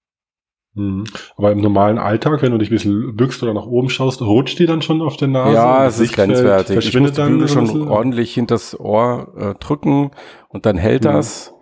Mhm. 0.80 1.04
Aber 1.36 1.52
im 1.52 1.60
normalen 1.60 1.98
Alltag, 1.98 2.42
wenn 2.42 2.54
du 2.54 2.58
dich 2.58 2.70
ein 2.70 2.76
bisschen 2.76 3.16
bückst 3.16 3.44
oder 3.44 3.54
nach 3.54 3.66
oben 3.66 3.90
schaust, 3.90 4.22
rutscht 4.22 4.58
die 4.60 4.66
dann 4.66 4.82
schon 4.82 5.02
auf 5.02 5.18
der 5.18 5.28
Nase? 5.28 5.54
Ja, 5.54 5.86
es 5.86 6.00
ist 6.00 6.14
grenzwertig. 6.14 6.74
Verschwindet 6.74 7.18
ich 7.18 7.20
muss 7.20 7.28
die 7.28 7.34
Bügel 7.34 7.48
schon 7.50 7.88
ordentlich 7.90 8.34
hinters 8.34 8.80
Ohr 8.80 9.34
äh, 9.38 9.54
drücken 9.56 10.12
und 10.48 10.66
dann 10.66 10.78
hält 10.78 11.04
mhm. 11.04 11.08
das. 11.10 11.54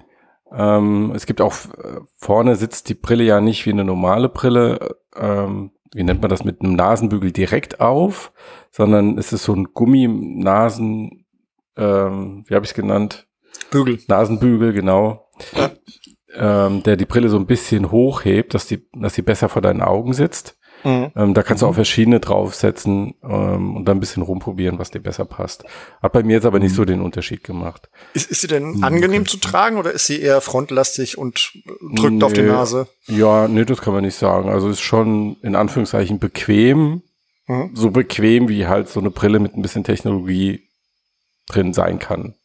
Ähm, 0.51 1.11
es 1.15 1.25
gibt 1.25 1.41
auch 1.41 1.53
äh, 1.53 1.99
vorne 2.15 2.55
sitzt 2.55 2.89
die 2.89 2.93
Brille 2.93 3.23
ja 3.23 3.41
nicht 3.41 3.65
wie 3.65 3.71
eine 3.71 3.83
normale 3.83 4.29
Brille, 4.29 4.95
ähm, 5.19 5.71
wie 5.93 6.03
nennt 6.03 6.21
man 6.21 6.29
das, 6.29 6.45
mit 6.45 6.61
einem 6.61 6.73
Nasenbügel 6.73 7.31
direkt 7.31 7.81
auf, 7.81 8.31
sondern 8.71 9.17
es 9.17 9.33
ist 9.33 9.43
so 9.43 9.53
ein 9.53 9.69
Gummi-Nasen, 9.73 11.25
ähm, 11.75 12.43
wie 12.47 12.53
habe 12.53 12.65
ich 12.65 12.71
es 12.71 12.75
genannt? 12.75 13.27
Bügel. 13.71 13.99
Nasenbügel, 14.07 14.73
genau. 14.73 15.27
Ja 15.55 15.71
ähm, 16.37 16.83
der 16.83 16.95
die 16.95 17.05
Brille 17.05 17.29
so 17.29 17.37
ein 17.37 17.45
bisschen 17.45 17.91
hochhebt, 17.91 18.53
dass 18.53 18.67
die, 18.67 18.87
dass 18.93 19.15
sie 19.15 19.21
besser 19.21 19.49
vor 19.49 19.61
deinen 19.61 19.81
Augen 19.81 20.13
sitzt. 20.13 20.57
Mhm. 20.83 21.11
Ähm, 21.15 21.33
da 21.33 21.43
kannst 21.43 21.63
du 21.63 21.67
auch 21.67 21.73
verschiedene 21.73 22.19
draufsetzen 22.19 23.15
ähm, 23.23 23.75
und 23.75 23.85
dann 23.85 23.97
ein 23.97 23.99
bisschen 23.99 24.23
rumprobieren, 24.23 24.79
was 24.79 24.91
dir 24.91 24.99
besser 24.99 25.25
passt. 25.25 25.63
Hat 26.01 26.13
bei 26.13 26.23
mir 26.23 26.33
jetzt 26.33 26.45
aber 26.45 26.59
nicht 26.59 26.75
so 26.75 26.85
den 26.85 27.01
Unterschied 27.01 27.43
gemacht. 27.43 27.89
Ist, 28.13 28.29
ist 28.29 28.41
sie 28.41 28.47
denn 28.47 28.73
mhm. 28.73 28.83
angenehm 28.83 29.25
zu 29.25 29.37
tragen 29.37 29.77
oder 29.77 29.91
ist 29.91 30.05
sie 30.05 30.21
eher 30.21 30.39
frontlastig 30.41 31.17
und 31.17 31.51
drückt 31.95 32.13
nee, 32.13 32.23
auf 32.23 32.33
die 32.33 32.43
Nase? 32.43 32.87
Ja, 33.07 33.47
nee, 33.47 33.65
das 33.65 33.81
kann 33.81 33.93
man 33.93 34.03
nicht 34.03 34.17
sagen. 34.17 34.49
Also 34.49 34.69
ist 34.69 34.81
schon 34.81 35.37
in 35.41 35.55
Anführungszeichen 35.55 36.19
bequem, 36.19 37.01
mhm. 37.47 37.71
so 37.73 37.89
bequem, 37.89 38.47
wie 38.47 38.67
halt 38.67 38.87
so 38.87 38.99
eine 38.99 39.09
Brille 39.09 39.39
mit 39.39 39.55
ein 39.55 39.61
bisschen 39.61 39.83
Technologie 39.83 40.69
drin 41.49 41.73
sein 41.73 41.97
kann. 41.97 42.35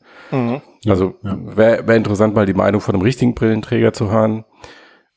Mhm. 0.84 0.90
Also 0.90 1.14
ja. 1.22 1.38
wäre 1.56 1.86
wär 1.86 1.96
interessant, 1.96 2.34
mal 2.34 2.46
die 2.46 2.54
Meinung 2.54 2.80
von 2.80 2.94
einem 2.94 3.02
richtigen 3.02 3.34
Brillenträger 3.34 3.92
zu 3.92 4.10
hören. 4.10 4.44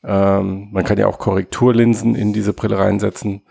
Ähm, 0.04 0.68
man 0.72 0.84
kann 0.84 0.98
ja 0.98 1.06
auch 1.06 1.18
Korrekturlinsen 1.18 2.14
in 2.14 2.32
diese 2.32 2.52
Brille 2.52 2.78
reinsetzen. 2.78 3.42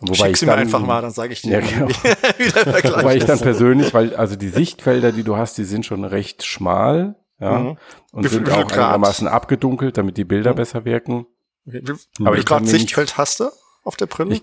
Wobei 0.00 0.14
Schick 0.14 0.36
sie 0.36 0.46
mir 0.46 0.54
einfach 0.54 0.80
mal, 0.80 1.00
dann 1.02 1.10
sage 1.10 1.32
ich 1.32 1.42
dir, 1.42 1.52
ja, 1.52 1.60
genau. 1.60 1.88
wie 2.38 2.54
Wobei 2.54 3.16
ich 3.16 3.24
dann 3.24 3.38
persönlich, 3.38 3.94
weil 3.94 4.14
also 4.14 4.36
die 4.36 4.48
Sichtfelder, 4.48 5.12
die 5.12 5.22
du 5.22 5.36
hast, 5.36 5.56
die 5.56 5.64
sind 5.64 5.86
schon 5.86 6.04
recht 6.04 6.44
schmal, 6.44 7.16
ja, 7.40 7.58
mhm. 7.58 7.78
und 8.12 8.28
sind 8.28 8.50
auch 8.50 8.58
einigermaßen 8.58 9.26
abgedunkelt, 9.28 9.96
damit 9.96 10.16
die 10.16 10.24
Bilder 10.24 10.52
mhm. 10.52 10.56
besser 10.56 10.84
wirken. 10.84 11.26
Wie, 11.64 11.80
wie, 11.82 12.26
Aber 12.26 12.36
wie 12.36 12.44
Grad 12.44 12.66
Sichtfeld 12.66 13.08
nicht, 13.08 13.18
hast 13.18 13.40
du 13.40 13.44
auf 13.82 13.96
der 13.96 14.06
Brille? 14.06 14.34
Ich, 14.34 14.42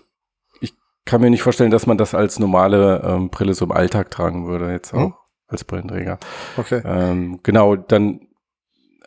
ich, 0.62 0.74
kann 1.06 1.22
mir 1.22 1.30
nicht 1.30 1.44
vorstellen, 1.44 1.72
dass 1.72 1.88
man 1.88 1.98
das 1.98 2.14
als 2.14 2.40
normale 2.40 3.02
ähm, 3.04 3.30
Brille 3.30 3.54
so 3.54 3.66
im 3.66 3.72
Alltag 3.72 4.12
tragen 4.12 4.48
würde 4.48 4.72
jetzt 4.72 4.94
auch 4.94 5.00
mhm. 5.00 5.14
Als 5.52 5.64
Brillenträger. 5.64 6.18
Okay. 6.58 6.82
Ähm, 6.86 7.40
genau, 7.44 7.76
dann 7.76 8.22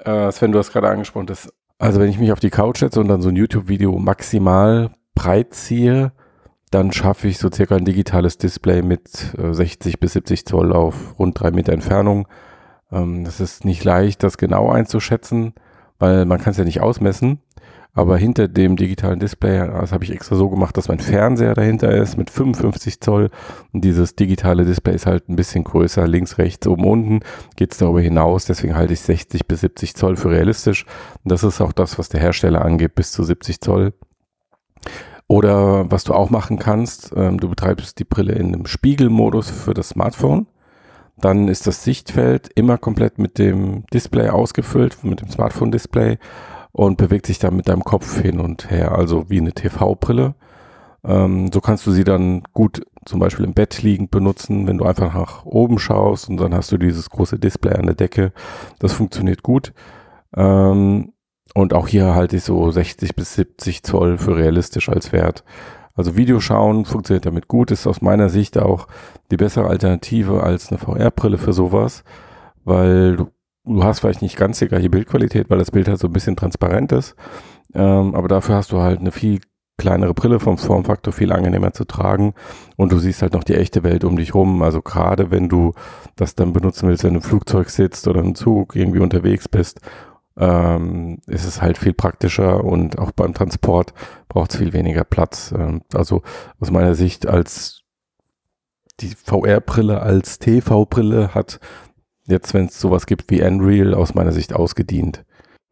äh, 0.04 0.30
Sven, 0.32 0.52
du 0.52 0.58
hast 0.58 0.72
gerade 0.72 0.88
angesprochen, 0.88 1.26
dass 1.26 1.48
also 1.78 2.00
wenn 2.00 2.08
ich 2.08 2.18
mich 2.18 2.32
auf 2.32 2.40
die 2.40 2.50
Couch 2.50 2.78
setze 2.78 3.00
und 3.00 3.08
dann 3.08 3.20
so 3.20 3.28
ein 3.28 3.36
YouTube-Video 3.36 3.98
maximal 3.98 4.90
breit 5.14 5.54
ziehe, 5.54 6.12
dann 6.70 6.92
schaffe 6.92 7.28
ich 7.28 7.38
so 7.38 7.50
circa 7.52 7.76
ein 7.76 7.84
digitales 7.84 8.38
Display 8.38 8.82
mit 8.82 9.34
äh, 9.38 9.52
60 9.52 10.00
bis 10.00 10.14
70 10.14 10.46
Zoll 10.46 10.72
auf 10.72 11.18
rund 11.18 11.38
drei 11.38 11.50
Meter 11.50 11.72
Entfernung. 11.72 12.26
Ähm, 12.90 13.24
das 13.24 13.40
ist 13.40 13.64
nicht 13.64 13.84
leicht, 13.84 14.22
das 14.22 14.38
genau 14.38 14.70
einzuschätzen, 14.70 15.54
weil 15.98 16.24
man 16.24 16.40
kann 16.40 16.52
es 16.52 16.56
ja 16.56 16.64
nicht 16.64 16.80
ausmessen. 16.80 17.40
Aber 17.96 18.16
hinter 18.18 18.48
dem 18.48 18.74
digitalen 18.74 19.20
Display, 19.20 19.58
das 19.68 19.92
habe 19.92 20.02
ich 20.02 20.10
extra 20.10 20.34
so 20.34 20.50
gemacht, 20.50 20.76
dass 20.76 20.88
mein 20.88 20.98
Fernseher 20.98 21.54
dahinter 21.54 21.92
ist 21.92 22.16
mit 22.16 22.28
55 22.28 23.00
Zoll. 23.00 23.30
Und 23.72 23.84
dieses 23.84 24.16
digitale 24.16 24.64
Display 24.64 24.96
ist 24.96 25.06
halt 25.06 25.28
ein 25.28 25.36
bisschen 25.36 25.62
größer, 25.62 26.06
links, 26.08 26.38
rechts, 26.38 26.66
oben, 26.66 26.84
unten. 26.84 27.20
Geht 27.54 27.70
es 27.70 27.78
darüber 27.78 28.00
hinaus. 28.00 28.46
Deswegen 28.46 28.74
halte 28.74 28.94
ich 28.94 29.00
60 29.00 29.46
bis 29.46 29.60
70 29.60 29.94
Zoll 29.94 30.16
für 30.16 30.30
realistisch. 30.30 30.86
Und 31.22 31.30
das 31.30 31.44
ist 31.44 31.60
auch 31.60 31.72
das, 31.72 31.96
was 31.96 32.08
der 32.08 32.20
Hersteller 32.20 32.64
angibt, 32.64 32.96
bis 32.96 33.12
zu 33.12 33.22
70 33.22 33.60
Zoll. 33.60 33.92
Oder 35.28 35.90
was 35.90 36.02
du 36.02 36.14
auch 36.14 36.30
machen 36.30 36.58
kannst, 36.58 37.12
ähm, 37.16 37.38
du 37.38 37.48
betreibst 37.48 38.00
die 38.00 38.04
Brille 38.04 38.32
in 38.32 38.54
einem 38.54 38.66
Spiegelmodus 38.66 39.50
für 39.50 39.72
das 39.72 39.90
Smartphone. 39.90 40.48
Dann 41.16 41.46
ist 41.46 41.68
das 41.68 41.84
Sichtfeld 41.84 42.50
immer 42.56 42.76
komplett 42.76 43.18
mit 43.18 43.38
dem 43.38 43.84
Display 43.94 44.30
ausgefüllt, 44.30 45.04
mit 45.04 45.20
dem 45.20 45.30
Smartphone-Display 45.30 46.18
und 46.74 46.98
bewegt 46.98 47.26
sich 47.26 47.38
dann 47.38 47.54
mit 47.54 47.68
deinem 47.68 47.84
Kopf 47.84 48.20
hin 48.20 48.40
und 48.40 48.68
her, 48.68 48.98
also 48.98 49.30
wie 49.30 49.38
eine 49.38 49.52
TV-Brille. 49.52 50.34
Ähm, 51.04 51.50
so 51.52 51.60
kannst 51.60 51.86
du 51.86 51.92
sie 51.92 52.02
dann 52.02 52.42
gut 52.52 52.84
zum 53.06 53.20
Beispiel 53.20 53.44
im 53.44 53.54
Bett 53.54 53.80
liegend 53.82 54.10
benutzen, 54.10 54.66
wenn 54.66 54.78
du 54.78 54.84
einfach 54.84 55.14
nach 55.14 55.46
oben 55.46 55.78
schaust 55.78 56.28
und 56.28 56.38
dann 56.38 56.52
hast 56.52 56.72
du 56.72 56.76
dieses 56.76 57.10
große 57.10 57.38
Display 57.38 57.74
an 57.74 57.86
der 57.86 57.94
Decke. 57.94 58.32
Das 58.80 58.92
funktioniert 58.92 59.44
gut. 59.44 59.72
Ähm, 60.36 61.12
und 61.54 61.74
auch 61.74 61.86
hier 61.86 62.12
halte 62.16 62.36
ich 62.36 62.42
so 62.42 62.68
60 62.68 63.14
bis 63.14 63.34
70 63.34 63.84
Zoll 63.84 64.18
für 64.18 64.36
realistisch 64.36 64.88
als 64.88 65.12
Wert. 65.12 65.44
Also 65.94 66.16
Videoschauen 66.16 66.86
funktioniert 66.86 67.24
damit 67.24 67.46
gut, 67.46 67.70
ist 67.70 67.86
aus 67.86 68.02
meiner 68.02 68.30
Sicht 68.30 68.58
auch 68.58 68.88
die 69.30 69.36
bessere 69.36 69.68
Alternative 69.68 70.42
als 70.42 70.70
eine 70.70 70.78
VR-Brille 70.78 71.38
für 71.38 71.52
sowas, 71.52 72.02
weil 72.64 73.14
du 73.14 73.28
du 73.64 73.82
hast 73.82 74.00
vielleicht 74.00 74.22
nicht 74.22 74.36
ganz 74.36 74.58
die 74.58 74.68
gleiche 74.68 74.90
Bildqualität, 74.90 75.50
weil 75.50 75.58
das 75.58 75.70
Bild 75.70 75.88
halt 75.88 75.98
so 75.98 76.08
ein 76.08 76.12
bisschen 76.12 76.36
transparent 76.36 76.92
ist. 76.92 77.14
Ähm, 77.74 78.14
aber 78.14 78.28
dafür 78.28 78.56
hast 78.56 78.72
du 78.72 78.80
halt 78.80 79.00
eine 79.00 79.12
viel 79.12 79.40
kleinere 79.76 80.14
Brille 80.14 80.38
vom 80.38 80.56
Formfaktor 80.56 81.12
viel 81.12 81.32
angenehmer 81.32 81.72
zu 81.72 81.84
tragen 81.84 82.34
und 82.76 82.92
du 82.92 82.98
siehst 82.98 83.22
halt 83.22 83.32
noch 83.32 83.42
die 83.42 83.56
echte 83.56 83.82
Welt 83.82 84.04
um 84.04 84.16
dich 84.16 84.34
rum. 84.34 84.62
Also 84.62 84.82
gerade 84.82 85.30
wenn 85.30 85.48
du 85.48 85.72
das 86.14 86.36
dann 86.36 86.52
benutzen 86.52 86.88
willst, 86.88 87.02
wenn 87.02 87.14
du 87.14 87.20
im 87.20 87.22
Flugzeug 87.22 87.70
sitzt 87.70 88.06
oder 88.06 88.20
im 88.20 88.36
Zug 88.36 88.76
irgendwie 88.76 89.00
unterwegs 89.00 89.48
bist, 89.48 89.80
ähm, 90.36 91.18
ist 91.26 91.44
es 91.44 91.60
halt 91.60 91.78
viel 91.78 91.92
praktischer 91.92 92.62
und 92.62 92.98
auch 92.98 93.12
beim 93.12 93.34
Transport 93.34 93.94
braucht 94.28 94.52
es 94.52 94.58
viel 94.58 94.72
weniger 94.72 95.04
Platz. 95.04 95.52
Ähm, 95.56 95.82
also 95.92 96.22
aus 96.60 96.70
meiner 96.70 96.94
Sicht 96.94 97.26
als 97.26 97.82
die 99.00 99.14
VR-Brille 99.24 100.00
als 100.00 100.38
TV-Brille 100.38 101.34
hat 101.34 101.58
jetzt, 102.26 102.54
wenn 102.54 102.66
es 102.66 102.80
sowas 102.80 103.06
gibt 103.06 103.30
wie 103.30 103.42
Unreal, 103.42 103.94
aus 103.94 104.14
meiner 104.14 104.32
Sicht 104.32 104.54
ausgedient. 104.54 105.24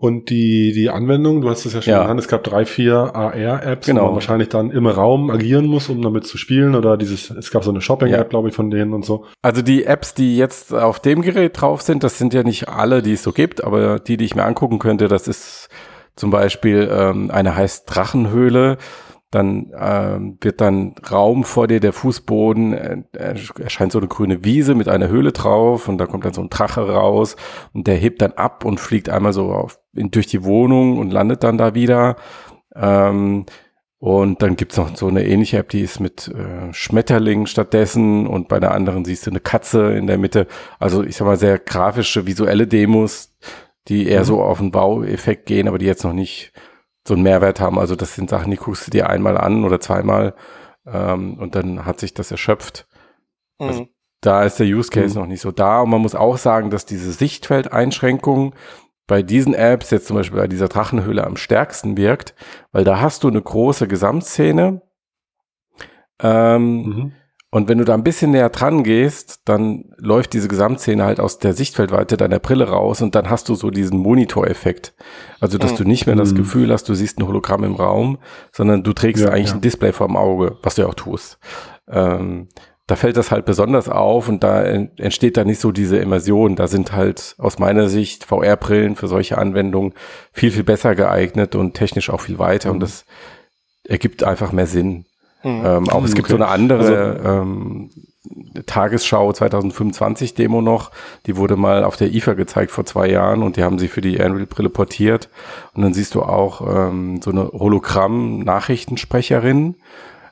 Und 0.02 0.30
die, 0.30 0.72
die 0.72 0.90
Anwendung, 0.90 1.42
du 1.42 1.48
hast 1.48 1.64
es 1.64 1.74
ja 1.74 1.80
schon 1.80 1.92
ja. 1.92 2.02
genannt, 2.02 2.18
es 2.18 2.26
gab 2.26 2.42
drei, 2.42 2.66
vier 2.66 3.14
AR-Apps, 3.14 3.86
genau. 3.86 4.00
wo 4.00 4.06
man 4.06 4.14
wahrscheinlich 4.14 4.48
dann 4.48 4.72
im 4.72 4.88
Raum 4.88 5.30
agieren 5.30 5.66
muss, 5.66 5.88
um 5.88 6.02
damit 6.02 6.26
zu 6.26 6.38
spielen. 6.38 6.74
Oder 6.74 6.96
dieses, 6.96 7.30
es 7.30 7.52
gab 7.52 7.62
so 7.62 7.70
eine 7.70 7.80
Shopping-App, 7.80 8.18
ja. 8.18 8.24
glaube 8.24 8.48
ich, 8.48 8.54
von 8.56 8.68
denen 8.68 8.94
und 8.94 9.04
so. 9.04 9.26
Also 9.42 9.62
die 9.62 9.84
Apps, 9.84 10.14
die 10.14 10.36
jetzt 10.36 10.74
auf 10.74 10.98
dem 10.98 11.22
Gerät 11.22 11.60
drauf 11.60 11.82
sind, 11.82 12.02
das 12.02 12.18
sind 12.18 12.34
ja 12.34 12.42
nicht 12.42 12.68
alle, 12.68 13.00
die 13.00 13.12
es 13.12 13.22
so 13.22 13.30
gibt, 13.30 13.62
aber 13.62 14.00
die, 14.00 14.16
die 14.16 14.24
ich 14.24 14.34
mir 14.34 14.42
angucken 14.42 14.80
könnte, 14.80 15.06
das 15.06 15.28
ist 15.28 15.68
zum 16.16 16.30
Beispiel 16.30 16.90
ähm, 16.92 17.30
eine 17.30 17.54
heißt 17.54 17.84
Drachenhöhle 17.86 18.78
dann 19.32 19.72
ähm, 19.74 20.38
wird 20.42 20.60
dann 20.60 20.94
Raum 21.10 21.44
vor 21.44 21.66
dir, 21.66 21.80
der 21.80 21.94
Fußboden, 21.94 22.74
äh, 22.74 23.34
erscheint 23.58 23.92
so 23.92 23.98
eine 23.98 24.08
grüne 24.08 24.44
Wiese 24.44 24.74
mit 24.74 24.88
einer 24.88 25.08
Höhle 25.08 25.32
drauf 25.32 25.88
und 25.88 25.96
da 25.98 26.06
kommt 26.06 26.26
dann 26.26 26.34
so 26.34 26.42
ein 26.42 26.50
Drache 26.50 26.86
raus 26.86 27.36
und 27.72 27.86
der 27.86 27.96
hebt 27.96 28.20
dann 28.20 28.32
ab 28.32 28.64
und 28.64 28.78
fliegt 28.78 29.08
einmal 29.08 29.32
so 29.32 29.50
auf, 29.52 29.78
in, 29.94 30.10
durch 30.10 30.26
die 30.26 30.44
Wohnung 30.44 30.98
und 30.98 31.10
landet 31.10 31.42
dann 31.44 31.56
da 31.56 31.74
wieder. 31.74 32.16
Ähm, 32.76 33.46
und 33.98 34.42
dann 34.42 34.56
gibt's 34.56 34.76
noch 34.76 34.94
so 34.96 35.06
eine 35.06 35.24
ähnliche 35.24 35.58
App, 35.58 35.70
die 35.70 35.80
ist 35.80 35.98
mit 35.98 36.28
äh, 36.28 36.72
Schmetterlingen 36.74 37.46
stattdessen 37.46 38.26
und 38.26 38.48
bei 38.48 38.60
der 38.60 38.72
anderen 38.72 39.04
siehst 39.04 39.26
du 39.26 39.30
eine 39.30 39.40
Katze 39.40 39.94
in 39.94 40.06
der 40.06 40.18
Mitte. 40.18 40.46
Also 40.78 41.02
ich 41.02 41.16
sag 41.16 41.24
mal 41.24 41.36
sehr 41.38 41.58
grafische, 41.58 42.26
visuelle 42.26 42.66
Demos, 42.66 43.34
die 43.88 44.08
eher 44.08 44.20
mhm. 44.20 44.24
so 44.24 44.42
auf 44.42 44.58
den 44.58 44.72
Baueffekt 44.72 45.46
gehen, 45.46 45.68
aber 45.68 45.78
die 45.78 45.86
jetzt 45.86 46.04
noch 46.04 46.12
nicht 46.12 46.52
so 47.06 47.14
einen 47.14 47.22
Mehrwert 47.22 47.60
haben. 47.60 47.78
Also 47.78 47.96
das 47.96 48.14
sind 48.14 48.30
Sachen, 48.30 48.50
die 48.50 48.56
guckst 48.56 48.86
du 48.86 48.90
dir 48.90 49.08
einmal 49.08 49.36
an 49.36 49.64
oder 49.64 49.80
zweimal 49.80 50.34
ähm, 50.86 51.38
und 51.38 51.54
dann 51.54 51.84
hat 51.84 52.00
sich 52.00 52.14
das 52.14 52.30
erschöpft. 52.30 52.86
Mhm. 53.58 53.66
Also, 53.66 53.88
da 54.20 54.44
ist 54.44 54.60
der 54.60 54.66
Use 54.66 54.90
Case 54.90 55.14
mhm. 55.14 55.22
noch 55.22 55.28
nicht 55.28 55.40
so 55.40 55.50
da. 55.50 55.80
Und 55.80 55.90
man 55.90 56.00
muss 56.00 56.14
auch 56.14 56.38
sagen, 56.38 56.70
dass 56.70 56.86
diese 56.86 57.12
Sichtfeldeinschränkung 57.12 58.54
bei 59.06 59.22
diesen 59.22 59.52
Apps, 59.52 59.90
jetzt 59.90 60.06
zum 60.06 60.16
Beispiel 60.16 60.38
bei 60.38 60.46
dieser 60.48 60.68
Drachenhöhle, 60.68 61.24
am 61.24 61.36
stärksten 61.36 61.96
wirkt, 61.96 62.34
weil 62.70 62.84
da 62.84 63.00
hast 63.00 63.24
du 63.24 63.28
eine 63.28 63.42
große 63.42 63.88
Gesamtszene. 63.88 64.80
Ähm, 66.20 66.82
mhm. 66.82 67.12
Und 67.54 67.68
wenn 67.68 67.76
du 67.76 67.84
da 67.84 67.92
ein 67.92 68.02
bisschen 68.02 68.30
näher 68.30 68.48
dran 68.48 68.82
gehst, 68.82 69.40
dann 69.44 69.84
läuft 69.98 70.32
diese 70.32 70.48
Gesamtszene 70.48 71.04
halt 71.04 71.20
aus 71.20 71.38
der 71.38 71.52
Sichtfeldweite 71.52 72.16
deiner 72.16 72.38
Brille 72.38 72.66
raus 72.66 73.02
und 73.02 73.14
dann 73.14 73.28
hast 73.28 73.50
du 73.50 73.54
so 73.54 73.68
diesen 73.70 73.98
Monitoreffekt. 73.98 74.94
Also, 75.38 75.58
dass 75.58 75.72
mhm. 75.72 75.76
du 75.76 75.84
nicht 75.84 76.06
mehr 76.06 76.16
das 76.16 76.32
mhm. 76.32 76.38
Gefühl 76.38 76.72
hast, 76.72 76.88
du 76.88 76.94
siehst 76.94 77.18
ein 77.18 77.26
Hologramm 77.26 77.62
im 77.62 77.74
Raum, 77.74 78.16
sondern 78.52 78.82
du 78.82 78.94
trägst 78.94 79.22
ja, 79.22 79.28
eigentlich 79.28 79.50
ja. 79.50 79.56
ein 79.56 79.60
Display 79.60 79.92
vorm 79.92 80.16
Auge, 80.16 80.56
was 80.62 80.76
du 80.76 80.82
ja 80.82 80.88
auch 80.88 80.94
tust. 80.94 81.38
Ähm, 81.90 82.48
da 82.86 82.96
fällt 82.96 83.18
das 83.18 83.30
halt 83.30 83.44
besonders 83.44 83.90
auf 83.90 84.30
und 84.30 84.42
da 84.42 84.62
entsteht 84.62 85.36
da 85.36 85.44
nicht 85.44 85.60
so 85.60 85.72
diese 85.72 85.98
Immersion. 85.98 86.56
Da 86.56 86.68
sind 86.68 86.92
halt 86.92 87.34
aus 87.36 87.58
meiner 87.58 87.90
Sicht 87.90 88.24
VR-Brillen 88.24 88.96
für 88.96 89.08
solche 89.08 89.36
Anwendungen 89.36 89.92
viel, 90.32 90.52
viel 90.52 90.64
besser 90.64 90.94
geeignet 90.94 91.54
und 91.54 91.74
technisch 91.74 92.08
auch 92.08 92.22
viel 92.22 92.38
weiter 92.38 92.70
mhm. 92.70 92.76
und 92.76 92.80
das 92.80 93.04
ergibt 93.86 94.24
einfach 94.24 94.52
mehr 94.52 94.66
Sinn. 94.66 95.04
Mhm. 95.42 95.62
Ähm, 95.64 95.88
auch 95.88 96.04
es 96.04 96.14
gibt 96.14 96.30
okay. 96.30 96.38
so 96.38 96.42
eine 96.42 96.48
andere 96.48 97.18
also, 97.18 97.42
ähm, 97.42 97.90
Tagesschau 98.66 99.32
2025 99.32 100.34
Demo 100.34 100.60
noch, 100.62 100.90
die 101.26 101.36
wurde 101.36 101.56
mal 101.56 101.82
auf 101.84 101.96
der 101.96 102.14
IFA 102.14 102.34
gezeigt 102.34 102.70
vor 102.70 102.84
zwei 102.84 103.08
Jahren 103.08 103.42
und 103.42 103.56
die 103.56 103.64
haben 103.64 103.78
sie 103.78 103.88
für 103.88 104.00
die 104.00 104.18
Unreal-Brille 104.18 104.70
portiert. 104.70 105.28
Und 105.74 105.82
dann 105.82 105.92
siehst 105.94 106.14
du 106.14 106.22
auch 106.22 106.88
ähm, 106.88 107.20
so 107.22 107.30
eine 107.30 107.48
Hologramm-Nachrichtensprecherin, 107.48 109.74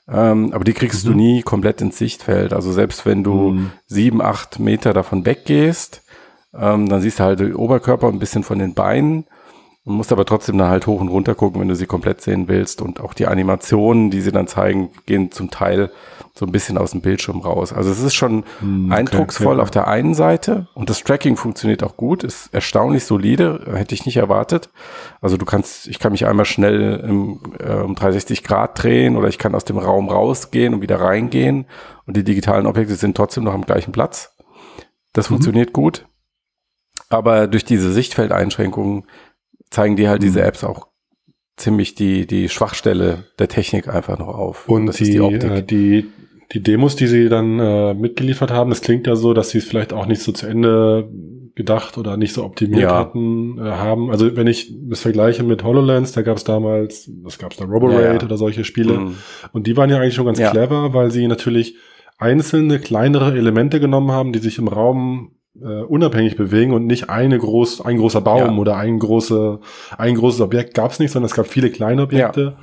ähm, 0.09 0.53
aber 0.53 0.64
die 0.64 0.73
kriegst 0.73 1.05
mhm. 1.05 1.11
du 1.11 1.16
nie 1.16 1.42
komplett 1.42 1.81
ins 1.81 1.99
Sichtfeld. 1.99 2.53
Also 2.53 2.70
selbst 2.73 3.07
wenn 3.07 3.25
du 3.25 3.53
mhm. 3.53 3.73
sieben, 3.87 4.23
acht 4.23 4.61
Meter 4.61 4.92
davon 4.92 5.27
weggehst, 5.27 6.03
ähm, 6.55 6.88
dann 6.88 7.01
siehst 7.01 7.20
du 7.20 7.25
halt 7.25 7.40
den 7.40 7.55
Oberkörper 7.55 8.09
ein 8.09 8.18
bisschen 8.18 8.42
von 8.42 8.59
den 8.59 8.75
Beinen 8.75 9.25
Du 9.85 9.93
musst 9.93 10.12
aber 10.12 10.27
trotzdem 10.27 10.59
dann 10.59 10.69
halt 10.69 10.87
hoch 10.87 11.01
und 11.01 11.09
runter 11.09 11.35
gucken, 11.35 11.61
wenn 11.61 11.69
du 11.69 11.75
sie 11.75 11.87
komplett 11.87 12.21
sehen 12.21 12.49
willst. 12.49 12.83
Und 12.83 13.01
auch 13.01 13.14
die 13.14 13.27
Animationen, 13.27 14.11
die 14.11 14.21
sie 14.21 14.31
dann 14.31 14.47
zeigen, 14.47 14.90
gehen 15.07 15.33
zum 15.33 15.51
Teil 15.51 15.90
so 16.35 16.47
ein 16.47 16.53
bisschen 16.53 16.79
aus 16.79 16.93
dem 16.93 17.01
Bildschirm 17.01 17.40
raus. 17.40 17.73
Also 17.73 17.90
es 17.90 18.01
ist 18.01 18.14
schon 18.14 18.45
hm, 18.61 18.87
okay, 18.87 18.95
eindrucksvoll 19.01 19.57
ja. 19.57 19.62
auf 19.62 19.71
der 19.71 19.88
einen 19.88 20.14
Seite 20.14 20.69
und 20.75 20.88
das 20.88 21.03
Tracking 21.03 21.37
funktioniert 21.37 21.83
auch 21.83 21.97
gut, 21.97 22.25
ist 22.25 22.53
erstaunlich 22.55 23.05
solide, 23.05 23.66
hätte 23.75 23.95
ich 23.95 24.07
nicht 24.07 24.16
erwartet. 24.16 24.71
Also 25.21 25.37
du 25.37 25.45
kannst, 25.45 25.88
ich 25.88 25.99
kann 25.99 26.12
mich 26.12 26.27
einmal 26.27 26.47
schnell 26.47 27.01
im, 27.07 27.40
äh, 27.59 27.75
um 27.75 27.95
360 27.95 28.45
Grad 28.45 28.83
drehen 28.83 29.16
oder 29.16 29.29
ich 29.29 29.38
kann 29.38 29.55
aus 29.55 29.64
dem 29.64 29.79
Raum 29.79 30.09
rausgehen 30.09 30.73
und 30.73 30.83
wieder 30.83 31.01
reingehen 31.01 31.66
und 32.07 32.16
die 32.16 32.25
digitalen 32.25 32.66
Objekte 32.66 32.95
sind 32.95 33.16
trotzdem 33.16 33.45
noch 33.45 33.55
am 33.55 33.66
gleichen 33.66 33.93
Platz. 33.93 34.35
Das 35.12 35.29
mhm. 35.29 35.35
funktioniert 35.35 35.73
gut. 35.73 36.07
Aber 37.12 37.49
durch 37.49 37.64
diese 37.64 37.93
Sichtfeldeinschränkungen 37.93 39.03
zeigen 39.71 39.97
die 39.97 40.09
halt 40.09 40.23
diese 40.23 40.41
mhm. 40.41 40.47
Apps 40.47 40.65
auch 40.65 40.89
ziemlich 41.57 41.95
die, 41.95 42.27
die 42.27 42.49
Schwachstelle 42.49 43.25
der 43.39 43.49
Technik 43.49 43.89
einfach 43.89 44.19
noch 44.19 44.29
auf. 44.29 44.69
Und 44.69 44.99
die, 44.99 45.11
die, 45.11 45.21
Optik. 45.21 45.51
Äh, 45.51 45.63
die, 45.63 46.07
Die 46.53 46.62
Demos, 46.62 46.97
die 46.97 47.07
sie 47.07 47.29
dann 47.29 47.61
äh, 47.61 47.95
mitgeliefert 47.95 48.51
haben, 48.51 48.71
das 48.71 48.81
klingt 48.81 49.07
ja 49.07 49.14
so, 49.14 49.35
dass 49.35 49.51
sie 49.51 49.59
es 49.59 49.64
vielleicht 49.64 49.93
auch 49.93 50.07
nicht 50.07 50.23
so 50.23 50.33
zu 50.33 50.47
Ende 50.47 51.09
gedacht 51.55 51.99
oder 51.99 52.16
nicht 52.16 52.33
so 52.33 52.45
optimiert 52.45 52.83
Ja. 52.83 52.97
hatten, 52.97 53.59
äh, 53.59 53.62
haben. 53.62 54.11
Also 54.11 54.35
wenn 54.37 54.47
ich 54.47 54.73
das 54.89 55.01
vergleiche 55.01 55.43
mit 55.43 55.62
HoloLens, 55.62 56.12
da 56.12 56.23
gab 56.23 56.39
es 56.39 56.45
damals, 56.45 57.11
das 57.23 57.39
gab 57.39 57.53
es 57.53 57.59
da 57.59 57.66
Roboraid 57.66 58.01
Ja, 58.01 58.12
ja. 58.14 58.23
oder 58.23 58.37
solche 58.37 58.64
Spiele. 58.64 58.99
Mhm. 58.99 59.16
Und 59.53 59.66
die 59.66 59.77
waren 59.77 59.91
ja 59.91 59.99
eigentlich 59.99 60.14
schon 60.14 60.27
ganz 60.27 60.39
clever, 60.39 60.95
weil 60.95 61.11
sie 61.11 61.29
natürlich 61.29 61.77
einzelne 62.18 62.79
kleinere 62.79 63.37
Elemente 63.37 63.81
genommen 63.81 64.11
haben, 64.11 64.33
die 64.33 64.39
sich 64.39 64.59
im 64.59 64.68
Raum 64.68 65.33
äh, 65.63 65.83
unabhängig 65.83 66.37
bewegen 66.37 66.73
und 66.73 66.87
nicht 66.87 67.11
eine 67.11 67.39
groß, 67.39 67.81
ein 67.85 67.99
großer 67.99 68.21
Baum 68.21 68.39
Ja. 68.55 68.57
oder 68.57 68.77
ein, 68.77 68.99
große, 68.99 69.61
ein 69.99 70.15
großes 70.15 70.41
Objekt 70.41 70.75
gab 70.75 70.91
es 70.93 70.99
nicht, 70.99 71.11
sondern 71.13 71.27
es 71.27 71.35
gab 71.35 71.47
viele 71.47 71.71
kleine 71.71 72.03
Objekte. 72.03 72.57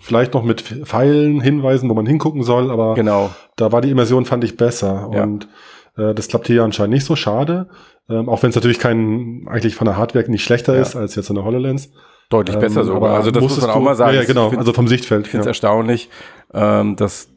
Vielleicht 0.00 0.34
noch 0.34 0.42
mit 0.42 0.60
Pfeilen, 0.62 1.40
Hinweisen, 1.40 1.88
wo 1.88 1.94
man 1.94 2.06
hingucken 2.06 2.42
soll, 2.42 2.70
aber 2.70 2.94
Genau. 2.94 3.30
da 3.56 3.70
war 3.70 3.80
die 3.80 3.90
Immersion, 3.90 4.24
fand 4.24 4.42
ich, 4.44 4.56
besser. 4.56 5.10
Ja. 5.14 5.22
Und 5.22 5.48
äh, 5.96 6.12
das 6.14 6.26
klappt 6.28 6.48
hier 6.48 6.64
anscheinend 6.64 6.94
nicht 6.94 7.04
so 7.06 7.14
schade. 7.16 7.68
Ähm, 8.10 8.28
auch 8.28 8.42
wenn 8.42 8.50
es 8.50 8.56
natürlich 8.56 8.80
kein, 8.80 9.44
eigentlich 9.48 9.76
von 9.76 9.84
der 9.84 9.96
Hardware 9.96 10.28
nicht 10.28 10.42
schlechter 10.44 10.74
Ja. 10.74 10.82
ist 10.82 10.96
als 10.96 11.14
jetzt 11.14 11.30
eine 11.30 11.44
HoloLens. 11.44 11.92
Deutlich 12.30 12.56
besser 12.58 12.80
Ähm, 12.80 12.86
sogar. 12.86 13.14
Also 13.14 13.30
das 13.30 13.42
muss 13.42 13.60
man 13.60 13.70
auch 13.70 13.80
mal 13.80 13.94
sagen. 13.94 14.14
Ja, 14.14 14.22
ja 14.22 14.26
genau. 14.26 14.48
find- 14.48 14.58
also 14.58 14.72
vom 14.72 14.88
Sichtfeld. 14.88 15.26
Ich 15.26 15.30
finde 15.30 15.42
es 15.42 15.46
ja. 15.46 15.50
erstaunlich, 15.50 16.08
ähm, 16.52 16.96
dass 16.96 17.28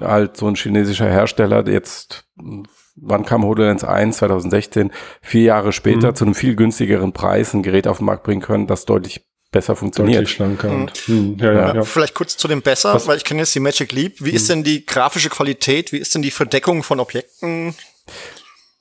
halt 0.00 0.36
so 0.36 0.46
ein 0.46 0.54
chinesischer 0.54 1.06
Hersteller 1.06 1.66
jetzt, 1.68 2.24
wann 2.96 3.24
kam 3.24 3.44
HoloLens 3.44 3.84
1? 3.84 4.16
2016, 4.18 4.92
vier 5.20 5.42
Jahre 5.42 5.72
später 5.72 6.10
Mhm. 6.10 6.14
zu 6.14 6.24
einem 6.24 6.34
viel 6.34 6.54
günstigeren 6.56 7.12
Preis 7.12 7.54
ein 7.54 7.62
Gerät 7.62 7.86
auf 7.86 7.98
den 7.98 8.06
Markt 8.06 8.22
bringen 8.24 8.42
können, 8.42 8.66
das 8.66 8.84
deutlich 8.84 9.24
besser 9.50 9.76
funktioniert. 9.76 10.18
Deutlich 10.20 10.34
schlanker. 10.34 10.68
Mhm. 10.70 10.80
Und, 10.82 10.96
hm, 11.06 11.36
ja, 11.38 11.52
ja, 11.52 11.58
Ja. 11.68 11.74
ja. 11.76 11.82
Vielleicht 11.82 12.14
kurz 12.14 12.36
zu 12.36 12.48
dem 12.48 12.62
besser, 12.62 12.94
Was- 12.94 13.06
weil 13.06 13.16
ich 13.18 13.24
kenne 13.24 13.40
jetzt 13.40 13.54
die 13.54 13.60
Magic 13.60 13.92
Leap. 13.92 14.14
Wie 14.20 14.30
ist 14.30 14.48
denn 14.48 14.64
die 14.64 14.86
grafische 14.86 15.28
Qualität? 15.28 15.92
Wie 15.92 15.98
ist 15.98 16.14
denn 16.14 16.22
die 16.22 16.30
Verdeckung 16.30 16.82
von 16.82 17.00
Objekten? 17.00 17.74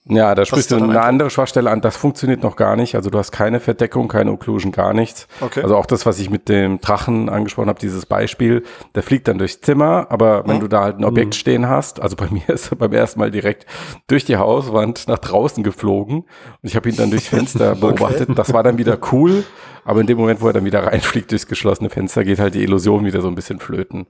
Ja, 0.06 0.34
da 0.34 0.46
sprichst 0.46 0.72
du 0.72 0.78
eine 0.78 1.00
andere 1.02 1.30
Schwachstelle 1.30 1.70
an. 1.70 1.80
Das 1.82 1.96
funktioniert 1.96 2.42
noch 2.42 2.56
gar 2.56 2.76
nicht. 2.76 2.96
Also 2.96 3.12
du 3.12 3.20
hast 3.20 3.32
keine 3.32 3.60
Verdeckung, 3.60 4.08
keine 4.08 4.32
Occlusion, 4.32 4.72
gar 4.72 4.94
nichts. 4.94 5.28
Okay. 5.42 5.62
Also 5.62 5.76
auch 5.78 5.86
das, 5.86 6.08
was 6.08 6.18
ich 6.20 6.32
mit 6.32 6.50
dem 6.50 6.82
Drachen 6.82 7.30
angesprochen 7.30 7.70
habe, 7.70 7.80
dieses 7.80 8.08
Beispiel, 8.08 8.64
der 8.96 9.04
fliegt 9.04 9.28
dann 9.28 9.38
durchs 9.38 9.62
Zimmer, 9.62 10.08
aber 10.10 10.48
wenn 10.48 10.56
Mhm. 10.56 10.62
du 10.62 10.68
da 10.70 10.82
halt 10.82 10.98
ein 10.98 11.06
Objekt 11.06 11.36
stehen 11.36 11.70
hast, 11.70 12.02
also 12.02 12.16
bei 12.16 12.28
mir 12.32 12.50
ist 12.50 12.72
er 12.72 12.78
beim 12.78 12.94
ersten 12.94 13.20
Mal 13.20 13.30
direkt 13.30 13.68
durch 14.08 14.26
die 14.26 14.38
Hauswand 14.38 15.08
nach 15.08 15.20
draußen 15.20 15.64
geflogen 15.64 16.18
und 16.22 16.28
ich 16.64 16.76
habe 16.76 16.90
ihn 16.90 16.96
dann 16.96 17.12
durchs 17.12 17.28
Fenster 17.28 17.76
beobachtet. 17.80 18.30
Das 18.36 18.52
war 18.54 18.64
dann 18.64 18.80
wieder 18.80 18.98
cool, 19.12 19.44
aber 19.86 20.02
in 20.02 20.08
dem 20.08 20.18
Moment, 20.18 20.42
wo 20.42 20.48
er 20.48 20.54
dann 20.54 20.66
wieder 20.66 20.84
reinfliegt 20.86 21.32
durchs 21.32 21.48
geschlossene 21.48 21.90
Fenster, 21.90 22.24
geht 22.24 22.40
halt 22.40 22.56
die 22.56 22.64
Illusion 22.64 23.06
wieder 23.06 23.22
so 23.22 23.28
ein 23.28 23.36
bisschen 23.36 23.60
flöten. 23.60 24.08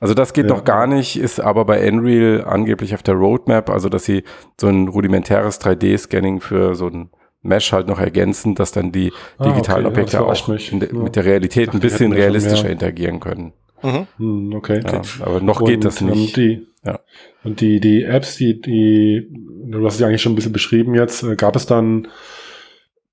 Also 0.00 0.14
das 0.14 0.32
geht 0.32 0.48
Ja. 0.48 0.54
noch 0.56 0.64
gar 0.64 0.86
nicht, 0.86 1.18
ist 1.18 1.40
aber 1.40 1.64
bei 1.64 1.86
Unreal 1.90 2.44
angeblich 2.44 2.94
auf 2.94 3.02
der 3.02 3.14
Roadmap, 3.14 3.70
also 3.70 3.88
dass 3.88 4.04
sie 4.04 4.24
so 4.60 4.68
ein 4.68 4.88
rudimentäres 4.88 5.60
3D-Scanning 5.60 6.40
für 6.40 6.74
so 6.74 6.86
ein 6.88 7.10
Mesh 7.42 7.72
halt 7.72 7.86
noch 7.88 7.98
ergänzen, 7.98 8.54
dass 8.54 8.70
dann 8.72 8.92
die 8.92 9.12
Ah, 9.38 9.48
digitalen 9.50 9.86
okay, 9.86 10.00
Objekte 10.02 10.20
auch 10.26 10.34
de, 10.34 10.92
Ja. 10.94 10.98
mit 11.02 11.16
der 11.16 11.24
Realität 11.24 11.68
dachte, 11.68 11.78
ein 11.78 11.80
bisschen 11.80 12.12
realistischer 12.12 12.64
mehr. 12.64 12.72
interagieren 12.72 13.18
können. 13.20 13.52
Mhm. 13.82 14.06
Hm, 14.18 14.52
okay. 14.54 14.80
Ja, 14.84 15.00
aber 15.20 15.40
noch 15.40 15.64
geht 15.64 15.84
das 15.86 16.02
nicht. 16.02 16.36
Die, 16.36 16.66
Ja. 16.84 16.98
Und 17.44 17.60
die, 17.62 17.80
die 17.80 18.02
Apps, 18.04 18.36
die, 18.36 18.60
die, 18.60 19.26
du 19.70 19.84
hast 19.86 19.96
sie 19.98 20.04
eigentlich 20.04 20.20
schon 20.20 20.32
ein 20.32 20.36
bisschen 20.36 20.52
beschrieben 20.52 20.94
jetzt, 20.94 21.22
äh, 21.22 21.34
gab 21.36 21.56
es 21.56 21.64
dann 21.64 22.08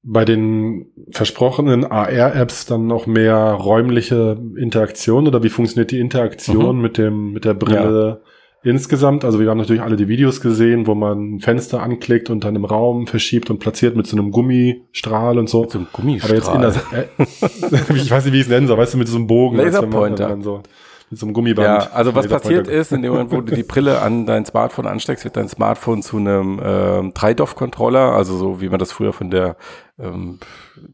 bei 0.10 0.24
den 0.24 0.86
versprochenen 1.12 1.84
AR-Apps 1.84 2.66
dann 2.66 2.88
noch 2.88 3.08
mehr 3.08 3.36
räumliche 3.36 4.38
Interaktion 4.56 5.28
oder 5.28 5.44
wie 5.44 5.50
funktioniert 5.50 5.92
die 5.92 6.00
Interaktion 6.00 6.78
Mhm. 6.78 6.82
mit 6.82 6.98
dem, 6.98 7.34
mit 7.34 7.44
der 7.44 7.54
Brille 7.54 8.22
insgesamt? 8.64 9.26
Also 9.26 9.40
wir 9.42 9.50
haben 9.50 9.58
natürlich 9.58 9.82
alle 9.82 9.98
die 9.98 10.08
Videos 10.08 10.40
gesehen, 10.40 10.88
wo 10.88 10.96
man 10.96 11.36
ein 11.36 11.40
Fenster 11.42 11.84
anklickt 11.84 12.30
und 12.30 12.46
dann 12.46 12.56
im 12.56 12.64
Raum 12.64 13.06
verschiebt 13.08 13.50
und 13.50 13.60
platziert 13.60 13.98
mit 13.98 14.08
so 14.08 14.16
einem 14.16 14.32
Gummistrahl 14.32 15.38
und 15.38 15.50
so. 15.50 15.62
Mit 15.64 15.72
so 15.72 15.78
einem 15.80 15.88
Aber 15.92 16.02
Gummistrahl. 16.02 16.36
jetzt 16.36 16.56
in 16.56 16.62
das, 16.62 16.78
äh, 16.94 17.94
ich 17.96 18.10
weiß 18.10 18.24
nicht, 18.26 18.34
wie 18.34 18.38
ich 18.38 18.44
es 18.44 18.50
nennen 18.50 18.68
soll, 18.68 18.78
weißt 18.78 18.94
du, 18.94 18.98
mit 18.98 19.10
so 19.10 19.18
einem 19.18 19.28
Bogen. 19.28 19.58
Laserpointer. 19.58 20.38
So, 20.42 20.62
mit 21.10 21.20
so 21.20 21.26
einem 21.26 21.34
Gummiband. 21.34 21.84
Ja, 21.84 21.90
also 21.92 22.14
was 22.16 22.28
passiert 22.28 22.68
ist, 22.68 22.92
in 22.92 23.02
dem 23.02 23.12
Moment, 23.14 23.32
wo 23.32 23.42
du 23.42 23.56
die 23.56 23.64
Brille 23.64 24.02
an 24.02 24.26
dein 24.26 24.46
Smartphone 24.46 24.88
ansteckst, 24.88 25.24
wird 25.24 25.38
dein 25.38 25.48
Smartphone 25.48 26.02
zu 26.02 26.18
einem 26.18 26.60
ähm, 26.64 27.14
3DOF-Controller, 27.14 28.12
also 28.14 28.36
so 28.38 28.60
wie 28.62 28.70
man 28.70 28.80
das 28.80 28.92
früher 28.92 29.14
von 29.14 29.30
der 29.32 29.56
ähm, 30.00 30.40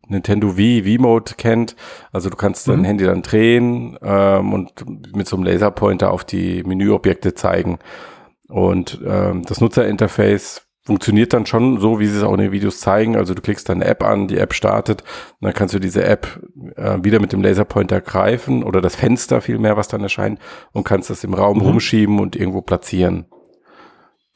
Nintendo 0.07 0.55
Wii, 0.55 0.85
Wii-Mode 0.85 1.33
kennt. 1.37 1.75
Also 2.11 2.29
du 2.29 2.37
kannst 2.37 2.67
dein 2.67 2.79
Mhm. 2.79 2.85
Handy 2.85 3.05
dann 3.05 3.21
drehen 3.23 3.97
ähm, 4.03 4.53
und 4.53 5.15
mit 5.15 5.27
so 5.27 5.35
einem 5.35 5.45
Laserpointer 5.45 6.11
auf 6.11 6.23
die 6.23 6.63
Menüobjekte 6.63 7.33
zeigen. 7.33 7.79
Und 8.49 8.99
ähm, 9.05 9.43
das 9.47 9.61
Nutzerinterface 9.61 10.62
funktioniert 10.85 11.31
dann 11.33 11.45
schon 11.45 11.79
so, 11.79 11.99
wie 11.99 12.07
sie 12.07 12.17
es 12.17 12.23
auch 12.23 12.33
in 12.33 12.39
den 12.41 12.51
Videos 12.51 12.79
zeigen. 12.81 13.15
Also 13.15 13.33
du 13.33 13.41
klickst 13.41 13.69
dann 13.69 13.81
eine 13.81 13.89
App 13.89 14.03
an, 14.03 14.27
die 14.27 14.37
App 14.37 14.53
startet 14.53 15.01
und 15.39 15.45
dann 15.45 15.53
kannst 15.53 15.73
du 15.73 15.79
diese 15.79 16.03
App 16.03 16.41
äh, 16.75 16.97
wieder 17.01 17.19
mit 17.21 17.31
dem 17.31 17.41
Laserpointer 17.41 18.01
greifen 18.01 18.63
oder 18.63 18.81
das 18.81 18.95
Fenster 18.95 19.39
vielmehr, 19.41 19.77
was 19.77 19.87
dann 19.87 20.01
erscheint 20.01 20.39
und 20.73 20.83
kannst 20.83 21.09
das 21.09 21.23
im 21.23 21.33
Raum 21.33 21.59
Mhm. 21.59 21.63
rumschieben 21.65 22.19
und 22.19 22.35
irgendwo 22.35 22.61
platzieren. 22.61 23.25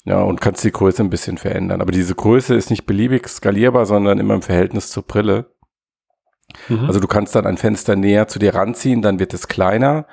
Ja, 0.05 0.21
und 0.21 0.39
kannst 0.39 0.63
die 0.63 0.71
Größe 0.71 1.03
ein 1.03 1.09
bisschen 1.09 1.37
verändern. 1.37 1.81
Aber 1.81 1.91
diese 1.91 2.15
Größe 2.15 2.55
ist 2.55 2.69
nicht 2.69 2.85
beliebig 2.85 3.27
skalierbar, 3.27 3.85
sondern 3.85 4.19
immer 4.19 4.35
im 4.35 4.41
Verhältnis 4.41 4.89
zur 4.89 5.03
Brille. 5.03 5.47
Mhm. 6.69 6.85
Also 6.85 7.01
du 7.01 7.07
kannst 7.07 7.35
dann 7.35 7.45
ein 7.45 7.57
Fenster 7.57 7.97
näher 7.97 8.29
zu 8.29 8.39
dir 8.39 8.55
ranziehen, 8.55 9.01
dann 9.01 9.19
wird 9.19 9.33
es 9.33 9.49
kleiner, 9.49 10.05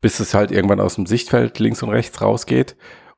bis 0.00 0.18
es 0.18 0.32
halt 0.32 0.50
irgendwann 0.50 0.80
aus 0.80 0.94
dem 0.94 1.04
Sichtfeld 1.04 1.58
links 1.58 1.82
und 1.82 1.90
rechts 1.90 2.22
rausgeht. 2.22 2.74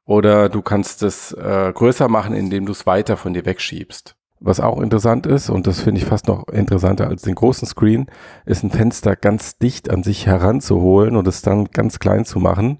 Oder 0.06 0.48
du 0.48 0.62
kannst 0.62 1.02
es 1.02 1.32
äh, 1.32 1.72
größer 1.74 2.08
machen, 2.08 2.34
indem 2.34 2.64
du 2.64 2.72
es 2.72 2.86
weiter 2.86 3.16
von 3.16 3.34
dir 3.34 3.44
wegschiebst. 3.44 4.16
Was 4.38 4.60
auch 4.60 4.80
interessant 4.80 5.26
ist, 5.26 5.50
und 5.50 5.66
das 5.66 5.80
finde 5.80 6.00
ich 6.00 6.06
fast 6.06 6.28
noch 6.28 6.46
interessanter 6.48 7.08
als 7.08 7.22
den 7.22 7.34
großen 7.34 7.66
Screen, 7.66 8.06
ist 8.44 8.62
ein 8.62 8.70
Fenster 8.70 9.16
ganz 9.16 9.58
dicht 9.58 9.90
an 9.90 10.02
sich 10.02 10.26
heranzuholen 10.26 11.16
und 11.16 11.26
es 11.26 11.42
dann 11.42 11.66
ganz 11.66 11.98
klein 11.98 12.24
zu 12.24 12.38
machen. 12.38 12.78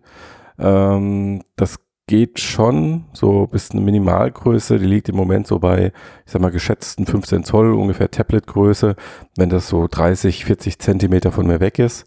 Ähm, 0.58 1.42
das 1.56 1.78
geht 2.06 2.38
schon 2.38 3.06
so 3.12 3.48
bis 3.48 3.70
eine 3.70 3.80
Minimalgröße, 3.80 4.78
die 4.78 4.86
liegt 4.86 5.08
im 5.08 5.16
Moment 5.16 5.46
so 5.46 5.58
bei, 5.58 5.92
ich 6.24 6.32
sag 6.32 6.40
mal, 6.40 6.52
geschätzten 6.52 7.06
15 7.06 7.42
Zoll, 7.42 7.72
ungefähr 7.72 8.10
Tabletgröße, 8.10 8.94
wenn 9.36 9.48
das 9.48 9.68
so 9.68 9.88
30, 9.90 10.44
40 10.44 10.78
Zentimeter 10.78 11.32
von 11.32 11.46
mir 11.46 11.58
weg 11.58 11.78
ist. 11.78 12.06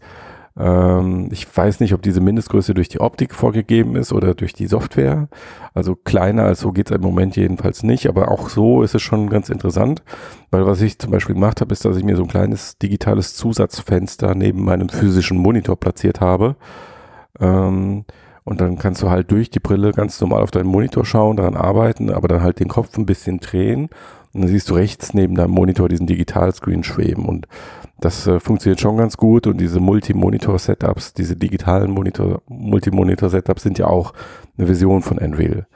Ähm, 0.58 1.28
ich 1.30 1.46
weiß 1.54 1.80
nicht, 1.80 1.94
ob 1.94 2.02
diese 2.02 2.20
Mindestgröße 2.20 2.74
durch 2.74 2.88
die 2.88 3.00
Optik 3.00 3.34
vorgegeben 3.34 3.96
ist 3.96 4.12
oder 4.12 4.34
durch 4.34 4.52
die 4.52 4.66
Software. 4.66 5.28
Also 5.74 5.94
kleiner 5.94 6.44
als 6.44 6.60
so 6.60 6.72
geht 6.72 6.90
es 6.90 6.96
im 6.96 7.02
Moment 7.02 7.36
jedenfalls 7.36 7.82
nicht, 7.82 8.08
aber 8.08 8.30
auch 8.30 8.48
so 8.48 8.82
ist 8.82 8.94
es 8.94 9.02
schon 9.02 9.30
ganz 9.30 9.48
interessant, 9.48 10.02
weil 10.50 10.66
was 10.66 10.80
ich 10.80 10.98
zum 10.98 11.10
Beispiel 11.10 11.34
gemacht 11.34 11.60
habe, 11.60 11.72
ist, 11.72 11.84
dass 11.84 11.96
ich 11.96 12.04
mir 12.04 12.16
so 12.16 12.22
ein 12.22 12.28
kleines 12.28 12.78
digitales 12.78 13.34
Zusatzfenster 13.34 14.34
neben 14.34 14.64
meinem 14.64 14.88
physischen 14.88 15.38
Monitor 15.38 15.76
platziert 15.76 16.20
habe. 16.20 16.56
Ähm, 17.38 18.04
und 18.44 18.60
dann 18.60 18.78
kannst 18.78 19.02
du 19.02 19.10
halt 19.10 19.30
durch 19.30 19.50
die 19.50 19.60
Brille 19.60 19.92
ganz 19.92 20.20
normal 20.20 20.42
auf 20.42 20.50
deinen 20.50 20.66
Monitor 20.66 21.04
schauen, 21.04 21.36
daran 21.36 21.56
arbeiten, 21.56 22.10
aber 22.10 22.26
dann 22.26 22.42
halt 22.42 22.58
den 22.58 22.68
Kopf 22.68 22.96
ein 22.98 23.06
bisschen 23.06 23.38
drehen. 23.38 23.90
Und 24.32 24.42
dann 24.42 24.48
siehst 24.48 24.70
du 24.70 24.74
rechts 24.74 25.14
neben 25.14 25.34
deinem 25.34 25.52
Monitor 25.52 25.88
diesen 25.88 26.06
Digitalscreen 26.06 26.82
schweben. 26.82 27.26
Und 27.26 27.46
das 28.00 28.26
äh, 28.26 28.40
funktioniert 28.40 28.80
schon 28.80 28.96
ganz 28.96 29.16
gut. 29.16 29.46
Und 29.46 29.58
diese 29.58 29.80
Multi-Monitor-Setups, 29.80 31.14
diese 31.14 31.36
digitalen 31.36 31.90
Monitor, 31.90 32.42
Multi-Monitor-Setups 32.48 33.62
sind 33.62 33.78
ja 33.78 33.86
auch 33.86 34.12
eine 34.56 34.68
Vision 34.68 35.02
von 35.02 35.18
Unreal. 35.18 35.66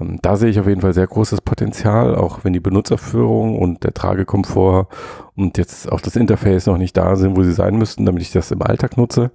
Ähm, 0.00 0.18
da 0.22 0.36
sehe 0.36 0.50
ich 0.50 0.60
auf 0.60 0.66
jeden 0.66 0.80
Fall 0.80 0.94
sehr 0.94 1.06
großes 1.06 1.40
Potenzial, 1.40 2.14
auch 2.14 2.44
wenn 2.44 2.52
die 2.52 2.60
Benutzerführung 2.60 3.58
und 3.58 3.84
der 3.84 3.94
Tragekomfort 3.94 4.88
und 5.36 5.58
jetzt 5.58 5.90
auch 5.90 6.00
das 6.00 6.16
Interface 6.16 6.66
noch 6.66 6.78
nicht 6.78 6.96
da 6.96 7.16
sind, 7.16 7.36
wo 7.36 7.42
sie 7.42 7.52
sein 7.52 7.76
müssten, 7.76 8.06
damit 8.06 8.22
ich 8.22 8.32
das 8.32 8.50
im 8.50 8.62
Alltag 8.62 8.96
nutze. 8.96 9.30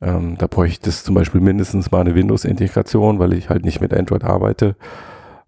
Ähm, 0.00 0.36
da 0.38 0.46
bräuchte 0.46 0.90
es 0.90 1.04
zum 1.04 1.14
Beispiel 1.14 1.40
mindestens 1.40 1.90
mal 1.90 2.00
eine 2.00 2.14
Windows-Integration, 2.14 3.18
weil 3.18 3.32
ich 3.32 3.48
halt 3.48 3.64
nicht 3.64 3.80
mit 3.80 3.94
Android 3.94 4.24
arbeite. 4.24 4.76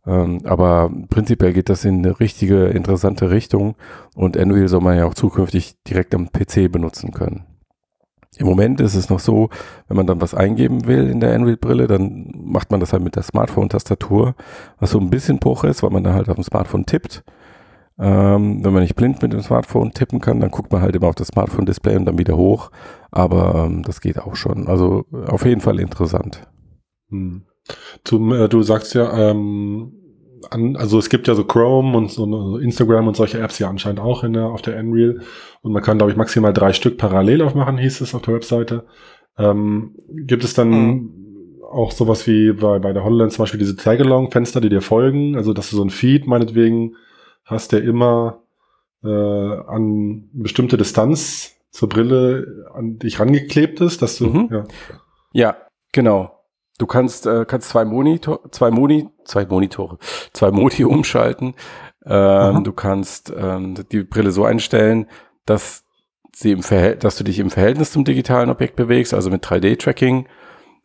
Ähm, 0.07 0.43
aber 0.45 0.91
prinzipiell 1.11 1.53
geht 1.53 1.69
das 1.69 1.85
in 1.85 1.99
eine 1.99 2.21
richtige, 2.21 2.67
interessante 2.67 3.31
Richtung 3.31 3.75
und 4.15 4.37
Unreal 4.37 4.69
soll 4.69 4.81
man 4.81 4.97
ja 4.97 5.07
auch 5.07 5.15
zukünftig 5.15 5.83
direkt 5.85 6.15
am 6.15 6.31
PC 6.31 6.71
benutzen 6.71 7.13
können. 7.13 7.45
Im 8.39 8.47
Moment 8.47 8.81
ist 8.81 8.95
es 8.95 9.09
noch 9.09 9.19
so, 9.19 9.49
wenn 9.89 9.97
man 9.97 10.07
dann 10.07 10.21
was 10.21 10.35
eingeben 10.35 10.87
will 10.87 11.09
in 11.09 11.21
der 11.21 11.35
Unreal-Brille, 11.35 11.87
dann 11.87 12.33
macht 12.37 12.71
man 12.71 12.81
das 12.81 12.93
halt 12.93 13.03
mit 13.03 13.17
der 13.17 13.23
Smartphone-Tastatur, 13.23 14.35
was 14.79 14.91
so 14.91 15.01
ein 15.01 15.11
bisschen 15.11 15.39
Bruch 15.39 15.65
ist, 15.65 15.83
weil 15.83 15.91
man 15.91 16.05
dann 16.05 16.15
halt 16.15 16.29
auf 16.29 16.35
dem 16.35 16.45
Smartphone 16.45 16.85
tippt. 16.85 17.25
Ähm, 17.99 18.63
wenn 18.63 18.75
man 18.75 18.83
nicht 18.83 18.95
blind 18.95 19.23
mit 19.23 19.33
dem 19.33 19.41
Smartphone 19.41 19.93
tippen 19.93 20.21
kann, 20.21 20.41
dann 20.41 20.51
guckt 20.51 20.71
man 20.71 20.83
halt 20.83 20.95
immer 20.95 21.07
auf 21.07 21.15
das 21.15 21.29
Smartphone-Display 21.29 21.97
und 21.97 22.05
dann 22.05 22.19
wieder 22.19 22.37
hoch. 22.37 22.71
Aber 23.11 23.65
ähm, 23.65 23.83
das 23.83 24.03
geht 24.03 24.19
auch 24.19 24.37
schon. 24.37 24.69
Also 24.69 25.07
auf 25.29 25.47
jeden 25.47 25.63
Fall 25.63 25.81
interessant. 25.81 26.47
Hm. 27.09 27.47
Zum, 28.05 28.33
äh, 28.33 28.49
du 28.49 28.62
sagst 28.62 28.95
ja, 28.95 29.31
ähm, 29.31 29.93
an, 30.51 30.77
also 30.77 30.99
es 30.99 31.09
gibt 31.09 31.27
ja 31.29 31.35
so 31.35 31.45
Chrome 31.45 31.97
und 31.97 32.11
so 32.11 32.59
Instagram 32.59 33.09
und 33.09 33.17
solche 33.17 33.39
Apps 33.41 33.59
ja 33.59 33.69
anscheinend 33.69 34.01
auch 34.01 34.23
in 34.23 34.33
der, 34.35 34.47
auf 34.47 34.62
der 34.62 34.79
Unreal. 34.79 35.21
Und 35.62 35.73
man 35.73 35.83
kann, 35.83 35.97
glaube 35.99 36.12
ich, 36.12 36.17
maximal 36.17 36.53
drei 36.53 36.73
Stück 36.73 36.99
parallel 36.99 37.43
aufmachen, 37.43 37.79
hieß 37.79 38.01
es 38.01 38.14
auf 38.14 38.23
der 38.23 38.35
Webseite. 38.35 38.85
Ähm, 39.39 39.95
gibt 40.09 40.45
es 40.45 40.55
dann 40.55 40.71
Mhm. 40.71 41.11
auch 41.71 41.91
sowas 41.91 42.27
wie 42.27 42.53
bei, 42.53 42.79
bei 42.79 42.93
der 42.93 43.03
HoloLens 43.05 43.35
zum 43.35 43.43
Beispiel 43.43 43.59
diese 43.59 43.77
Tagalong-Fenster, 43.77 44.61
die 44.61 44.69
dir 44.69 44.83
folgen, 44.83 45.37
also 45.37 45.53
dass 45.53 45.71
du 45.71 45.77
so 45.77 45.83
ein 45.85 45.91
Feed 45.91 46.27
meinetwegen 46.27 46.95
hast, 47.45 47.73
der 47.73 47.83
immer 47.83 48.43
äh, 49.05 49.09
an 49.09 50.29
bestimmte 50.33 50.77
Distanz 50.77 51.53
zur 51.71 51.89
Brille 51.89 52.67
an 52.75 52.99
dich 52.99 53.19
rangeklebt 53.21 53.81
ist, 53.81 54.01
dass 54.01 54.17
du, 54.17 54.27
Mhm. 54.27 54.49
ja. 54.51 54.64
Ja, 55.33 55.57
genau. 55.93 56.36
Du 56.79 56.87
kannst, 56.87 57.27
äh, 57.27 57.45
kannst 57.47 57.70
zwei 57.70 57.85
Monitor, 57.85 58.41
zwei 58.53 58.70
Moni, 58.70 59.09
zwei 59.24 59.47
Monitore, 59.47 59.99
zwei 60.33 60.51
Modi 60.51 60.85
umschalten. 60.85 61.55
Ähm, 62.05 62.64
du 62.64 62.72
kannst 62.72 63.33
ähm, 63.37 63.74
die 63.91 64.03
Brille 64.05 64.31
so 64.31 64.45
einstellen, 64.45 65.07
dass 65.47 65.85
sie 66.35 66.53
im 66.53 66.62
Verhält 66.62 67.03
dass 67.03 67.16
du 67.16 67.24
dich 67.24 67.39
im 67.39 67.51
Verhältnis 67.51 67.93
zum 67.93 68.05
digitalen 68.05 68.51
Objekt 68.51 68.77
bewegst, 68.77 69.14
also 69.14 69.31
mit 69.31 69.45
3D-Tracking. 69.45 70.27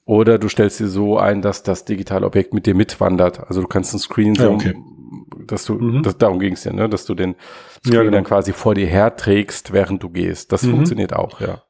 Oder 0.05 0.39
du 0.39 0.47
stellst 0.49 0.77
sie 0.77 0.87
so 0.87 1.17
ein, 1.17 1.41
dass 1.41 1.61
das 1.63 1.85
digitale 1.85 2.25
Objekt 2.25 2.53
mit 2.53 2.65
dir 2.65 2.73
mitwandert. 2.73 3.41
Also 3.47 3.61
du 3.61 3.67
kannst 3.67 3.93
ein 3.93 3.99
Screen 3.99 4.35
so, 4.35 4.43
Ja, 4.43 4.49
okay. 4.49 4.73
dass 5.45 5.65
du, 5.65 5.73
Mhm. 5.75 6.03
das, 6.03 6.17
darum 6.17 6.39
ging 6.39 6.53
es 6.53 6.63
ja, 6.63 6.73
ne? 6.73 6.89
dass 6.89 7.05
du 7.05 7.13
den 7.15 7.35
Screen 7.81 7.93
Ja, 7.93 7.99
genau. 8.03 8.13
dann 8.15 8.23
quasi 8.23 8.53
vor 8.53 8.73
dir 8.75 8.87
herträgst, 8.87 9.73
während 9.73 10.01
du 10.01 10.09
gehst. 10.09 10.51
Das 10.51 10.63
Mhm. 10.63 10.71
funktioniert 10.71 11.13
auch, 11.13 11.39
ja. 11.41 11.61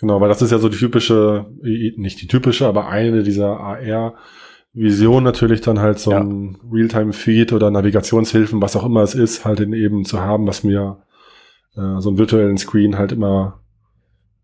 Genau, 0.00 0.20
weil 0.20 0.28
das 0.28 0.42
ist 0.42 0.50
ja 0.50 0.58
so 0.58 0.68
die 0.68 0.78
typische, 0.78 1.46
nicht 1.62 2.20
die 2.20 2.26
typische, 2.26 2.66
aber 2.66 2.88
eine 2.88 3.22
dieser 3.22 3.60
AR-Visionen 3.60 5.22
natürlich 5.24 5.60
dann 5.60 5.78
halt 5.80 5.98
so 5.98 6.10
Ja. 6.12 6.20
ein 6.20 6.58
Realtime-Feed 6.72 7.52
oder 7.52 7.70
Navigationshilfen, 7.70 8.60
was 8.60 8.74
auch 8.76 8.84
immer 8.84 9.02
es 9.02 9.14
ist, 9.14 9.44
halt 9.44 9.60
in 9.60 9.72
eben 9.72 10.04
zu 10.04 10.20
haben, 10.20 10.46
was 10.46 10.64
mir 10.64 11.02
äh, 11.76 12.00
so 12.00 12.08
einen 12.08 12.18
virtuellen 12.18 12.58
Screen 12.58 12.98
halt 12.98 13.12
immer 13.12 13.60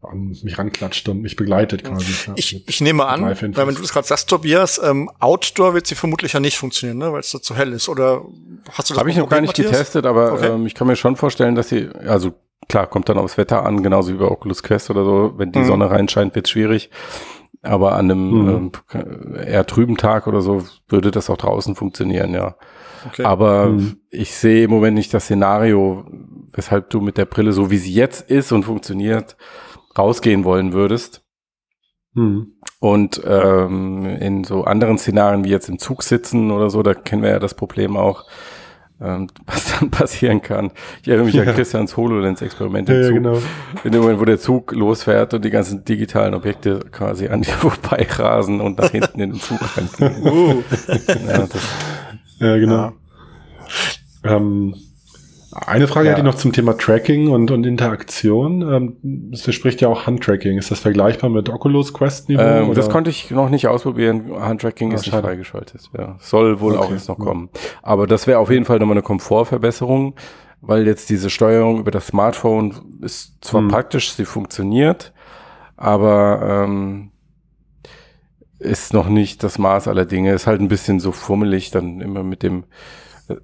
an 0.01 0.29
mich 0.45 0.57
ranklatscht 0.57 1.09
und 1.09 1.23
mich 1.23 1.35
begleitet 1.35 1.83
quasi. 1.83 2.13
ja, 2.29 2.33
Ich, 2.37 2.53
mit 2.55 2.63
ich 2.69 2.81
nehme 2.81 3.05
an, 3.07 3.23
weil 3.23 3.67
wenn 3.67 3.75
du 3.75 3.81
das 3.83 3.93
gerade 3.93 4.07
sagst, 4.07 4.29
Tobias, 4.31 4.81
ähm, 4.83 5.11
Outdoor 5.19 5.75
wird 5.75 5.89
sie 5.89 5.97
vermutlich 5.97 6.35
ja 6.35 6.41
nicht 6.41 6.57
funktionieren, 6.57 6.99
ne, 6.99 7.13
weil 7.13 7.19
es 7.19 7.33
da 7.33 7.43
zu 7.43 7.57
hell 7.57 7.73
ist. 7.73 7.89
Oder 7.89 8.23
hast 8.71 8.91
du 8.91 8.95
das 8.95 9.01
Habe 9.01 9.11
ich 9.11 9.17
noch 9.17 9.29
gar 9.29 9.41
nicht 9.41 9.49
Matthias? 9.49 9.73
getestet, 9.73 10.07
aber 10.07 10.35
Okay. 10.35 10.53
ähm, 10.53 10.67
ich 10.67 10.77
kann 10.77 10.87
mir 10.87 10.95
schon 10.95 11.17
vorstellen, 11.17 11.57
dass 11.57 11.71
sie, 11.71 11.89
also 12.07 12.33
klar, 12.69 12.87
kommt 12.87 13.09
dann 13.09 13.19
aufs 13.19 13.39
Wetter 13.39 13.65
an, 13.65 13.83
genauso 13.83 14.13
wie 14.13 14.19
bei 14.19 14.27
Oculus 14.27 14.63
Quest 14.63 14.91
oder 14.91 15.05
so. 15.05 15.35
Wenn 15.37 15.53
die 15.53 15.61
Mhm. 15.61 15.65
Sonne 15.65 15.91
reinscheint, 15.91 16.35
wird 16.35 16.47
es 16.47 16.51
schwierig. 16.51 16.91
Aber 17.63 17.93
an 17.97 18.11
einem 18.11 18.31
Mhm. 18.31 18.71
ähm, 18.95 19.35
eher 19.45 19.67
trüben 19.67 19.97
Tag 19.97 20.27
oder 20.27 20.41
so 20.41 20.65
würde 20.89 21.11
das 21.11 21.29
auch 21.29 21.37
draußen 21.37 21.75
funktionieren, 21.75 22.33
ja. 22.33 22.55
Okay. 23.07 23.25
Aber 23.25 23.69
Mhm. 23.71 23.97
ich 24.11 24.35
sehe 24.35 24.65
im 24.65 24.71
Moment 24.71 24.95
nicht 24.97 25.13
das 25.15 25.25
Szenario, 25.25 26.05
weshalb 26.53 26.91
du 26.91 27.01
mit 27.01 27.17
der 27.19 27.25
Brille, 27.27 27.53
so 27.53 27.71
wie 27.71 27.79
sie 27.79 27.93
jetzt 27.93 28.31
ist 28.31 28.53
und 28.53 28.65
funktioniert, 28.65 29.37
rausgehen 29.97 30.45
wollen 30.45 30.73
würdest. 30.73 31.23
Hm. 32.15 32.55
Und 32.81 33.21
ähm, 33.25 34.07
in 34.07 34.45
so 34.45 34.65
anderen 34.65 34.99
Szenarien 34.99 35.45
wie 35.45 35.51
jetzt 35.51 35.69
im 35.69 35.79
Zug 35.79 36.03
sitzen 36.03 36.51
oder 36.51 36.71
so, 36.71 36.83
da 36.83 36.95
kennen 36.95 37.23
wir 37.23 37.31
ja 37.31 37.39
das 37.39 37.55
Problem 37.55 37.97
auch, 37.97 38.25
ähm, 39.01 39.29
was 39.47 39.79
dann 39.79 39.91
passieren 39.91 40.43
kann. 40.43 40.71
Ich 41.03 41.09
erinnere 41.09 41.27
mich 41.27 41.35
Ja. 41.35 41.43
an 41.45 41.55
Christians 41.55 41.97
HoloLens-Experiment 41.97 42.89
im 42.89 42.95
Ja, 42.97 43.03
ja, 43.03 43.11
genau. 43.11 43.39
In 43.85 43.93
dem 43.93 44.01
Moment, 44.03 44.21
wo 44.21 44.25
der 44.25 44.39
Zug 44.39 44.73
losfährt 44.73 45.35
und 45.35 45.45
die 45.45 45.51
ganzen 45.51 45.85
digitalen 45.85 46.35
Objekte 46.35 46.81
quasi 46.91 47.29
an 47.29 47.43
dir 47.43 47.53
vorbeirasen 47.53 48.61
und 48.61 48.79
nach 48.79 48.91
hinten 48.91 49.21
in 49.21 49.31
den 49.33 49.41
Zug 49.41 49.59
reinfliegen. 49.77 50.23
Uh, 50.27 50.63
ja, 51.27 51.47
das, 51.47 51.63
Ja, 52.39 52.57
genau. 52.57 52.93
Ähm, 54.25 54.75
eine 55.67 55.87
Frage 55.89 56.07
Ja. 56.07 56.13
hätte 56.13 56.21
ich 56.21 56.25
noch 56.25 56.35
zum 56.37 56.53
Thema 56.53 56.77
Tracking 56.77 57.29
und, 57.29 57.51
und 57.51 57.65
Interaktion. 57.65 58.63
Ähm, 58.63 59.31
es 59.33 59.53
spricht 59.55 59.81
ja 59.81 59.89
auch 59.89 60.07
Handtracking. 60.07 60.59
Ist 60.59 60.71
das 60.71 60.81
vergleichbar 60.81 61.31
mit 61.31 61.49
Oculus 61.49 61.93
Quest 61.95 62.29
Niveau? 62.29 62.43
ähm, 62.43 62.75
das 62.75 62.89
konnte 62.91 63.11
ich 63.11 63.31
noch 63.31 63.49
nicht 63.51 63.67
ausprobieren. 63.67 64.31
Handtracking 64.41 64.93
Ah, 64.93 64.95
ist 64.97 65.07
nicht 65.07 65.17
freigeschaltet. 65.17 65.91
Ja. 65.97 66.17
Soll 66.21 66.61
wohl 66.61 66.77
auch 66.77 66.85
Okay. 66.87 66.95
jetzt 66.95 67.09
noch 67.09 67.19
kommen. 67.19 67.49
Aber 67.83 68.07
das 68.07 68.27
wäre 68.27 68.39
auf 68.39 68.51
jeden 68.51 68.65
Fall 68.65 68.79
nochmal 68.79 68.95
eine 68.97 69.03
Komfortverbesserung, 69.03 70.15
weil 70.61 70.87
jetzt 70.87 71.09
diese 71.11 71.31
Steuerung 71.31 71.79
über 71.81 71.91
das 71.91 72.09
Smartphone 72.09 72.75
ist 73.03 73.45
zwar 73.45 73.63
Hm. 73.63 73.69
praktisch, 73.69 74.13
sie 74.13 74.25
funktioniert, 74.25 75.13
aber 75.77 76.65
ähm, 76.67 77.11
ist 78.59 78.93
noch 78.93 79.09
nicht 79.09 79.45
das 79.45 79.59
Maß 79.59 79.87
aller 79.89 80.05
Dinge. 80.05 80.33
Ist 80.33 80.47
halt 80.47 80.61
ein 80.61 80.69
bisschen 80.69 80.99
so 81.01 81.13
fummelig, 81.13 81.71
dann 81.71 82.01
immer 82.01 82.23
mit 82.25 82.43
dem 82.43 82.65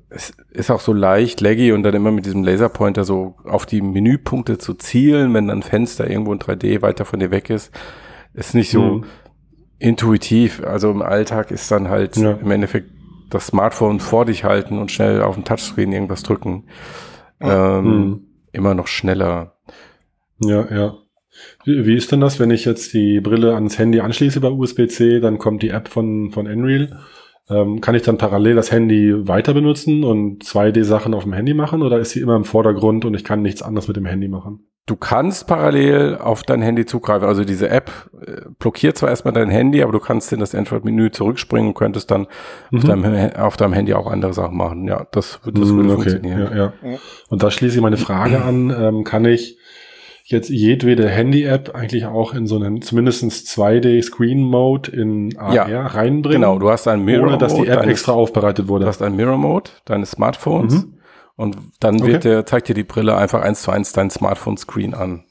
es 0.09 0.33
ist 0.51 0.71
auch 0.71 0.81
so 0.81 0.93
leicht 0.93 1.41
laggy 1.41 1.73
und 1.73 1.83
dann 1.83 1.95
immer 1.95 2.11
mit 2.11 2.25
diesem 2.27 2.43
Laserpointer 2.45 3.05
so 3.05 3.37
auf 3.45 3.67
die 3.67 3.83
Menüpunkte 3.83 4.59
zu 4.59 4.75
zielen, 4.75 5.35
wenn 5.35 5.49
dann 5.49 5.59
ein 5.59 5.63
Fenster 5.63 6.09
irgendwo 6.09 6.33
in 6.33 6.39
3D 6.39 6.81
weiter 6.83 7.05
von 7.05 7.21
dir 7.21 7.31
weg 7.31 7.51
ist, 7.51 7.71
ist 8.33 8.55
nicht 8.55 8.71
so 8.71 8.83
Hm. 8.83 9.05
intuitiv. 9.79 10.63
Also 10.65 10.91
im 10.91 11.03
Alltag 11.03 11.51
ist 11.51 11.71
dann 11.71 11.89
halt 11.89 12.17
Ja. 12.17 12.33
im 12.33 12.51
Endeffekt 12.51 12.91
das 13.31 13.49
Smartphone 13.49 14.01
vor 14.01 14.25
dich 14.25 14.45
halten 14.45 14.79
und 14.79 14.91
schnell 14.93 15.21
auf 15.23 15.35
dem 15.35 15.45
Touchscreen 15.45 15.93
irgendwas 15.93 16.23
drücken. 16.23 16.65
Ähm, 17.41 17.85
Hm. 17.85 18.21
Immer 18.53 18.75
noch 18.75 18.87
schneller. 18.87 19.57
Ja, 20.39 20.67
ja. 20.73 20.95
Wie, 21.65 21.85
wie 21.87 21.97
ist 21.97 22.13
denn 22.13 22.21
das, 22.21 22.39
wenn 22.39 22.53
ich 22.53 22.65
jetzt 22.65 22.93
die 22.95 23.21
Brille 23.21 23.55
ans 23.55 23.79
Handy 23.79 23.99
anschließe 24.01 24.41
bei 24.41 24.49
USB-C, 24.49 25.19
dann 25.19 25.39
kommt 25.39 25.63
die 25.63 25.71
App 25.71 25.89
von, 25.89 26.31
von 26.31 26.47
Nreal. 26.47 26.97
Ähm, 27.51 27.81
kann 27.83 27.95
ich 27.95 28.03
dann 28.03 28.17
parallel 28.17 28.55
das 28.55 28.73
Handy 28.73 29.29
weiter 29.29 29.53
benutzen 29.53 30.03
und 30.03 30.43
2D-Sachen 30.45 31.13
auf 31.13 31.25
dem 31.25 31.35
Handy 31.35 31.53
machen 31.53 31.83
oder 31.83 31.99
ist 31.99 32.11
sie 32.11 32.21
immer 32.21 32.37
im 32.37 32.45
Vordergrund 32.45 33.05
und 33.05 33.13
ich 33.15 33.23
kann 33.25 33.43
nichts 33.43 33.61
anderes 33.63 33.87
mit 33.87 33.97
dem 33.99 34.07
Handy 34.07 34.29
machen? 34.29 34.67
Du 34.87 34.97
kannst 34.97 35.47
parallel 35.47 36.17
auf 36.19 36.43
dein 36.43 36.61
Handy 36.61 36.85
zugreifen. 36.85 37.27
Also 37.27 37.45
diese 37.45 37.71
App 37.71 37.91
äh, 38.27 38.43
blockiert 38.59 38.99
zwar 38.99 39.09
erstmal 39.11 39.33
dein 39.33 39.49
Handy, 39.51 39.83
aber 39.83 39.93
du 39.93 39.99
kannst 39.99 40.31
in 40.33 40.41
das 40.41 40.55
Android-Menü 40.55 41.11
zurückspringen 41.11 41.69
und 41.69 41.75
könntest 41.75 42.11
dann 42.11 42.27
auf, 42.73 42.83
Mhm. 42.83 42.87
deinem, 42.87 43.31
auf 43.37 43.57
deinem 43.57 43.73
Handy 43.73 43.95
auch 43.95 44.07
andere 44.11 44.35
Sachen 44.35 44.57
machen. 44.59 44.87
Ja, 44.87 45.07
das, 45.13 45.41
das 45.45 45.55
Mm, 45.71 45.77
würde 45.77 45.93
okay, 45.93 45.95
funktionieren. 46.11 46.41
ja. 46.55 46.73
Ja. 46.83 46.99
Und 47.31 47.43
da 47.43 47.51
schließe 47.51 47.77
ich 47.77 47.83
meine 47.83 47.97
Frage 47.97 48.43
an, 48.43 48.75
ähm, 48.79 49.05
kann 49.05 49.25
ich 49.25 49.59
jetzt 50.27 50.49
jedwede 50.49 51.09
Handy-App 51.09 51.75
eigentlich 51.75 52.07
auch 52.07 52.33
in 52.35 52.47
so 52.47 52.57
einen 52.57 52.81
zumindest 52.83 53.23
2D-Screen-Mode 53.25 54.91
in 54.91 55.37
AR 55.37 55.69
Ja, 55.69 55.87
reinbringen? 55.87 56.41
Genau, 56.43 56.59
du 56.59 56.71
hast 56.71 56.89
einen 56.89 57.05
Mirror 57.05 57.29
ohne 57.29 57.39
dass 57.39 57.55
die 57.55 57.67
App 57.67 57.81
deines- 57.81 57.91
extra 57.91 58.13
aufbereitet 58.13 58.69
wurde. 58.69 58.85
Du 58.85 58.89
hast 58.89 59.03
einen 59.03 59.17
Mirror 59.17 59.37
Mode 59.39 59.71
deines 59.85 60.13
Smartphones 60.13 60.75
Mhm. 60.87 60.99
und 61.37 61.57
dann 61.81 62.01
Okay. 62.01 62.13
wird 62.13 62.25
der, 62.25 62.47
zeigt 62.47 62.69
dir 62.69 62.75
die 62.75 62.85
Brille 62.85 63.17
einfach 63.17 63.43
eins 63.43 63.63
zu 63.63 63.71
eins 63.71 63.93
dein 63.93 64.11
Smartphone-Screen 64.11 64.95
an. 64.95 65.25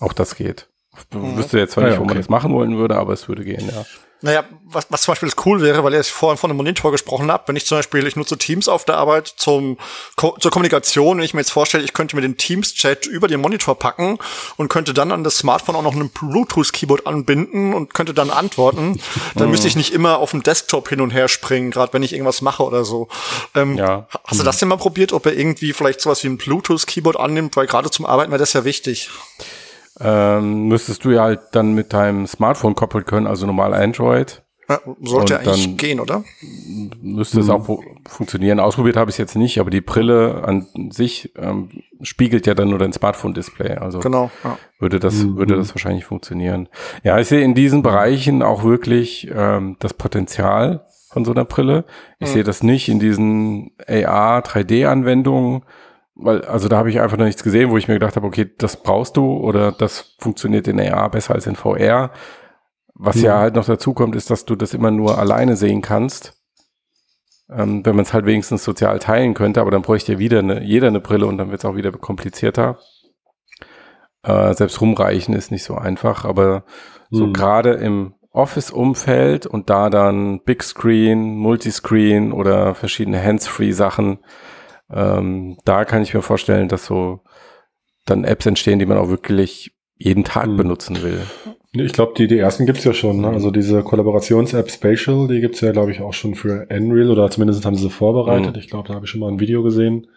Auch 0.00 0.12
das 0.12 0.34
geht. 0.34 0.68
Ich 1.10 1.16
Mhm. 1.16 1.36
wüsste 1.38 1.58
jetzt 1.58 1.72
zwar 1.72 1.84
Ah 1.84 1.86
nicht, 1.86 1.94
ja, 1.96 2.00
wo 2.02 2.06
man 2.06 2.16
das 2.16 2.28
machen 2.28 2.52
wollen 2.52 2.76
würde, 2.76 2.96
aber 2.96 3.12
es 3.12 3.28
würde 3.28 3.44
gehen, 3.44 3.64
ja. 3.68 3.84
Naja, 4.22 4.44
was, 4.64 4.86
was 4.88 5.02
zum 5.02 5.12
Beispiel 5.12 5.28
das 5.28 5.46
cool 5.46 5.60
wäre, 5.60 5.84
weil 5.84 5.92
ihr 5.94 6.04
vorhin 6.04 6.38
von 6.38 6.50
einem 6.50 6.56
Monitor 6.56 6.92
gesprochen 6.92 7.30
habt, 7.30 7.48
wenn 7.48 7.56
ich 7.56 7.66
zum 7.66 7.78
Beispiel, 7.78 8.06
ich 8.06 8.16
nutze 8.16 8.38
Teams 8.38 8.68
auf 8.68 8.84
der 8.84 8.96
Arbeit 8.96 9.26
zum, 9.36 9.78
Ko 10.16 10.36
zur 10.38 10.50
Kommunikation, 10.50 11.18
wenn 11.18 11.24
ich 11.24 11.34
mir 11.34 11.40
jetzt 11.40 11.50
vorstelle, 11.50 11.84
ich 11.84 11.92
könnte 11.92 12.16
mir 12.16 12.22
den 12.22 12.36
Teams-Chat 12.36 13.06
über 13.06 13.28
den 13.28 13.40
Monitor 13.40 13.78
packen 13.78 14.18
und 14.56 14.68
könnte 14.68 14.94
dann 14.94 15.12
an 15.12 15.24
das 15.24 15.38
Smartphone 15.38 15.76
auch 15.76 15.82
noch 15.82 15.94
ein 15.94 16.08
Bluetooth-Keyboard 16.08 17.06
anbinden 17.06 17.74
und 17.74 17.94
könnte 17.94 18.14
dann 18.14 18.30
antworten, 18.30 19.00
dann 19.34 19.50
müsste 19.50 19.68
ich 19.68 19.76
nicht 19.76 19.92
immer 19.92 20.18
auf 20.18 20.30
dem 20.30 20.42
Desktop 20.42 20.88
hin 20.88 21.00
und 21.00 21.10
her 21.10 21.28
springen, 21.28 21.70
gerade 21.70 21.92
wenn 21.92 22.02
ich 22.02 22.12
irgendwas 22.12 22.42
mache 22.42 22.62
oder 22.62 22.84
so. 22.84 23.08
Ähm, 23.54 23.76
Ja. 23.76 24.06
Hast 24.24 24.38
du 24.38 24.44
das 24.44 24.58
denn 24.58 24.68
mal 24.68 24.76
probiert, 24.76 25.12
ob 25.12 25.26
er 25.26 25.36
irgendwie 25.36 25.72
vielleicht 25.72 26.00
sowas 26.00 26.22
wie 26.22 26.28
ein 26.28 26.38
Bluetooth-Keyboard 26.38 27.16
annimmt, 27.18 27.56
weil 27.56 27.66
gerade 27.66 27.90
zum 27.90 28.06
Arbeiten 28.06 28.30
wäre 28.30 28.38
das 28.38 28.52
ja 28.52 28.64
wichtig. 28.64 29.10
Ähm, 30.00 30.68
müsstest 30.68 31.04
du 31.04 31.10
ja 31.10 31.22
halt 31.22 31.40
dann 31.52 31.74
mit 31.74 31.92
deinem 31.92 32.26
Smartphone 32.26 32.74
koppeln 32.74 33.04
können, 33.04 33.26
also 33.26 33.46
normal 33.46 33.74
Android. 33.74 34.42
Ja, 34.68 34.78
sollte 35.02 35.34
Und 35.38 35.40
eigentlich 35.48 35.76
gehen, 35.76 36.00
oder? 36.00 36.24
Müsste 37.02 37.40
es 37.40 37.50
auch 37.50 37.66
fu- 37.66 37.82
funktionieren. 38.08 38.58
Ausprobiert 38.60 38.96
habe 38.96 39.10
ich 39.10 39.14
es 39.14 39.18
jetzt 39.18 39.34
nicht, 39.36 39.58
aber 39.58 39.70
die 39.70 39.80
Brille 39.82 40.44
an 40.44 40.66
sich 40.90 41.32
ähm, 41.36 41.68
spiegelt 42.00 42.46
ja 42.46 42.54
dann 42.54 42.70
nur 42.70 42.78
dein 42.78 42.92
Smartphone-Display. 42.92 43.74
Also 43.74 43.98
Genau. 43.98 44.30
Ja. 44.44 44.56
würde 44.78 44.98
das, 44.98 45.14
Mhm. 45.24 45.36
würde 45.36 45.56
das 45.56 45.74
wahrscheinlich 45.74 46.04
funktionieren. 46.06 46.68
Ja, 47.02 47.18
ich 47.18 47.26
sehe 47.28 47.42
in 47.42 47.54
diesen 47.54 47.82
Bereichen 47.82 48.42
auch 48.42 48.62
wirklich 48.64 49.28
ähm, 49.34 49.76
das 49.80 49.92
Potenzial 49.94 50.86
von 51.10 51.24
so 51.26 51.32
einer 51.32 51.44
Brille. 51.44 51.84
Ich 52.20 52.28
Mhm. 52.30 52.32
sehe 52.34 52.44
das 52.44 52.62
nicht 52.62 52.88
in 52.88 52.98
diesen 53.00 53.72
AR, 53.86 54.42
3D-Anwendungen, 54.42 55.64
weil, 56.14 56.44
also 56.44 56.68
da 56.68 56.76
habe 56.78 56.90
ich 56.90 57.00
einfach 57.00 57.16
noch 57.16 57.24
nichts 57.24 57.42
gesehen, 57.42 57.70
wo 57.70 57.76
ich 57.78 57.88
mir 57.88 57.94
gedacht 57.94 58.16
habe, 58.16 58.26
okay, 58.26 58.50
das 58.58 58.82
brauchst 58.82 59.16
du 59.16 59.36
oder 59.36 59.72
das 59.72 60.14
funktioniert 60.18 60.68
in 60.68 60.80
AR 60.80 61.10
besser 61.10 61.34
als 61.34 61.46
in 61.46 61.56
VR. 61.56 62.10
Was 62.94 63.20
ja 63.22 63.36
Mhm. 63.36 63.40
halt 63.40 63.54
noch 63.54 63.64
dazu 63.64 63.94
kommt, 63.94 64.14
ist, 64.16 64.30
dass 64.30 64.44
du 64.44 64.54
das 64.54 64.74
immer 64.74 64.90
nur 64.90 65.18
alleine 65.18 65.56
sehen 65.56 65.80
kannst. 65.82 66.34
Ähm, 67.50 67.84
wenn 67.84 67.96
man 67.96 68.04
es 68.04 68.12
halt 68.12 68.24
wenigstens 68.26 68.64
sozial 68.64 68.98
teilen 68.98 69.34
könnte, 69.34 69.60
aber 69.60 69.70
dann 69.70 69.82
bräuchte 69.82 70.12
ja 70.12 70.18
wieder 70.18 70.38
eine, 70.38 70.62
jeder 70.62 70.86
eine 70.88 71.00
Brille 71.00 71.26
und 71.26 71.38
dann 71.38 71.50
wird 71.50 71.60
es 71.60 71.64
auch 71.64 71.76
wieder 71.76 71.90
komplizierter. 71.92 72.78
Äh, 74.22 74.54
selbst 74.54 74.80
rumreichen 74.80 75.34
ist 75.34 75.50
nicht 75.50 75.64
so 75.64 75.74
einfach, 75.74 76.24
aber 76.24 76.64
so 77.10 77.26
Mhm. 77.26 77.32
gerade 77.32 77.72
im 77.74 78.14
Office-Umfeld 78.30 79.46
und 79.46 79.68
da 79.68 79.90
dann 79.90 80.40
Big 80.44 80.62
Screen, 80.62 81.36
Multiscreen 81.36 82.32
oder 82.32 82.74
verschiedene 82.74 83.22
Hands-Free-Sachen, 83.22 84.18
ähm, 84.92 85.56
da 85.64 85.84
kann 85.84 86.02
ich 86.02 86.12
mir 86.14 86.22
vorstellen, 86.22 86.68
dass 86.68 86.86
so 86.86 87.20
dann 88.06 88.24
Apps 88.24 88.46
entstehen, 88.46 88.78
die 88.78 88.86
man 88.86 88.98
auch 88.98 89.08
wirklich 89.08 89.72
jeden 89.96 90.24
Tag 90.24 90.48
Mhm. 90.48 90.56
benutzen 90.56 91.02
will. 91.02 91.20
Ich 91.74 91.92
glaube, 91.92 92.12
die, 92.18 92.26
die 92.26 92.38
ersten 92.38 92.66
gibt's 92.66 92.84
ja 92.84 92.92
schon. 92.92 93.20
Ne? 93.22 93.28
Also 93.28 93.50
diese 93.50 93.82
Kollaborations-App 93.82 94.70
Spatial, 94.70 95.26
die 95.28 95.40
gibt's 95.40 95.60
ja, 95.62 95.72
glaube 95.72 95.90
ich, 95.92 96.00
auch 96.02 96.12
schon 96.12 96.34
für 96.34 96.66
Unreal 96.70 97.10
oder 97.10 97.30
zumindest 97.30 97.64
haben 97.64 97.76
sie 97.76 97.84
sie 97.84 97.90
vorbereitet. 97.90 98.54
Mhm. 98.54 98.60
Ich 98.60 98.68
glaube, 98.68 98.88
da 98.88 98.94
habe 98.94 99.06
ich 99.06 99.10
schon 99.10 99.20
mal 99.20 99.30
ein 99.30 99.40
Video 99.40 99.62
gesehen. 99.62 100.08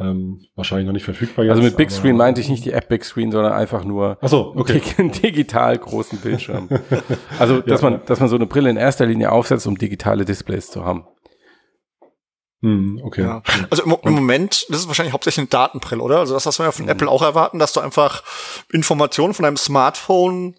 Ähm, 0.00 0.40
wahrscheinlich 0.56 0.86
noch 0.86 0.94
nicht 0.94 1.04
verfügbar 1.04 1.44
jetzt. 1.44 1.50
Also 1.52 1.62
mit 1.62 1.76
Big 1.76 1.90
Screen 1.90 2.16
meinte 2.16 2.40
ich 2.40 2.48
nicht 2.48 2.64
die 2.64 2.72
App 2.72 2.88
Big 2.88 3.04
Screen, 3.04 3.30
sondern 3.30 3.52
einfach 3.52 3.84
nur 3.84 4.16
Ach 4.22 4.28
so, 4.28 4.54
okay. 4.56 4.80
dig- 4.80 5.12
digital 5.22 5.76
großen 5.76 6.18
Bildschirm. 6.20 6.68
Also, 7.38 7.60
dass 7.60 7.82
Ja. 7.82 7.90
man, 7.90 8.00
dass 8.06 8.18
man 8.18 8.28
so 8.30 8.36
eine 8.36 8.46
Brille 8.46 8.70
in 8.70 8.78
erster 8.78 9.04
Linie 9.04 9.30
aufsetzt, 9.30 9.66
um 9.66 9.76
digitale 9.76 10.24
Displays 10.24 10.70
zu 10.70 10.84
haben. 10.86 11.04
Hm, 12.62 13.00
okay. 13.02 13.22
Ja. 13.22 13.42
Also 13.70 13.84
im, 13.84 13.96
im 14.02 14.12
Moment, 14.12 14.66
das 14.68 14.80
ist 14.80 14.86
wahrscheinlich 14.88 15.12
hauptsächlich 15.14 15.38
eine 15.38 15.48
Datenbrille, 15.48 16.02
oder? 16.02 16.18
Also 16.18 16.34
das, 16.34 16.44
was 16.46 16.58
wir 16.58 16.66
ja 16.66 16.72
von 16.72 16.84
Mhm. 16.86 16.90
Apple 16.90 17.08
auch 17.08 17.22
erwarten, 17.22 17.58
dass 17.58 17.72
du 17.72 17.80
einfach 17.80 18.22
Informationen 18.72 19.32
von 19.34 19.44
deinem 19.44 19.56
Smartphone 19.56 20.56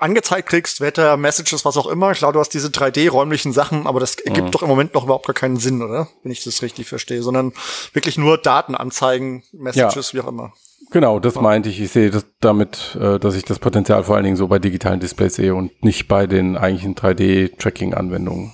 angezeigt 0.00 0.48
kriegst, 0.48 0.80
Wetter, 0.80 1.16
Messages, 1.16 1.64
was 1.64 1.76
auch 1.76 1.86
immer. 1.86 2.12
Klar, 2.12 2.32
du 2.32 2.40
hast 2.40 2.48
diese 2.52 2.68
3D-räumlichen 2.68 3.52
Sachen, 3.52 3.86
aber 3.86 4.00
das 4.00 4.16
ergibt 4.16 4.48
Mhm. 4.48 4.50
doch 4.50 4.62
im 4.62 4.68
Moment 4.68 4.94
noch 4.94 5.04
überhaupt 5.04 5.26
gar 5.26 5.34
keinen 5.34 5.56
Sinn, 5.58 5.82
oder? 5.82 6.08
Wenn 6.22 6.32
ich 6.32 6.42
das 6.42 6.62
richtig 6.62 6.88
verstehe, 6.88 7.22
sondern 7.22 7.52
wirklich 7.92 8.18
nur 8.18 8.38
Daten 8.38 8.74
anzeigen, 8.74 9.44
Messages, 9.52 10.14
wie 10.14 10.20
auch 10.20 10.26
immer. 10.28 10.52
Genau, 10.90 11.20
das 11.20 11.34
meinte 11.36 11.68
ich. 11.68 11.80
Ich 11.80 11.90
sehe 11.92 12.10
das 12.10 12.24
damit, 12.40 12.96
äh, 13.00 13.18
dass 13.20 13.36
ich 13.36 13.44
das 13.44 13.58
Potenzial 13.58 14.02
vor 14.04 14.16
allen 14.16 14.24
Dingen 14.24 14.36
so 14.36 14.48
bei 14.48 14.58
digitalen 14.58 15.00
Displays 15.00 15.34
sehe 15.34 15.54
und 15.54 15.84
nicht 15.84 16.08
bei 16.08 16.26
den 16.26 16.56
eigentlichen 16.56 16.94
3D-Tracking-Anwendungen. 16.96 18.52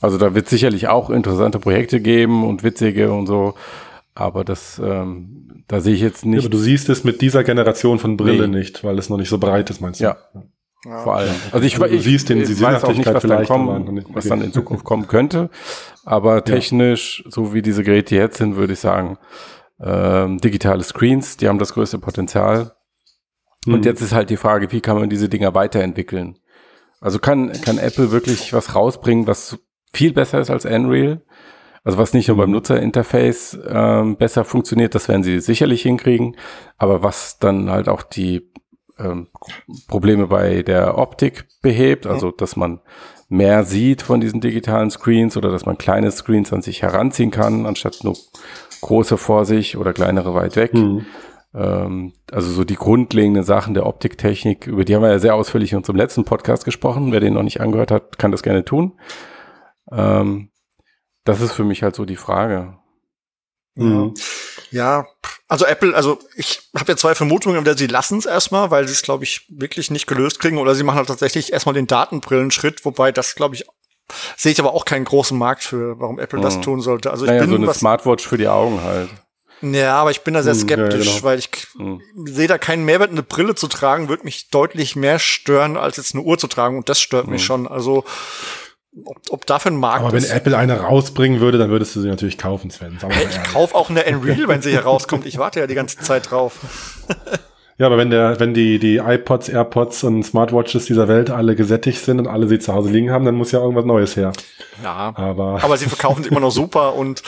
Ja. 0.00 0.04
Also 0.06 0.18
da 0.18 0.34
wird 0.34 0.48
sicherlich 0.48 0.88
auch 0.88 1.10
interessante 1.10 1.58
Projekte 1.58 2.00
geben 2.00 2.44
und 2.46 2.62
witzige 2.62 3.12
und 3.12 3.26
so, 3.26 3.54
aber 4.14 4.44
das, 4.44 4.80
ähm, 4.84 5.64
da 5.68 5.80
sehe 5.80 5.94
ich 5.94 6.00
jetzt 6.00 6.24
Ja, 6.24 6.30
nicht 6.30 6.40
aber 6.44 6.50
du 6.50 6.58
siehst 6.58 6.88
es 6.88 7.04
mit 7.04 7.20
dieser 7.20 7.44
Generation 7.44 7.98
von 7.98 8.16
Brille 8.16 8.48
Nee. 8.48 8.58
nicht, 8.58 8.84
weil 8.84 8.98
es 8.98 9.08
noch 9.10 9.16
nicht 9.18 9.28
so 9.28 9.38
breit 9.38 9.70
ist, 9.70 9.80
meinst 9.80 10.00
du? 10.00 10.04
Ja. 10.04 10.16
Ja. 10.84 11.02
vor 11.02 11.16
allem. 11.16 11.34
Also 11.50 11.66
ich, 11.66 11.74
Du 11.74 11.84
ich, 11.86 12.04
siehst 12.04 12.28
den- 12.28 12.40
ich 12.40 12.46
die 12.46 12.60
weiß 12.60 12.84
auch 12.84 12.94
nicht, 12.94 13.12
was 13.12 13.24
dann, 13.24 13.44
kommen, 13.46 14.04
was 14.14 14.26
dann 14.28 14.40
in 14.42 14.52
Zukunft 14.52 14.84
kommen 14.84 15.06
könnte, 15.08 15.50
aber 16.04 16.44
technisch, 16.44 17.24
so 17.28 17.52
wie 17.52 17.62
diese 17.62 17.82
Geräte 17.82 18.14
jetzt 18.14 18.38
sind, 18.38 18.54
würde 18.54 18.74
ich 18.74 18.78
sagen, 18.78 19.18
ähm, 19.80 20.38
digitale 20.38 20.84
Screens, 20.84 21.36
die 21.36 21.48
haben 21.48 21.58
das 21.58 21.74
größte 21.74 21.98
Potenzial. 21.98 22.72
Und 23.66 23.74
Hm. 23.74 23.82
jetzt 23.82 24.00
ist 24.02 24.12
halt 24.14 24.30
die 24.30 24.36
Frage, 24.36 24.70
wie 24.70 24.80
kann 24.80 24.96
man 24.98 25.10
diese 25.10 25.28
Dinger 25.28 25.52
weiterentwickeln? 25.54 26.38
Also 27.00 27.18
kann, 27.18 27.50
kann 27.60 27.78
Apple 27.78 28.12
wirklich 28.12 28.52
was 28.52 28.74
rausbringen, 28.76 29.26
was 29.26 29.58
viel 29.92 30.12
besser 30.12 30.40
ist 30.40 30.50
als 30.50 30.64
Unreal? 30.64 31.22
Also 31.84 31.98
was 31.98 32.12
nicht 32.12 32.28
nur 32.28 32.36
beim 32.36 32.50
Nutzerinterface 32.50 33.58
ähm, 33.66 34.16
besser 34.16 34.44
funktioniert, 34.44 34.94
das 34.94 35.08
werden 35.08 35.22
sie 35.22 35.40
sicherlich 35.40 35.82
hinkriegen, 35.82 36.36
aber 36.76 37.02
was 37.02 37.38
dann 37.38 37.70
halt 37.70 37.88
auch 37.88 38.02
die 38.02 38.50
ähm, 38.98 39.28
Probleme 39.86 40.26
bei 40.26 40.62
der 40.62 40.98
Optik 40.98 41.46
behebt, 41.62 42.06
also 42.06 42.30
dass 42.30 42.56
man 42.56 42.80
mehr 43.28 43.64
sieht 43.64 44.02
von 44.02 44.20
diesen 44.20 44.40
digitalen 44.40 44.90
Screens 44.90 45.36
oder 45.36 45.50
dass 45.50 45.66
man 45.66 45.78
kleine 45.78 46.10
Screens 46.10 46.52
an 46.52 46.62
sich 46.62 46.82
heranziehen 46.82 47.30
kann, 47.30 47.66
anstatt 47.66 48.00
nur 48.02 48.16
große 48.80 49.16
vor 49.16 49.44
sich 49.44 49.76
oder 49.76 49.92
kleinere 49.92 50.34
weit 50.34 50.56
weg. 50.56 50.72
Hm. 50.72 51.06
Ähm, 51.54 52.12
also 52.30 52.50
so 52.50 52.64
die 52.64 52.76
grundlegenden 52.76 53.44
Sachen 53.44 53.74
der 53.74 53.86
Optiktechnik, 53.86 54.66
über 54.66 54.84
die 54.84 54.94
haben 54.94 55.02
wir 55.02 55.10
ja 55.10 55.18
sehr 55.18 55.34
ausführlich 55.34 55.72
in 55.72 55.78
unserem 55.78 55.96
letzten 55.96 56.24
Podcast 56.24 56.64
gesprochen. 56.64 57.12
Wer 57.12 57.20
den 57.20 57.34
noch 57.34 57.42
nicht 57.42 57.60
angehört 57.60 57.90
hat, 57.90 58.18
kann 58.18 58.32
das 58.32 58.42
gerne 58.42 58.64
tun. 58.64 58.92
Ähm, 59.92 60.50
das 61.24 61.40
ist 61.40 61.52
für 61.52 61.64
mich 61.64 61.82
halt 61.82 61.94
so 61.96 62.04
die 62.04 62.16
Frage. 62.16 62.78
Hm. 63.76 64.14
Ja, 64.70 65.06
also 65.46 65.64
Apple, 65.64 65.94
also 65.94 66.18
ich 66.34 66.60
habe 66.76 66.92
ja 66.92 66.96
zwei 66.96 67.14
Vermutungen, 67.14 67.56
entweder 67.58 67.76
sie 67.78 67.86
lassen 67.86 68.18
es 68.18 68.26
erstmal, 68.26 68.70
weil 68.70 68.86
sie 68.86 68.92
es, 68.92 69.02
glaube 69.02 69.24
ich, 69.24 69.46
wirklich 69.48 69.90
nicht 69.90 70.06
gelöst 70.06 70.40
kriegen, 70.40 70.58
oder 70.58 70.74
sie 70.74 70.82
machen 70.82 70.96
halt 70.98 71.08
tatsächlich 71.08 71.52
erstmal 71.52 71.74
den 71.74 71.86
Datenbrillenschritt, 71.86 72.84
wobei 72.84 73.12
das, 73.12 73.34
glaube 73.34 73.54
ich, 73.54 73.64
sehe 74.36 74.52
ich 74.52 74.58
aber 74.60 74.74
auch 74.74 74.84
keinen 74.84 75.04
großen 75.04 75.38
Markt 75.38 75.62
für, 75.62 75.98
warum 76.00 76.18
Apple 76.18 76.40
das 76.40 76.56
Mhm. 76.58 76.62
tun 76.62 76.80
sollte. 76.80 77.10
Also 77.10 77.24
ich 77.24 77.30
naja, 77.30 77.42
bin 77.42 77.50
so 77.50 77.56
eine 77.56 77.66
was, 77.66 77.78
Smartwatch 77.78 78.26
für 78.26 78.36
die 78.38 78.48
Augen 78.48 78.82
halt. 78.82 79.10
ja, 79.62 79.94
aber 79.96 80.10
ich 80.10 80.22
bin 80.22 80.34
da 80.34 80.42
sehr 80.42 80.54
Hm, 80.54 80.68
ja, 80.68 80.76
ja, 80.76 80.84
skeptisch, 80.84 81.08
genau. 81.14 81.22
weil 81.22 81.38
ich 81.38 81.50
Mhm. 81.76 82.02
sehe 82.26 82.48
da 82.48 82.58
keinen 82.58 82.84
Mehrwert, 82.84 83.10
eine 83.10 83.22
Brille 83.22 83.54
zu 83.54 83.68
tragen, 83.68 84.08
würde 84.08 84.24
mich 84.24 84.50
deutlich 84.50 84.96
mehr 84.96 85.18
stören, 85.18 85.76
als 85.76 85.96
jetzt 85.98 86.14
eine 86.14 86.24
Uhr 86.24 86.36
zu 86.38 86.46
tragen, 86.48 86.76
und 86.78 86.88
das 86.88 87.00
stört 87.00 87.28
mich 87.28 87.42
Mhm. 87.42 87.46
schon. 87.46 87.68
Also 87.68 88.04
ob, 89.04 89.18
ob 89.30 89.46
dafür 89.46 89.72
ein 89.72 89.76
Markt 89.76 90.04
Aber 90.04 90.12
wenn 90.12 90.18
ist. 90.18 90.30
Apple 90.30 90.56
eine 90.56 90.80
rausbringen 90.80 91.40
würde, 91.40 91.58
dann 91.58 91.70
würdest 91.70 91.94
du 91.96 92.00
sie 92.00 92.08
natürlich 92.08 92.38
kaufen, 92.38 92.70
Sven. 92.70 92.98
Sagen 92.98 93.14
ich 93.14 93.22
ehrlich. 93.22 93.52
kauf 93.52 93.74
auch 93.74 93.90
eine 93.90 94.04
Unreal, 94.04 94.48
wenn 94.48 94.62
sie 94.62 94.70
hier 94.70 94.80
rauskommt. 94.84 95.26
Ich 95.26 95.38
warte 95.38 95.60
ja 95.60 95.66
die 95.66 95.74
ganze 95.74 95.98
Zeit 95.98 96.30
drauf. 96.30 96.58
Ja, 97.78 97.86
aber 97.86 97.96
wenn 97.96 98.10
der, 98.10 98.40
wenn 98.40 98.54
die, 98.54 98.80
die 98.80 98.96
iPods, 98.96 99.48
AirPods 99.48 100.02
und 100.02 100.24
Smartwatches 100.24 100.86
dieser 100.86 101.06
Welt 101.06 101.30
alle 101.30 101.54
gesättigt 101.54 102.04
sind 102.04 102.18
und 102.18 102.26
alle 102.26 102.48
sie 102.48 102.58
zu 102.58 102.74
Hause 102.74 102.90
liegen 102.90 103.12
haben, 103.12 103.24
dann 103.24 103.36
muss 103.36 103.52
ja 103.52 103.60
irgendwas 103.60 103.84
Neues 103.84 104.16
her. 104.16 104.32
Ja. 104.82 105.12
Aber, 105.14 105.60
Aber 105.62 105.76
sie 105.76 105.86
verkaufen 105.86 106.24
sie 106.24 106.30
immer 106.30 106.40
noch 106.40 106.50
super 106.50 106.96
und 106.96 107.22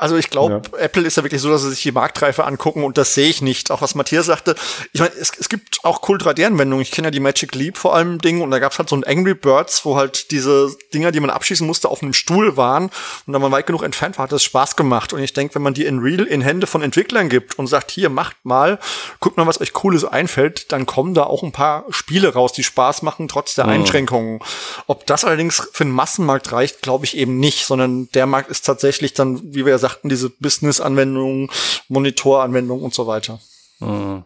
also 0.00 0.16
ich 0.16 0.30
glaube, 0.30 0.62
Apple 0.78 1.02
ist 1.02 1.18
ja 1.18 1.22
wirklich 1.22 1.42
so, 1.42 1.50
dass 1.50 1.62
sie 1.62 1.70
sich 1.70 1.82
die 1.82 1.92
Marktreife 1.92 2.44
angucken 2.44 2.84
und 2.84 2.96
das 2.96 3.12
sehe 3.12 3.28
ich 3.28 3.42
nicht. 3.42 3.70
Auch 3.70 3.82
was 3.82 3.94
Matthias 3.94 4.24
sagte, 4.26 4.54
ich 4.94 5.00
meine, 5.00 5.12
es, 5.14 5.30
es 5.38 5.50
gibt 5.50 5.84
auch 5.84 6.08
cool 6.08 6.16
3D-Anwendungen. 6.16 6.80
Ich 6.80 6.90
kenne 6.90 7.08
ja 7.08 7.10
die 7.10 7.20
Magic 7.20 7.54
Leap 7.54 7.76
vor 7.76 7.94
allem 7.94 8.18
Ding 8.18 8.40
und 8.40 8.50
da 8.50 8.60
gab 8.60 8.72
es 8.72 8.78
halt 8.78 8.88
so 8.88 8.96
ein 8.96 9.04
Angry 9.04 9.34
Birds, 9.34 9.84
wo 9.84 9.96
halt 9.96 10.30
diese 10.30 10.74
Dinger, 10.94 11.12
die 11.12 11.20
man 11.20 11.28
abschießen 11.28 11.66
musste, 11.66 11.90
auf 11.90 12.02
einem 12.02 12.14
Stuhl 12.14 12.56
waren 12.56 12.90
und 13.26 13.34
da 13.34 13.38
man 13.38 13.52
weit 13.52 13.66
genug 13.66 13.82
entfernt 13.82 14.16
war, 14.16 14.22
hat 14.22 14.32
das 14.32 14.42
Spaß 14.42 14.74
gemacht. 14.76 15.12
Und 15.12 15.20
ich 15.20 15.34
denke, 15.34 15.54
wenn 15.56 15.62
man 15.62 15.74
die 15.74 15.84
in 15.84 15.98
Real 15.98 16.24
in 16.24 16.40
Hände 16.40 16.66
von 16.66 16.80
Entwicklern 16.80 17.28
gibt 17.28 17.58
und 17.58 17.66
sagt, 17.66 17.90
hier, 17.90 18.08
macht 18.08 18.36
mal, 18.42 18.78
guckt 19.20 19.36
mal, 19.36 19.46
was 19.46 19.60
euch 19.60 19.74
Cooles 19.74 20.06
einfällt, 20.06 20.72
dann 20.72 20.86
kommen 20.86 21.12
da 21.12 21.24
auch 21.24 21.42
ein 21.42 21.52
paar 21.52 21.84
Spiele 21.90 22.32
raus, 22.32 22.54
die 22.54 22.64
Spaß 22.64 23.02
machen, 23.02 23.28
trotz 23.28 23.54
der 23.54 23.66
Einschränkungen. 23.66 24.40
Ob 24.86 25.04
das 25.04 25.26
allerdings 25.26 25.68
für 25.72 25.84
den 25.84 25.92
Massenmarkt 25.92 26.52
reicht, 26.52 26.80
glaube 26.80 27.04
ich 27.04 27.18
eben 27.18 27.38
nicht, 27.38 27.66
sondern 27.66 28.08
der 28.12 28.24
Markt 28.24 28.50
ist 28.50 28.64
tatsächlich 28.64 29.12
dann, 29.12 29.40
wie 29.42 29.66
wir 29.66 29.72
ja 29.72 29.78
sagten, 29.78 29.89
diese 30.02 30.30
Business-Anwendungen, 30.30 31.48
Monitoranwendungen 31.88 32.84
und 32.84 32.94
so 32.94 33.06
weiter. 33.06 33.38
Mhm. 33.80 34.24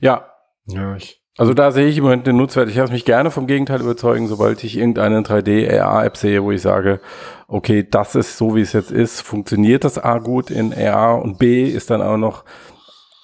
Ja, 0.00 0.26
ja, 0.66 0.96
ich, 0.96 1.20
also 1.38 1.54
da 1.54 1.72
sehe 1.72 1.86
ich 1.88 1.96
im 1.96 2.04
Moment 2.04 2.26
den 2.26 2.36
Nutzwert. 2.36 2.68
Ich 2.68 2.76
lasse 2.76 2.92
mich 2.92 3.04
gerne 3.04 3.30
vom 3.30 3.46
Gegenteil 3.46 3.80
überzeugen, 3.80 4.28
sobald 4.28 4.62
ich 4.64 4.76
irgendeine 4.76 5.22
3D-AR-App 5.22 6.16
sehe, 6.16 6.42
wo 6.42 6.52
ich 6.52 6.60
sage, 6.62 7.00
okay, 7.48 7.86
das 7.88 8.14
ist 8.14 8.36
so, 8.36 8.54
wie 8.54 8.60
es 8.60 8.72
jetzt 8.72 8.90
ist, 8.90 9.22
funktioniert 9.22 9.84
das 9.84 9.98
A 9.98 10.18
gut 10.18 10.50
in 10.50 10.74
AR 10.74 11.22
und 11.22 11.38
B 11.38 11.64
ist 11.64 11.90
dann 11.90 12.02
auch 12.02 12.18
noch 12.18 12.44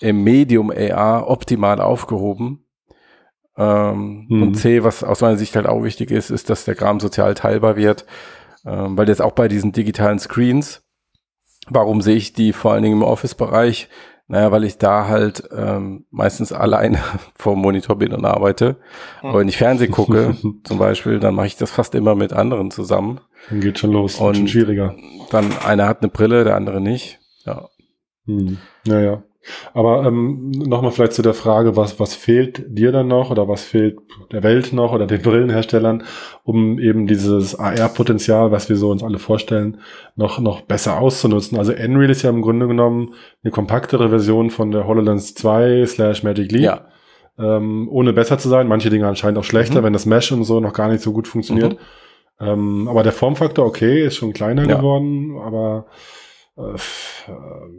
im 0.00 0.24
Medium 0.24 0.70
AR 0.70 1.28
optimal 1.28 1.80
aufgehoben. 1.80 2.64
Ähm, 3.56 4.26
Mhm. 4.28 4.42
Und 4.42 4.54
C, 4.54 4.84
was 4.84 5.02
aus 5.02 5.20
meiner 5.20 5.36
Sicht 5.36 5.56
halt 5.56 5.66
auch 5.66 5.82
wichtig 5.82 6.10
ist, 6.10 6.30
ist, 6.30 6.48
dass 6.48 6.64
der 6.64 6.76
Kram 6.76 7.00
sozial 7.00 7.34
teilbar 7.34 7.76
wird, 7.76 8.06
ähm, 8.64 8.96
weil 8.96 9.08
jetzt 9.08 9.22
auch 9.22 9.32
bei 9.32 9.48
diesen 9.48 9.72
digitalen 9.72 10.18
Screens, 10.18 10.82
warum 11.70 12.00
sehe 12.00 12.16
ich 12.16 12.32
die 12.32 12.52
vor 12.52 12.72
allen 12.72 12.82
Dingen 12.82 12.96
im 12.98 13.02
Office-Bereich? 13.02 13.88
Naja, 14.30 14.52
weil 14.52 14.64
ich 14.64 14.76
da 14.76 15.08
halt 15.08 15.48
ähm, 15.56 16.04
meistens 16.10 16.52
alleine 16.52 16.98
vor 17.34 17.54
dem 17.54 17.62
Monitor 17.62 17.96
bin 17.96 18.12
und 18.12 18.24
arbeite. 18.26 18.76
Aber 19.22 19.38
wenn 19.40 19.48
ich 19.48 19.56
Fernsehen 19.56 19.90
gucke, 19.90 20.36
zum 20.64 20.78
Beispiel, 20.78 21.18
dann 21.18 21.34
mache 21.34 21.46
ich 21.46 21.56
das 21.56 21.70
fast 21.70 21.94
immer 21.94 22.14
mit 22.14 22.34
anderen 22.34 22.70
zusammen. 22.70 23.20
dann 23.48 23.60
geht 23.60 23.78
schon 23.78 23.92
los. 23.92 24.16
Und- 24.20 24.36
schon 24.36 24.48
schwieriger. 24.48 24.94
Dann 25.30 25.46
einer 25.66 25.88
hat 25.88 26.02
eine 26.02 26.10
Brille, 26.10 26.44
der 26.44 26.56
andere 26.56 26.80
nicht. 26.80 27.18
Ja. 27.46 27.68
Hm. 28.26 28.58
Ja, 28.86 29.00
ja. 29.00 29.22
Aber 29.74 30.04
ähm, 30.06 30.50
nochmal 30.50 30.90
vielleicht 30.92 31.12
zu 31.12 31.22
der 31.22 31.34
Frage, 31.34 31.76
was, 31.76 31.98
was 32.00 32.14
fehlt 32.14 32.64
dir 32.68 32.92
dann 32.92 33.08
noch 33.08 33.30
oder 33.30 33.48
was 33.48 33.62
fehlt 33.64 33.98
der 34.32 34.42
Welt 34.42 34.72
noch 34.72 34.92
oder 34.92 35.06
den 35.06 35.22
Brillenherstellern, 35.22 36.02
um 36.44 36.78
eben 36.78 37.06
dieses 37.06 37.58
AR-Potenzial, 37.58 38.50
was 38.52 38.68
wir 38.68 38.76
so 38.76 38.90
uns 38.90 39.02
alle 39.02 39.18
vorstellen, 39.18 39.78
noch, 40.16 40.38
noch 40.40 40.62
besser 40.62 41.00
auszunutzen. 41.00 41.58
Also 41.58 41.72
Unreal 41.72 42.10
ist 42.10 42.22
ja 42.22 42.30
im 42.30 42.42
Grunde 42.42 42.66
genommen 42.68 43.14
eine 43.42 43.50
kompaktere 43.50 44.08
Version 44.08 44.50
von 44.50 44.70
der 44.70 44.86
HoloLens 44.86 45.34
2 45.34 45.84
slash 45.86 46.22
Magic 46.22 46.50
Leap. 46.52 46.62
ja. 46.62 46.80
Ähm, 47.40 47.88
ohne 47.88 48.12
besser 48.12 48.36
zu 48.36 48.48
sein. 48.48 48.66
Manche 48.66 48.90
Dinge 48.90 49.06
anscheinend 49.06 49.38
auch 49.38 49.44
schlechter, 49.44 49.80
Mhm. 49.80 49.84
wenn 49.84 49.92
das 49.92 50.06
Mesh 50.06 50.32
und 50.32 50.42
so 50.42 50.58
noch 50.58 50.72
gar 50.72 50.88
nicht 50.88 51.00
so 51.02 51.12
gut 51.12 51.28
funktioniert. 51.28 51.76
Ähm, 52.40 52.88
aber 52.88 53.04
der 53.04 53.12
Formfaktor, 53.12 53.64
okay, 53.64 54.04
ist 54.06 54.16
schon 54.16 54.32
kleiner 54.32 54.68
Ja. 54.68 54.76
geworden, 54.76 55.36
aber 55.44 55.86
äh, 56.56 56.74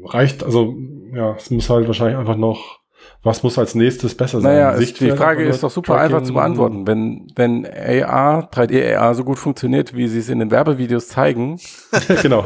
reicht, 0.05 0.43
also 0.43 0.75
ja, 1.13 1.35
es 1.35 1.49
muss 1.49 1.69
halt 1.69 1.87
wahrscheinlich 1.87 2.17
einfach 2.17 2.35
noch, 2.37 2.79
was 3.23 3.43
muss 3.43 3.57
als 3.57 3.75
nächstes 3.75 4.15
besser 4.15 4.41
sein? 4.41 4.53
Naja, 4.53 4.77
die 4.77 5.11
Frage 5.11 5.43
ist 5.43 5.63
doch 5.63 5.69
super 5.71 5.93
Tracking? 5.95 6.15
einfach 6.15 6.23
zu 6.27 6.33
beantworten. 6.33 6.85
Wenn, 6.87 7.27
wenn 7.35 7.65
AR, 7.65 8.49
3D-AR 8.51 9.15
so 9.15 9.23
gut 9.23 9.39
funktioniert, 9.39 9.93
wie 9.95 10.07
sie 10.07 10.19
es 10.19 10.29
in 10.29 10.39
den 10.39 10.51
Werbevideos 10.51 11.07
zeigen, 11.07 11.59
genau. 12.21 12.45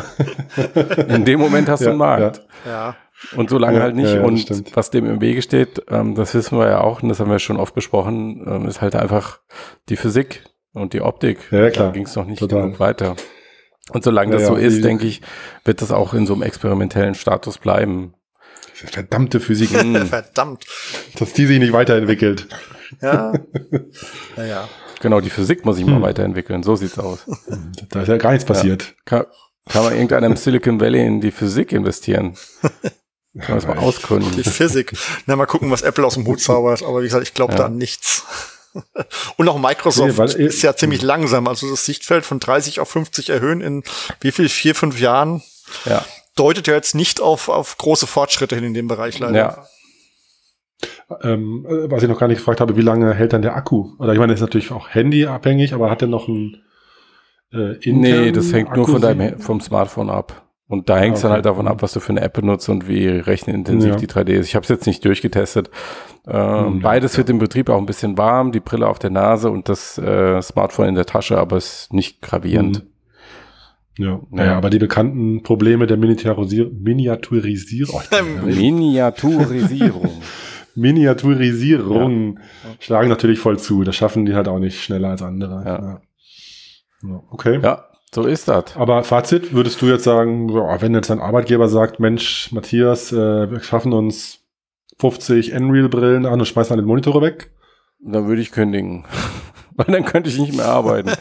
in 1.08 1.26
dem 1.26 1.40
Moment 1.40 1.70
hast 1.70 1.82
du 1.82 1.86
Ja, 1.86 1.90
einen 1.92 2.00
Markt. 2.00 2.42
Ja. 2.66 2.96
Und 3.36 3.50
so 3.50 3.58
lange 3.58 3.78
Ja, 3.78 3.84
halt 3.84 3.96
nicht. 3.96 4.10
ja, 4.10 4.18
ja, 4.18 4.24
und 4.24 4.38
stimmt. 4.38 4.76
was 4.76 4.90
dem 4.92 5.06
im 5.06 5.22
Wege 5.22 5.42
steht, 5.42 5.82
ähm, 5.90 6.14
das 6.16 6.34
wissen 6.34 6.58
wir 6.58 6.68
ja 6.68 6.82
auch, 6.82 7.02
und 7.02 7.10
das 7.10 7.20
haben 7.20 7.32
wir 7.32 7.40
schon 7.40 7.58
oft 7.58 7.74
besprochen, 7.74 8.44
ähm, 8.48 8.68
ist 8.68 8.82
halt 8.82 8.96
einfach 8.96 9.40
die 9.90 9.96
Physik 9.96 10.44
und 10.74 10.94
die 10.94 11.02
Optik. 11.02 11.40
Ja, 11.52 11.62
ja, 11.62 11.70
klar. 11.70 11.88
Da 11.88 11.94
ging 11.94 12.06
es 12.06 12.16
noch 12.16 12.26
nicht 12.26 12.40
Total. 12.40 12.62
genug 12.64 12.80
weiter. 12.80 13.16
Und 13.92 14.04
solange 14.04 14.32
das 14.34 14.42
Ja, 14.44 14.48
so 14.50 14.58
ja, 14.58 14.66
ist, 14.66 14.84
denke 14.84 15.06
ich, 15.08 15.22
wird 15.66 15.82
das 15.82 15.92
auch 15.92 16.14
in 16.14 16.26
so 16.26 16.34
einem 16.34 16.42
experimentellen 16.44 17.16
Status 17.16 17.58
bleiben. 17.58 18.14
Diese 18.76 18.88
verdammte 18.88 19.40
Physik. 19.40 19.70
Verdammt. 20.10 20.66
dass 21.20 21.34
die 21.34 21.46
sich 21.46 21.60
nicht 21.60 21.74
weiterentwickelt. 21.74 22.48
ja. 23.02 23.34
Naja. 24.36 24.68
Genau, 25.02 25.20
die 25.20 25.30
Physik 25.30 25.66
muss 25.66 25.78
ich 25.78 25.86
mal 25.86 26.02
weiterentwickeln. 26.02 26.64
So 26.64 26.76
sieht's 26.78 26.98
aus. 26.98 27.26
Da 27.90 28.02
ist 28.04 28.08
ja 28.08 28.18
gar 28.18 28.32
nichts 28.32 28.46
passiert. 28.46 28.96
Kann, 29.06 29.26
kann 29.68 29.84
man 29.84 29.94
irgendeiner 29.94 30.28
im 30.28 30.38
Silicon 30.38 30.80
Valley 30.80 31.06
in 31.06 31.20
die 31.22 31.32
Physik 31.32 31.72
investieren? 31.74 32.38
Kann 33.40 33.56
man 33.56 33.58
das 33.58 33.68
mal 33.68 33.78
ausgründen? 33.80 34.32
Die 34.38 34.44
Physik. 34.44 34.94
Na, 35.26 35.36
mal 35.36 35.48
gucken, 35.48 35.72
was 35.72 35.82
Apple 35.82 36.06
aus 36.06 36.14
dem 36.14 36.26
Hut 36.28 36.40
zaubert. 36.40 36.84
Aber 36.84 37.00
wie 37.02 37.06
gesagt, 37.06 37.24
ich 37.28 37.34
glaube 37.34 37.54
Ja. 37.54 37.60
da 37.60 37.66
an 37.66 37.78
nichts. 37.78 38.24
Und 39.38 39.50
auch 39.50 39.58
Microsoft 39.60 40.12
Nee, 40.12 40.18
weil- 40.18 40.30
ist 40.32 40.62
ja 40.62 40.76
ziemlich 40.76 41.02
langsam. 41.02 41.48
Also 41.48 41.70
das 41.70 41.84
Sichtfeld 41.86 42.26
von 42.26 42.40
30 42.40 42.80
auf 42.80 42.90
50 42.90 43.30
erhöhen 43.32 43.60
in 43.62 43.84
wie 44.22 44.32
viel? 44.32 44.50
Vier, 44.50 44.76
fünf 44.76 45.00
Jahren 45.00 45.42
Ja, 45.86 46.06
deutet 46.36 46.68
ja 46.68 46.74
jetzt 46.74 46.96
nicht 46.96 47.22
auf, 47.22 47.50
auf 47.50 47.78
große 47.78 48.08
Fortschritte 48.08 48.56
hin 48.56 48.64
in 48.66 48.74
dem 48.74 48.88
Bereich 48.88 49.20
leider. 49.20 49.38
ja. 49.38 49.66
Ähm, 51.22 51.66
äh, 51.70 51.92
was 51.92 52.04
ich 52.04 52.10
noch 52.10 52.20
gar 52.20 52.28
nicht 52.28 52.38
gefragt 52.40 52.60
habe, 52.60 52.76
wie 52.76 52.82
lange 52.82 53.14
hält 53.14 53.34
dann 53.34 53.42
der 53.42 53.56
Akku? 53.56 53.92
Oder 54.00 54.14
ich 54.14 54.20
meine, 54.20 54.34
das 54.34 54.40
ist 54.42 54.48
natürlich 54.48 54.72
auch 54.72 54.90
handyabhängig, 54.90 55.74
aber 55.74 55.90
hat 55.90 56.02
der 56.02 56.08
noch 56.08 56.28
ein 56.28 56.62
äh, 57.54 57.76
Nee, 57.86 58.32
das 58.32 58.52
hängt 58.52 58.76
nur 58.76 58.86
von 58.88 58.96
Akku- 58.96 59.00
deinem, 59.00 59.40
vom 59.40 59.62
Smartphone 59.62 60.10
ab. 60.10 60.40
Und 60.68 60.90
da 60.90 60.98
hängt 60.98 61.18
es 61.18 61.22
dann 61.22 61.30
Okay. 61.32 61.36
halt 61.36 61.46
davon 61.46 61.68
ab, 61.68 61.82
was 61.84 61.94
du 61.94 62.00
für 62.00 62.10
eine 62.10 62.22
App 62.22 62.34
benutzt 62.34 62.68
und 62.68 62.88
wie 62.88 63.08
rechenintensiv 63.08 63.92
Ja. 63.92 63.96
die 63.98 64.08
3D 64.08 64.30
ist. 64.34 64.48
Ich 64.48 64.56
habe 64.56 64.64
es 64.64 64.70
jetzt 64.70 64.88
nicht 64.88 65.06
durchgetestet. 65.06 65.70
Ähm, 66.28 66.66
Hm, 66.66 66.80
beides 66.82 67.14
ja. 67.14 67.18
wird 67.20 67.30
im 67.30 67.38
Betrieb 67.38 67.70
auch 67.70 67.78
ein 67.78 67.86
bisschen 67.86 68.18
warm, 68.18 68.52
die 68.52 68.60
Brille 68.62 68.88
auf 68.88 68.98
der 68.98 69.12
Nase 69.12 69.52
und 69.52 69.70
das 69.70 69.98
äh, 70.00 70.42
Smartphone 70.42 70.88
in 70.88 70.96
der 70.96 71.06
Tasche, 71.06 71.38
aber 71.38 71.58
es 71.58 71.84
ist 71.84 71.94
nicht 71.94 72.22
gravierend. 72.22 72.84
Ja, 73.98 74.20
naja, 74.32 74.58
aber 74.58 74.70
die 74.72 74.80
bekannten 74.80 75.44
Probleme 75.44 75.86
der 75.86 75.98
Miniaturisier 75.98 76.70
Miniaturisierung, 76.72 78.02
Ähm, 78.12 78.46
Miniaturisierung. 78.46 80.10
Miniaturisierung 80.76 82.40
schlagen 82.80 83.10
natürlich 83.10 83.38
voll 83.40 83.60
zu. 83.60 83.84
Das 83.84 83.96
schaffen 83.96 84.26
die 84.26 84.34
halt 84.34 84.48
auch 84.48 84.58
nicht 84.60 84.82
schneller 84.84 85.10
als 85.10 85.22
andere. 85.22 85.64
Ja. 85.66 86.02
Ja, 87.04 87.22
Okay. 87.32 87.60
ja, 87.62 87.86
so 88.14 88.24
ist 88.24 88.48
das. 88.48 88.76
Aber 88.76 89.04
Fazit, 89.04 89.54
würdest 89.54 89.80
du 89.82 89.88
jetzt 89.88 90.06
sagen, 90.06 90.50
ja, 90.50 90.82
wenn 90.82 90.96
jetzt 90.96 91.12
ein 91.12 91.20
Arbeitgeber 91.20 91.68
sagt, 91.68 92.00
Mensch, 92.00 92.52
Matthias, 92.52 93.12
äh, 93.12 93.52
wir 93.52 93.60
schaffen 93.60 93.94
uns 93.94 94.40
50 95.00 95.54
Nreal-Brillen 95.54 96.26
an 96.26 96.40
und 96.40 96.46
schmeißen 96.48 96.74
alle 96.76 96.82
Monitore 96.86 97.22
weg? 97.22 97.52
Dann 98.00 98.28
würde 98.28 98.42
ich 98.42 98.52
kündigen. 98.52 99.06
Weil 99.76 99.88
dann 99.88 100.06
könnte 100.06 100.30
ich 100.30 100.40
nicht 100.40 100.56
mehr 100.56 100.66
arbeiten. 100.68 101.12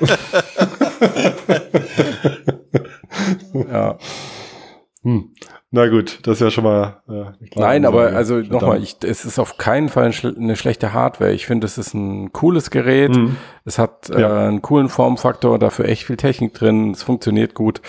ja. 3.55 3.99
Hm. 5.03 5.31
Na 5.73 5.89
gut, 5.89 6.21
das 6.27 6.35
ist 6.35 6.41
ja 6.41 6.51
schon 6.51 6.65
mal. 6.65 7.03
Äh, 7.09 7.49
Nein, 7.59 7.87
aber 7.87 8.09
Ansage. 8.09 8.17
also 8.17 8.37
nochmal, 8.39 8.83
ich, 8.83 8.97
es 9.03 9.25
ist 9.25 9.39
auf 9.39 9.57
keinen 9.57 9.89
Fall 9.89 10.07
ein 10.07 10.13
schl 10.13 10.37
eine 10.37 10.55
schlechte 10.55 10.93
Hardware. 10.93 11.33
Ich 11.33 11.47
finde, 11.47 11.67
es 11.67 11.79
ist 11.79 11.95
ein 11.95 12.33
cooles 12.33 12.71
Gerät. 12.71 13.17
Hm. 13.17 13.37
Es 13.65 13.79
hat 13.79 14.09
Ja. 14.11 14.45
äh, 14.45 14.49
einen 14.49 14.63
coolen 14.63 14.89
Formfaktor, 14.89 15.59
dafür 15.59 15.87
echt 15.87 16.05
viel 16.05 16.17
Technik 16.19 16.55
drin. 16.55 16.91
Es 16.93 17.03
funktioniert 17.03 17.55
gut 17.55 17.81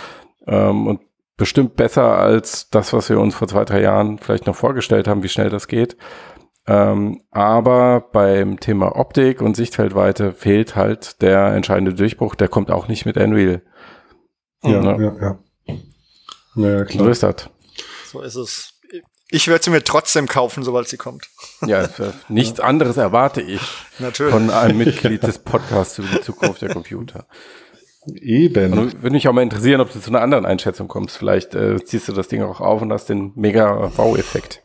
ähm, 0.47 0.87
und 0.87 1.01
bestimmt 1.37 1.75
besser 1.75 2.17
als 2.17 2.69
das, 2.69 2.93
was 2.93 3.09
wir 3.09 3.19
uns 3.19 3.35
vor 3.35 3.47
zwei, 3.47 3.65
drei 3.65 3.81
Jahren 3.81 4.17
vielleicht 4.17 4.47
noch 4.47 4.55
vorgestellt 4.55 5.07
haben, 5.07 5.21
wie 5.23 5.29
schnell 5.29 5.49
das 5.49 5.67
geht. 5.67 5.97
Ähm, 6.65 7.21
aber 7.31 8.05
beim 8.13 8.59
Thema 8.61 8.95
Optik 8.95 9.41
und 9.41 9.55
Sichtfeldweite 9.57 10.31
fehlt 10.31 10.75
halt 10.77 11.21
der 11.21 11.47
entscheidende 11.53 11.93
Durchbruch. 11.93 12.35
Der 12.35 12.47
kommt 12.47 12.71
auch 12.71 12.87
nicht 12.87 13.05
mit 13.05 13.17
Unreal. 13.17 13.61
Ja, 14.63 14.81
Ja. 14.83 14.99
ja, 14.99 15.15
ja. 15.21 15.39
Naja, 16.55 16.79
So 16.79 16.85
klar. 16.85 17.09
ist 17.09 17.23
das. 17.23 17.35
So 18.11 18.21
ist 18.21 18.35
es. 18.35 18.69
Ich 19.29 19.47
werde 19.47 19.63
sie 19.63 19.71
mir 19.71 19.83
trotzdem 19.83 20.27
kaufen, 20.27 20.63
sobald 20.63 20.87
sie 20.87 20.97
kommt. 20.97 21.27
Ja, 21.65 21.83
äh, 21.99 22.11
nichts 22.29 22.59
anderes 22.59 22.97
erwarte 22.97 23.41
ich 23.41 23.61
Natürlich. 23.99 24.31
von 24.33 24.49
einem 24.51 24.77
Mitglied 24.77 25.23
des 25.23 25.39
Podcasts 25.39 25.97
über 25.97 26.07
die 26.09 26.21
Zukunft 26.21 26.61
der 26.61 26.69
Computer. 26.73 27.25
Eben. 28.21 28.77
Und 28.77 29.01
würde 29.01 29.13
mich 29.13 29.27
auch 29.27 29.33
mal 29.33 29.41
interessieren, 29.41 29.79
ob 29.81 29.91
du 29.91 29.99
zu 29.99 30.09
einer 30.11 30.21
anderen 30.21 30.45
Einschätzung 30.45 30.87
kommst. 30.87 31.17
Vielleicht 31.17 31.55
äh, 31.55 31.83
ziehst 31.83 32.07
du 32.09 32.11
das 32.13 32.27
Ding 32.27 32.43
auch 32.43 32.59
auf 32.59 32.81
und 32.81 32.91
hast 32.91 33.07
den 33.09 33.31
mega 33.35 33.91
Wow-Effekt. 33.97 34.61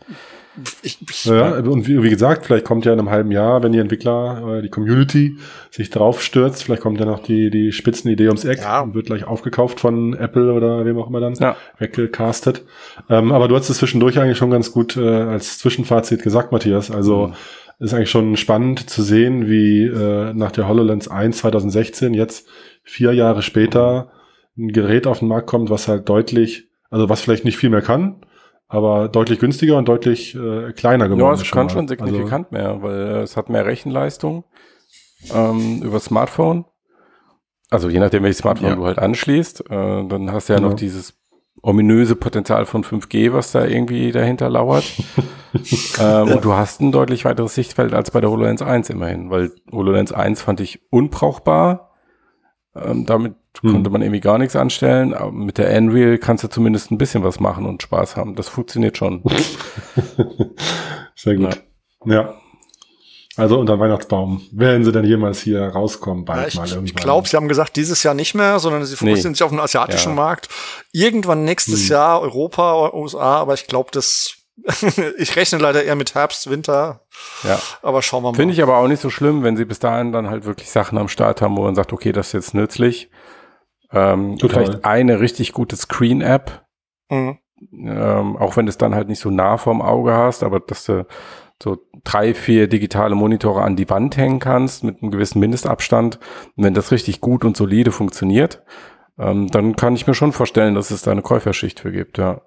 Ich, 0.82 0.98
ich, 1.02 1.24
Ja, 1.24 1.58
und 1.58 1.86
wie, 1.88 2.02
wie 2.02 2.10
gesagt, 2.10 2.46
vielleicht 2.46 2.64
kommt 2.64 2.84
ja 2.84 2.92
in 2.92 2.98
einem 2.98 3.10
halben 3.10 3.30
Jahr, 3.32 3.62
wenn 3.62 3.72
die 3.72 3.78
Entwickler, 3.78 4.58
äh, 4.58 4.62
die 4.62 4.68
Community 4.68 5.36
sich 5.70 5.90
drauf 5.90 6.22
stürzt, 6.22 6.64
vielleicht 6.64 6.82
kommt 6.82 6.98
ja 7.00 7.06
noch 7.06 7.20
die, 7.20 7.50
die 7.50 7.72
Spitzenidee 7.72 8.26
ums 8.28 8.44
Eck 8.44 8.60
Ja. 8.60 8.80
und 8.80 8.94
wird 8.94 9.06
gleich 9.06 9.24
aufgekauft 9.24 9.80
von 9.80 10.14
Apple 10.14 10.52
oder 10.52 10.84
wem 10.84 10.98
auch 10.98 11.08
immer 11.08 11.20
dann, 11.20 11.34
Ja. 11.34 11.56
weggecastet. 11.78 12.64
Ähm, 13.08 13.32
aber 13.32 13.48
du 13.48 13.56
hast 13.56 13.68
es 13.68 13.78
zwischendurch 13.78 14.18
eigentlich 14.18 14.38
schon 14.38 14.50
ganz 14.50 14.72
gut 14.72 14.96
äh, 14.96 15.00
als 15.08 15.58
Zwischenfazit 15.58 16.22
gesagt, 16.22 16.52
Matthias. 16.52 16.90
Also 16.90 17.28
Mhm. 17.28 17.84
ist 17.84 17.94
eigentlich 17.94 18.10
schon 18.10 18.36
spannend 18.36 18.90
zu 18.90 19.02
sehen, 19.02 19.48
wie 19.48 19.84
äh, 19.84 20.32
nach 20.34 20.52
der 20.52 20.68
HoloLens 20.68 21.08
1 21.08 21.38
2016 21.38 22.14
jetzt 22.14 22.48
vier 22.82 23.12
Jahre 23.12 23.42
später 23.42 24.10
ein 24.56 24.72
Gerät 24.72 25.06
auf 25.06 25.20
den 25.20 25.28
Markt 25.28 25.46
kommt, 25.46 25.70
was 25.70 25.86
halt 25.86 26.08
deutlich, 26.08 26.68
also 26.90 27.08
was 27.08 27.20
vielleicht 27.20 27.44
nicht 27.44 27.56
viel 27.58 27.70
mehr 27.70 27.82
kann, 27.82 28.16
aber 28.68 29.08
deutlich 29.08 29.38
günstiger 29.38 29.76
und 29.76 29.88
deutlich 29.88 30.34
äh, 30.34 30.72
kleiner 30.72 31.08
geworden 31.08 31.36
Ja, 31.36 31.42
es 31.42 31.50
kann 31.50 31.70
schon 31.70 31.88
signifikant 31.88 32.52
mehr, 32.52 32.82
weil 32.82 33.00
äh, 33.00 33.20
es 33.22 33.36
hat 33.36 33.48
mehr 33.48 33.64
Rechenleistung 33.66 34.44
ähm, 35.32 35.82
über 35.82 35.98
Smartphone. 36.00 36.64
Also 37.70 37.88
je 37.88 37.98
nachdem, 37.98 38.22
welches 38.22 38.38
Smartphone 38.38 38.70
Ja. 38.70 38.76
du 38.76 38.84
halt 38.86 38.98
anschließt, 38.98 39.70
äh, 39.70 40.06
dann 40.06 40.32
hast 40.32 40.48
du 40.48 40.52
ja 40.54 40.58
Genau. 40.58 40.70
noch 40.70 40.76
dieses 40.76 41.14
ominöse 41.60 42.14
Potenzial 42.14 42.66
von 42.66 42.84
5G, 42.84 43.32
was 43.32 43.52
da 43.52 43.64
irgendwie 43.66 44.12
dahinter 44.12 44.48
lauert. 44.48 44.84
ähm, 46.00 46.28
Und 46.28 46.44
du 46.44 46.52
hast 46.54 46.80
ein 46.80 46.92
deutlich 46.92 47.24
weiteres 47.24 47.54
Sichtfeld 47.54 47.92
als 47.94 48.10
bei 48.10 48.20
der 48.20 48.30
HoloLens 48.30 48.62
1 48.62 48.90
immerhin, 48.90 49.30
weil 49.30 49.50
HoloLens 49.72 50.12
1 50.12 50.40
fand 50.40 50.60
ich 50.60 50.80
unbrauchbar. 50.90 51.90
Ähm, 52.76 53.06
damit 53.06 53.34
Hm. 53.62 53.72
konnte 53.72 53.90
man 53.90 54.02
irgendwie 54.02 54.20
gar 54.20 54.38
nichts 54.38 54.54
anstellen. 54.56 55.14
Aber 55.14 55.32
mit 55.32 55.58
der 55.58 55.76
Unreal 55.76 56.18
kannst 56.18 56.44
du 56.44 56.48
zumindest 56.48 56.90
ein 56.90 56.98
bisschen 56.98 57.24
was 57.24 57.40
machen 57.40 57.66
und 57.66 57.82
Spaß 57.82 58.16
haben. 58.16 58.34
Das 58.36 58.48
funktioniert 58.48 58.96
schon. 58.96 59.22
Sehr 61.14 61.36
gut. 61.36 61.60
Ja. 62.04 62.34
Also 63.36 63.58
unter 63.58 63.78
Weihnachtsbaum. 63.78 64.42
Werden 64.50 64.84
sie 64.84 64.90
denn 64.90 65.04
jemals 65.04 65.40
hier 65.40 65.62
rauskommen? 65.68 66.24
Bald 66.24 66.40
ja, 66.42 66.48
ich, 66.48 66.54
mal 66.56 66.64
ich 66.66 66.72
irgendwann. 66.72 66.96
glaube, 67.02 67.28
sie 67.28 67.36
haben 67.36 67.46
gesagt, 67.48 67.76
dieses 67.76 68.02
Jahr 68.02 68.14
nicht 68.14 68.34
mehr, 68.34 68.58
sondern 68.58 68.84
sie 68.84 68.96
fokussieren 68.96 69.30
Nee. 69.32 69.34
sich 69.36 69.42
auf 69.44 69.50
den 69.50 69.60
asiatischen 69.60 70.10
Ja. 70.10 70.14
Markt. 70.16 70.48
Irgendwann 70.92 71.44
nächstes 71.44 71.82
Hm. 71.84 71.90
Jahr 71.90 72.20
Europa, 72.20 72.90
USA, 72.94 73.36
aber 73.36 73.54
ich 73.54 73.68
glaube, 73.68 73.90
das, 73.92 74.34
ich 75.18 75.36
rechne 75.36 75.58
leider 75.58 75.84
eher 75.84 75.94
mit 75.94 76.16
Herbst, 76.16 76.50
Winter, 76.50 77.02
Ja. 77.44 77.60
aber 77.82 78.02
schauen 78.02 78.24
wir 78.24 78.32
mal. 78.32 78.36
Finde 78.36 78.54
ich 78.54 78.62
aber 78.62 78.76
auch 78.78 78.88
nicht 78.88 79.00
so 79.02 79.08
schlimm, 79.10 79.44
wenn 79.44 79.56
sie 79.56 79.64
bis 79.64 79.78
dahin 79.78 80.10
dann 80.10 80.28
halt 80.30 80.44
wirklich 80.44 80.68
Sachen 80.70 80.98
am 80.98 81.06
Start 81.08 81.40
haben, 81.40 81.56
wo 81.56 81.62
man 81.62 81.76
sagt, 81.76 81.92
okay, 81.92 82.10
das 82.10 82.28
ist 82.28 82.32
jetzt 82.32 82.54
nützlich. 82.54 83.08
Ähm, 83.92 84.36
Total. 84.38 84.64
vielleicht 84.66 84.84
eine 84.84 85.20
richtig 85.20 85.52
gute 85.52 85.76
Screen-App, 85.76 86.64
Mhm. 87.10 87.38
ähm, 87.72 88.36
auch 88.36 88.56
wenn 88.56 88.66
du 88.66 88.70
es 88.70 88.78
dann 88.78 88.94
halt 88.94 89.08
nicht 89.08 89.20
so 89.20 89.30
nah 89.30 89.56
vorm 89.56 89.80
Auge 89.80 90.12
hast, 90.12 90.42
aber 90.42 90.60
dass 90.60 90.84
du 90.84 91.06
so 91.62 91.78
drei, 92.04 92.34
vier 92.34 92.68
digitale 92.68 93.14
Monitore 93.14 93.62
an 93.62 93.76
die 93.76 93.88
Wand 93.90 94.16
hängen 94.16 94.38
kannst 94.38 94.84
mit 94.84 95.02
einem 95.02 95.10
gewissen 95.10 95.40
Mindestabstand. 95.40 96.20
Und 96.56 96.64
wenn 96.64 96.74
das 96.74 96.92
richtig 96.92 97.20
gut 97.20 97.44
und 97.44 97.56
solide 97.56 97.90
funktioniert, 97.90 98.62
ähm, 99.18 99.48
dann 99.48 99.74
kann 99.74 99.94
ich 99.96 100.06
mir 100.06 100.14
schon 100.14 100.32
vorstellen, 100.32 100.74
dass 100.74 100.90
es 100.90 101.02
da 101.02 101.10
eine 101.10 101.22
Käuferschicht 101.22 101.80
für 101.80 101.90
gibt, 101.90 102.18
ja. 102.18 102.42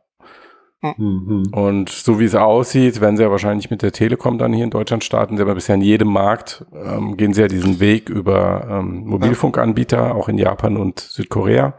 Mhm. 0.81 1.51
Und 1.51 1.89
so 1.89 2.19
wie 2.19 2.25
es 2.25 2.33
aussieht, 2.33 3.01
werden 3.01 3.15
sie 3.17 3.23
ja 3.23 3.29
wahrscheinlich 3.31 3.69
mit 3.69 3.83
der 3.83 3.91
Telekom 3.91 4.37
dann 4.39 4.51
hier 4.51 4.63
in 4.63 4.71
Deutschland 4.71 5.03
starten. 5.03 5.37
Sie 5.37 5.41
haben 5.41 5.47
ja 5.47 5.53
bisher 5.53 5.75
in 5.75 5.81
jedem 5.81 6.07
Markt, 6.07 6.65
ähm, 6.73 7.17
gehen 7.17 7.33
sie 7.33 7.41
ja 7.41 7.47
diesen 7.47 7.79
Weg 7.79 8.09
über 8.09 8.67
ähm, 8.69 9.05
Mobilfunkanbieter, 9.05 10.15
auch 10.15 10.27
in 10.27 10.37
Japan 10.39 10.77
und 10.77 10.99
Südkorea. 10.99 11.75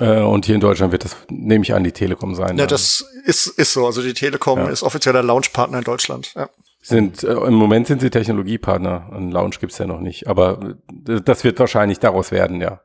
Äh, 0.00 0.20
und 0.22 0.46
hier 0.46 0.56
in 0.56 0.60
Deutschland 0.60 0.90
wird 0.92 1.04
das, 1.04 1.16
nehme 1.30 1.62
ich 1.62 1.74
an, 1.74 1.84
die 1.84 1.92
Telekom 1.92 2.34
sein. 2.34 2.58
Ja, 2.58 2.66
das 2.66 3.04
ist, 3.24 3.46
ist 3.46 3.72
so. 3.72 3.86
Also 3.86 4.02
die 4.02 4.14
Telekom 4.14 4.58
Ja. 4.58 4.68
ist 4.68 4.82
offizieller 4.82 5.22
Launchpartner 5.22 5.78
in 5.78 5.84
Deutschland. 5.84 6.32
Ja. 6.34 6.48
sind, 6.82 7.22
äh, 7.22 7.32
Im 7.34 7.54
Moment 7.54 7.86
sind 7.86 8.00
sie 8.00 8.10
Technologiepartner. 8.10 9.10
Einen 9.12 9.30
Launch 9.30 9.60
gibt's 9.60 9.78
ja 9.78 9.86
noch 9.86 10.00
nicht. 10.00 10.26
Aber 10.26 10.76
äh, 11.08 11.20
das 11.24 11.44
wird 11.44 11.60
wahrscheinlich 11.60 12.00
daraus 12.00 12.32
werden, 12.32 12.60
ja. 12.60 12.80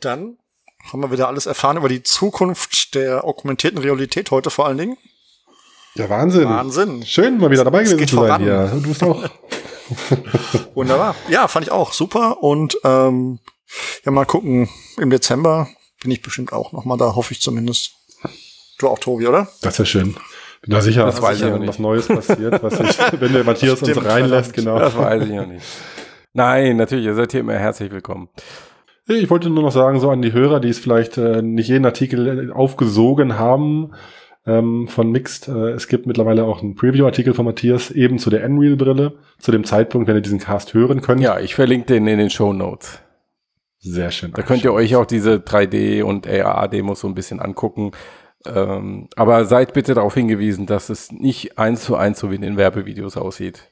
Dann 0.00 0.36
haben 0.92 1.00
wir 1.02 1.10
wieder 1.10 1.28
alles 1.28 1.46
erfahren 1.46 1.76
über 1.76 1.88
die 1.88 2.02
Zukunft 2.02 2.94
der 2.94 3.24
augmentierten 3.24 3.78
Realität 3.78 4.30
heute 4.30 4.50
vor 4.50 4.66
allen 4.66 4.78
Dingen. 4.78 4.96
Ja, 5.94 6.08
Wahnsinn. 6.08 6.48
Wahnsinn. 6.48 7.04
Schön, 7.04 7.38
mal 7.38 7.50
wieder 7.50 7.64
dabei 7.64 7.82
Es 7.82 7.90
gewesen 7.90 8.08
zu 8.08 8.16
sein 8.16 8.26
voran. 8.26 8.42
hier. 8.42 8.66
Du 8.74 8.88
bist 8.88 9.02
auch. 9.02 9.24
Wunderbar. 10.74 11.14
Ja, 11.28 11.48
fand 11.48 11.66
ich 11.66 11.72
auch 11.72 11.92
super. 11.92 12.42
Und 12.42 12.78
ähm, 12.84 13.40
ja, 14.04 14.12
mal 14.12 14.24
gucken. 14.24 14.68
Im 14.98 15.10
Dezember 15.10 15.68
bin 16.02 16.10
ich 16.12 16.22
bestimmt 16.22 16.52
auch 16.52 16.72
noch 16.72 16.84
mal 16.84 16.96
da, 16.96 17.14
hoffe 17.16 17.32
ich 17.32 17.40
zumindest. 17.40 17.92
Du 18.78 18.88
auch, 18.88 18.98
Tobi, 18.98 19.26
oder? 19.26 19.48
Das 19.62 19.74
ist 19.74 19.78
ja 19.78 19.84
schön. 19.84 20.16
Bin 20.62 20.74
da 20.74 20.80
sicher, 20.80 21.04
Das 21.06 21.16
dass 21.16 21.24
weiß 21.24 21.32
ich 21.32 21.38
sicher, 21.38 21.48
noch 21.50 21.54
wenn 21.56 21.60
nicht. 21.62 21.68
was 21.70 21.78
Neues 21.78 22.06
passiert, 22.08 22.62
was 22.62 22.74
ich, 22.80 22.98
wenn 23.20 23.32
der 23.32 23.44
Matthias 23.44 23.82
uns 23.82 24.04
reinlässt, 24.04 24.52
genau. 24.52 24.78
Das 24.78 24.96
weiß 24.96 25.24
ich 25.24 25.30
noch 25.30 25.46
nicht. 25.46 25.64
Nein, 26.32 26.76
natürlich, 26.76 27.04
ihr 27.06 27.14
seid 27.14 27.32
hier 27.32 27.40
immer 27.40 27.54
herzlich 27.54 27.90
willkommen. 27.90 28.28
Ich 29.06 29.30
wollte 29.30 29.50
nur 29.50 29.62
noch 29.62 29.72
sagen, 29.72 29.98
so 29.98 30.10
an 30.10 30.22
die 30.22 30.32
Hörer, 30.32 30.60
die 30.60 30.68
es 30.68 30.78
vielleicht 30.78 31.18
äh, 31.18 31.42
nicht 31.42 31.68
jeden 31.68 31.84
Artikel 31.84 32.52
aufgesogen 32.52 33.38
haben. 33.38 33.92
Äh, 33.92 33.96
ähm, 34.46 34.88
von 34.88 35.10
Mixed. 35.10 35.48
Äh, 35.48 35.70
es 35.70 35.88
gibt 35.88 36.06
mittlerweile 36.06 36.44
auch 36.44 36.62
einen 36.62 36.74
Preview-Artikel 36.74 37.34
von 37.34 37.44
Matthias 37.44 37.90
eben 37.90 38.18
zu 38.18 38.30
der 38.30 38.44
Unreal-Brille, 38.44 39.18
zu 39.38 39.52
dem 39.52 39.64
Zeitpunkt, 39.64 40.08
wenn 40.08 40.16
ihr 40.16 40.22
diesen 40.22 40.38
Cast 40.38 40.74
hören 40.74 41.00
könnt. 41.00 41.20
Ja, 41.20 41.38
ich 41.38 41.54
verlinke 41.54 41.86
den 41.86 42.06
in 42.06 42.18
den 42.18 42.30
Show 42.30 42.52
Notes. 42.52 43.00
Sehr 43.78 44.10
schön. 44.10 44.32
Da 44.32 44.42
könnt 44.42 44.64
ihr 44.64 44.72
euch 44.72 44.96
auch 44.96 45.06
diese 45.06 45.36
3D- 45.36 46.02
und 46.02 46.26
AR-Demos 46.26 47.00
so 47.00 47.08
ein 47.08 47.14
bisschen 47.14 47.40
angucken. 47.40 47.92
Ähm, 48.46 49.08
aber 49.16 49.44
seid 49.44 49.74
bitte 49.74 49.94
darauf 49.94 50.14
hingewiesen, 50.14 50.66
dass 50.66 50.88
es 50.88 51.12
nicht 51.12 51.58
eins 51.58 51.84
zu 51.84 51.96
eins 51.96 52.18
so 52.18 52.30
wie 52.30 52.36
in 52.36 52.42
den 52.42 52.56
Werbevideos 52.56 53.16
aussieht. 53.16 53.70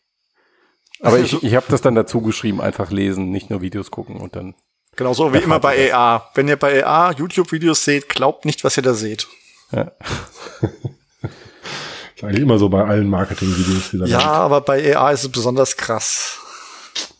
Aber 1.01 1.19
ich, 1.19 1.43
ich 1.43 1.55
habe 1.55 1.67
das 1.69 1.81
dann 1.81 1.95
dazu 1.95 2.21
geschrieben, 2.21 2.61
einfach 2.61 2.91
lesen, 2.91 3.31
nicht 3.31 3.51
nur 3.51 3.63
Videos 3.63 3.91
gucken 3.91 4.17
und 4.17 4.37
dann. 4.37 4.55
Genau 4.99 5.15
so 5.15 5.33
wie 5.33 5.39
immer 5.39 5.61
bei 5.61 5.95
AR. 5.95 6.29
Wenn 6.35 6.49
ihr 6.49 6.57
bei 6.57 6.85
AR 6.85 7.15
YouTube-Videos 7.15 7.85
seht, 7.85 8.09
glaubt 8.09 8.45
nicht, 8.45 8.65
was 8.65 8.77
ihr 8.77 8.83
da 8.83 8.95
seht. 8.95 9.29
Ja. 9.71 9.93
ist 12.17 12.25
eigentlich 12.25 12.43
immer 12.43 12.59
so 12.59 12.69
bei 12.69 12.83
allen 12.85 13.09
Marketing-Videos. 13.09 13.93
Ja, 13.93 14.01
Welt. 14.01 14.15
aber 14.27 14.61
bei 14.61 14.97
AR 14.97 15.13
ist 15.13 15.23
es 15.23 15.31
besonders 15.31 15.77
krass. 15.77 16.39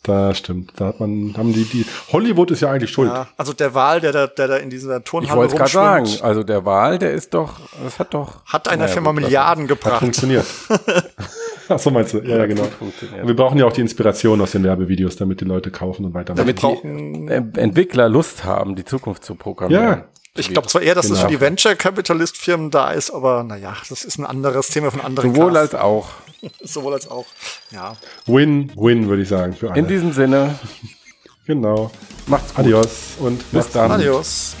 Da 0.03 0.33
stimmt. 0.35 0.73
Da 0.75 0.87
hat 0.87 0.99
man, 0.99 1.33
haben 1.37 1.53
die, 1.53 1.63
die, 1.63 1.85
Hollywood 2.11 2.51
ist 2.51 2.59
ja 2.59 2.69
eigentlich 2.69 2.91
schuld. 2.91 3.11
Ja, 3.13 3.29
also 3.37 3.53
der 3.53 3.73
Wal, 3.73 4.01
der 4.01 4.11
da, 4.11 4.27
der 4.27 4.47
da 4.49 4.57
in 4.57 4.69
dieser 4.69 4.97
Ich 4.97 5.03
Turnhalle 5.05 5.39
wollte 5.39 5.55
gerade 5.55 5.71
sagen, 5.71 6.09
also 6.21 6.43
der 6.43 6.65
Wahl, 6.65 6.99
der 6.99 7.13
ist 7.13 7.33
doch, 7.33 7.61
das 7.81 7.97
hat 7.97 8.13
doch. 8.13 8.43
hat 8.45 8.67
einer 8.67 8.83
Naja, 8.83 8.93
Firma 8.93 9.13
Milliarden 9.13 9.63
Hat 9.63 9.69
gebracht. 9.69 9.99
funktioniert. 9.99 10.45
Ach 11.71 11.79
so 11.79 11.91
meinst 11.91 12.13
du? 12.13 12.19
Ja, 12.19 12.37
ja, 12.37 12.45
genau. 12.45 12.63
Funktioniert. 12.63 13.25
Wir 13.27 13.35
brauchen 13.35 13.57
ja 13.59 13.65
auch 13.65 13.73
die 13.73 13.81
Inspiration 13.81 14.41
aus 14.41 14.51
den 14.51 14.63
Werbevideos, 14.63 15.15
damit 15.15 15.41
die 15.41 15.45
Leute 15.45 15.71
kaufen 15.71 16.05
und 16.05 16.13
weitermachen. 16.13 16.47
Damit 16.55 16.61
die 16.83 17.59
äh, 17.59 17.61
Entwickler 17.61 18.09
Lust 18.09 18.43
haben, 18.43 18.75
die 18.75 18.83
Zukunft 18.85 19.23
zu 19.23 19.35
programmieren. 19.35 19.83
Ja. 19.83 20.05
Ich 20.35 20.49
glaube 20.49 20.67
zwar 20.67 20.81
eher, 20.81 20.95
dass 20.95 21.07
das 21.09 21.17
Genau. 21.17 21.27
für 21.29 21.35
die 21.35 21.41
Venture-Capitalist-Firmen 21.41 22.71
da 22.71 22.91
ist, 22.91 23.11
aber 23.11 23.43
naja, 23.43 23.75
das 23.89 24.03
ist 24.03 24.17
ein 24.19 24.25
anderes 24.25 24.69
Thema 24.69 24.89
von 24.91 25.01
anderen 25.01 25.33
Sowohl 25.35 25.53
Casts. 25.53 25.73
als 25.75 25.83
auch. 25.83 26.09
Sowohl 26.63 26.93
als 26.93 27.09
auch. 27.09 27.25
Ja. 27.71 27.95
Win, 28.25 28.71
win, 28.75 29.09
würde 29.09 29.23
ich 29.23 29.27
sagen, 29.29 29.53
für 29.53 29.71
alle. 29.71 29.79
In 29.79 29.87
diesem 29.87 30.13
Sinne, 30.13 30.57
genau. 31.45 31.91
macht's 32.27 32.53
gut. 32.53 32.59
Adios 32.65 33.15
und 33.19 33.37
Bis 33.39 33.53
macht's 33.53 33.73
dann. 33.73 33.87
gut. 33.89 33.99
Adios. 33.99 34.55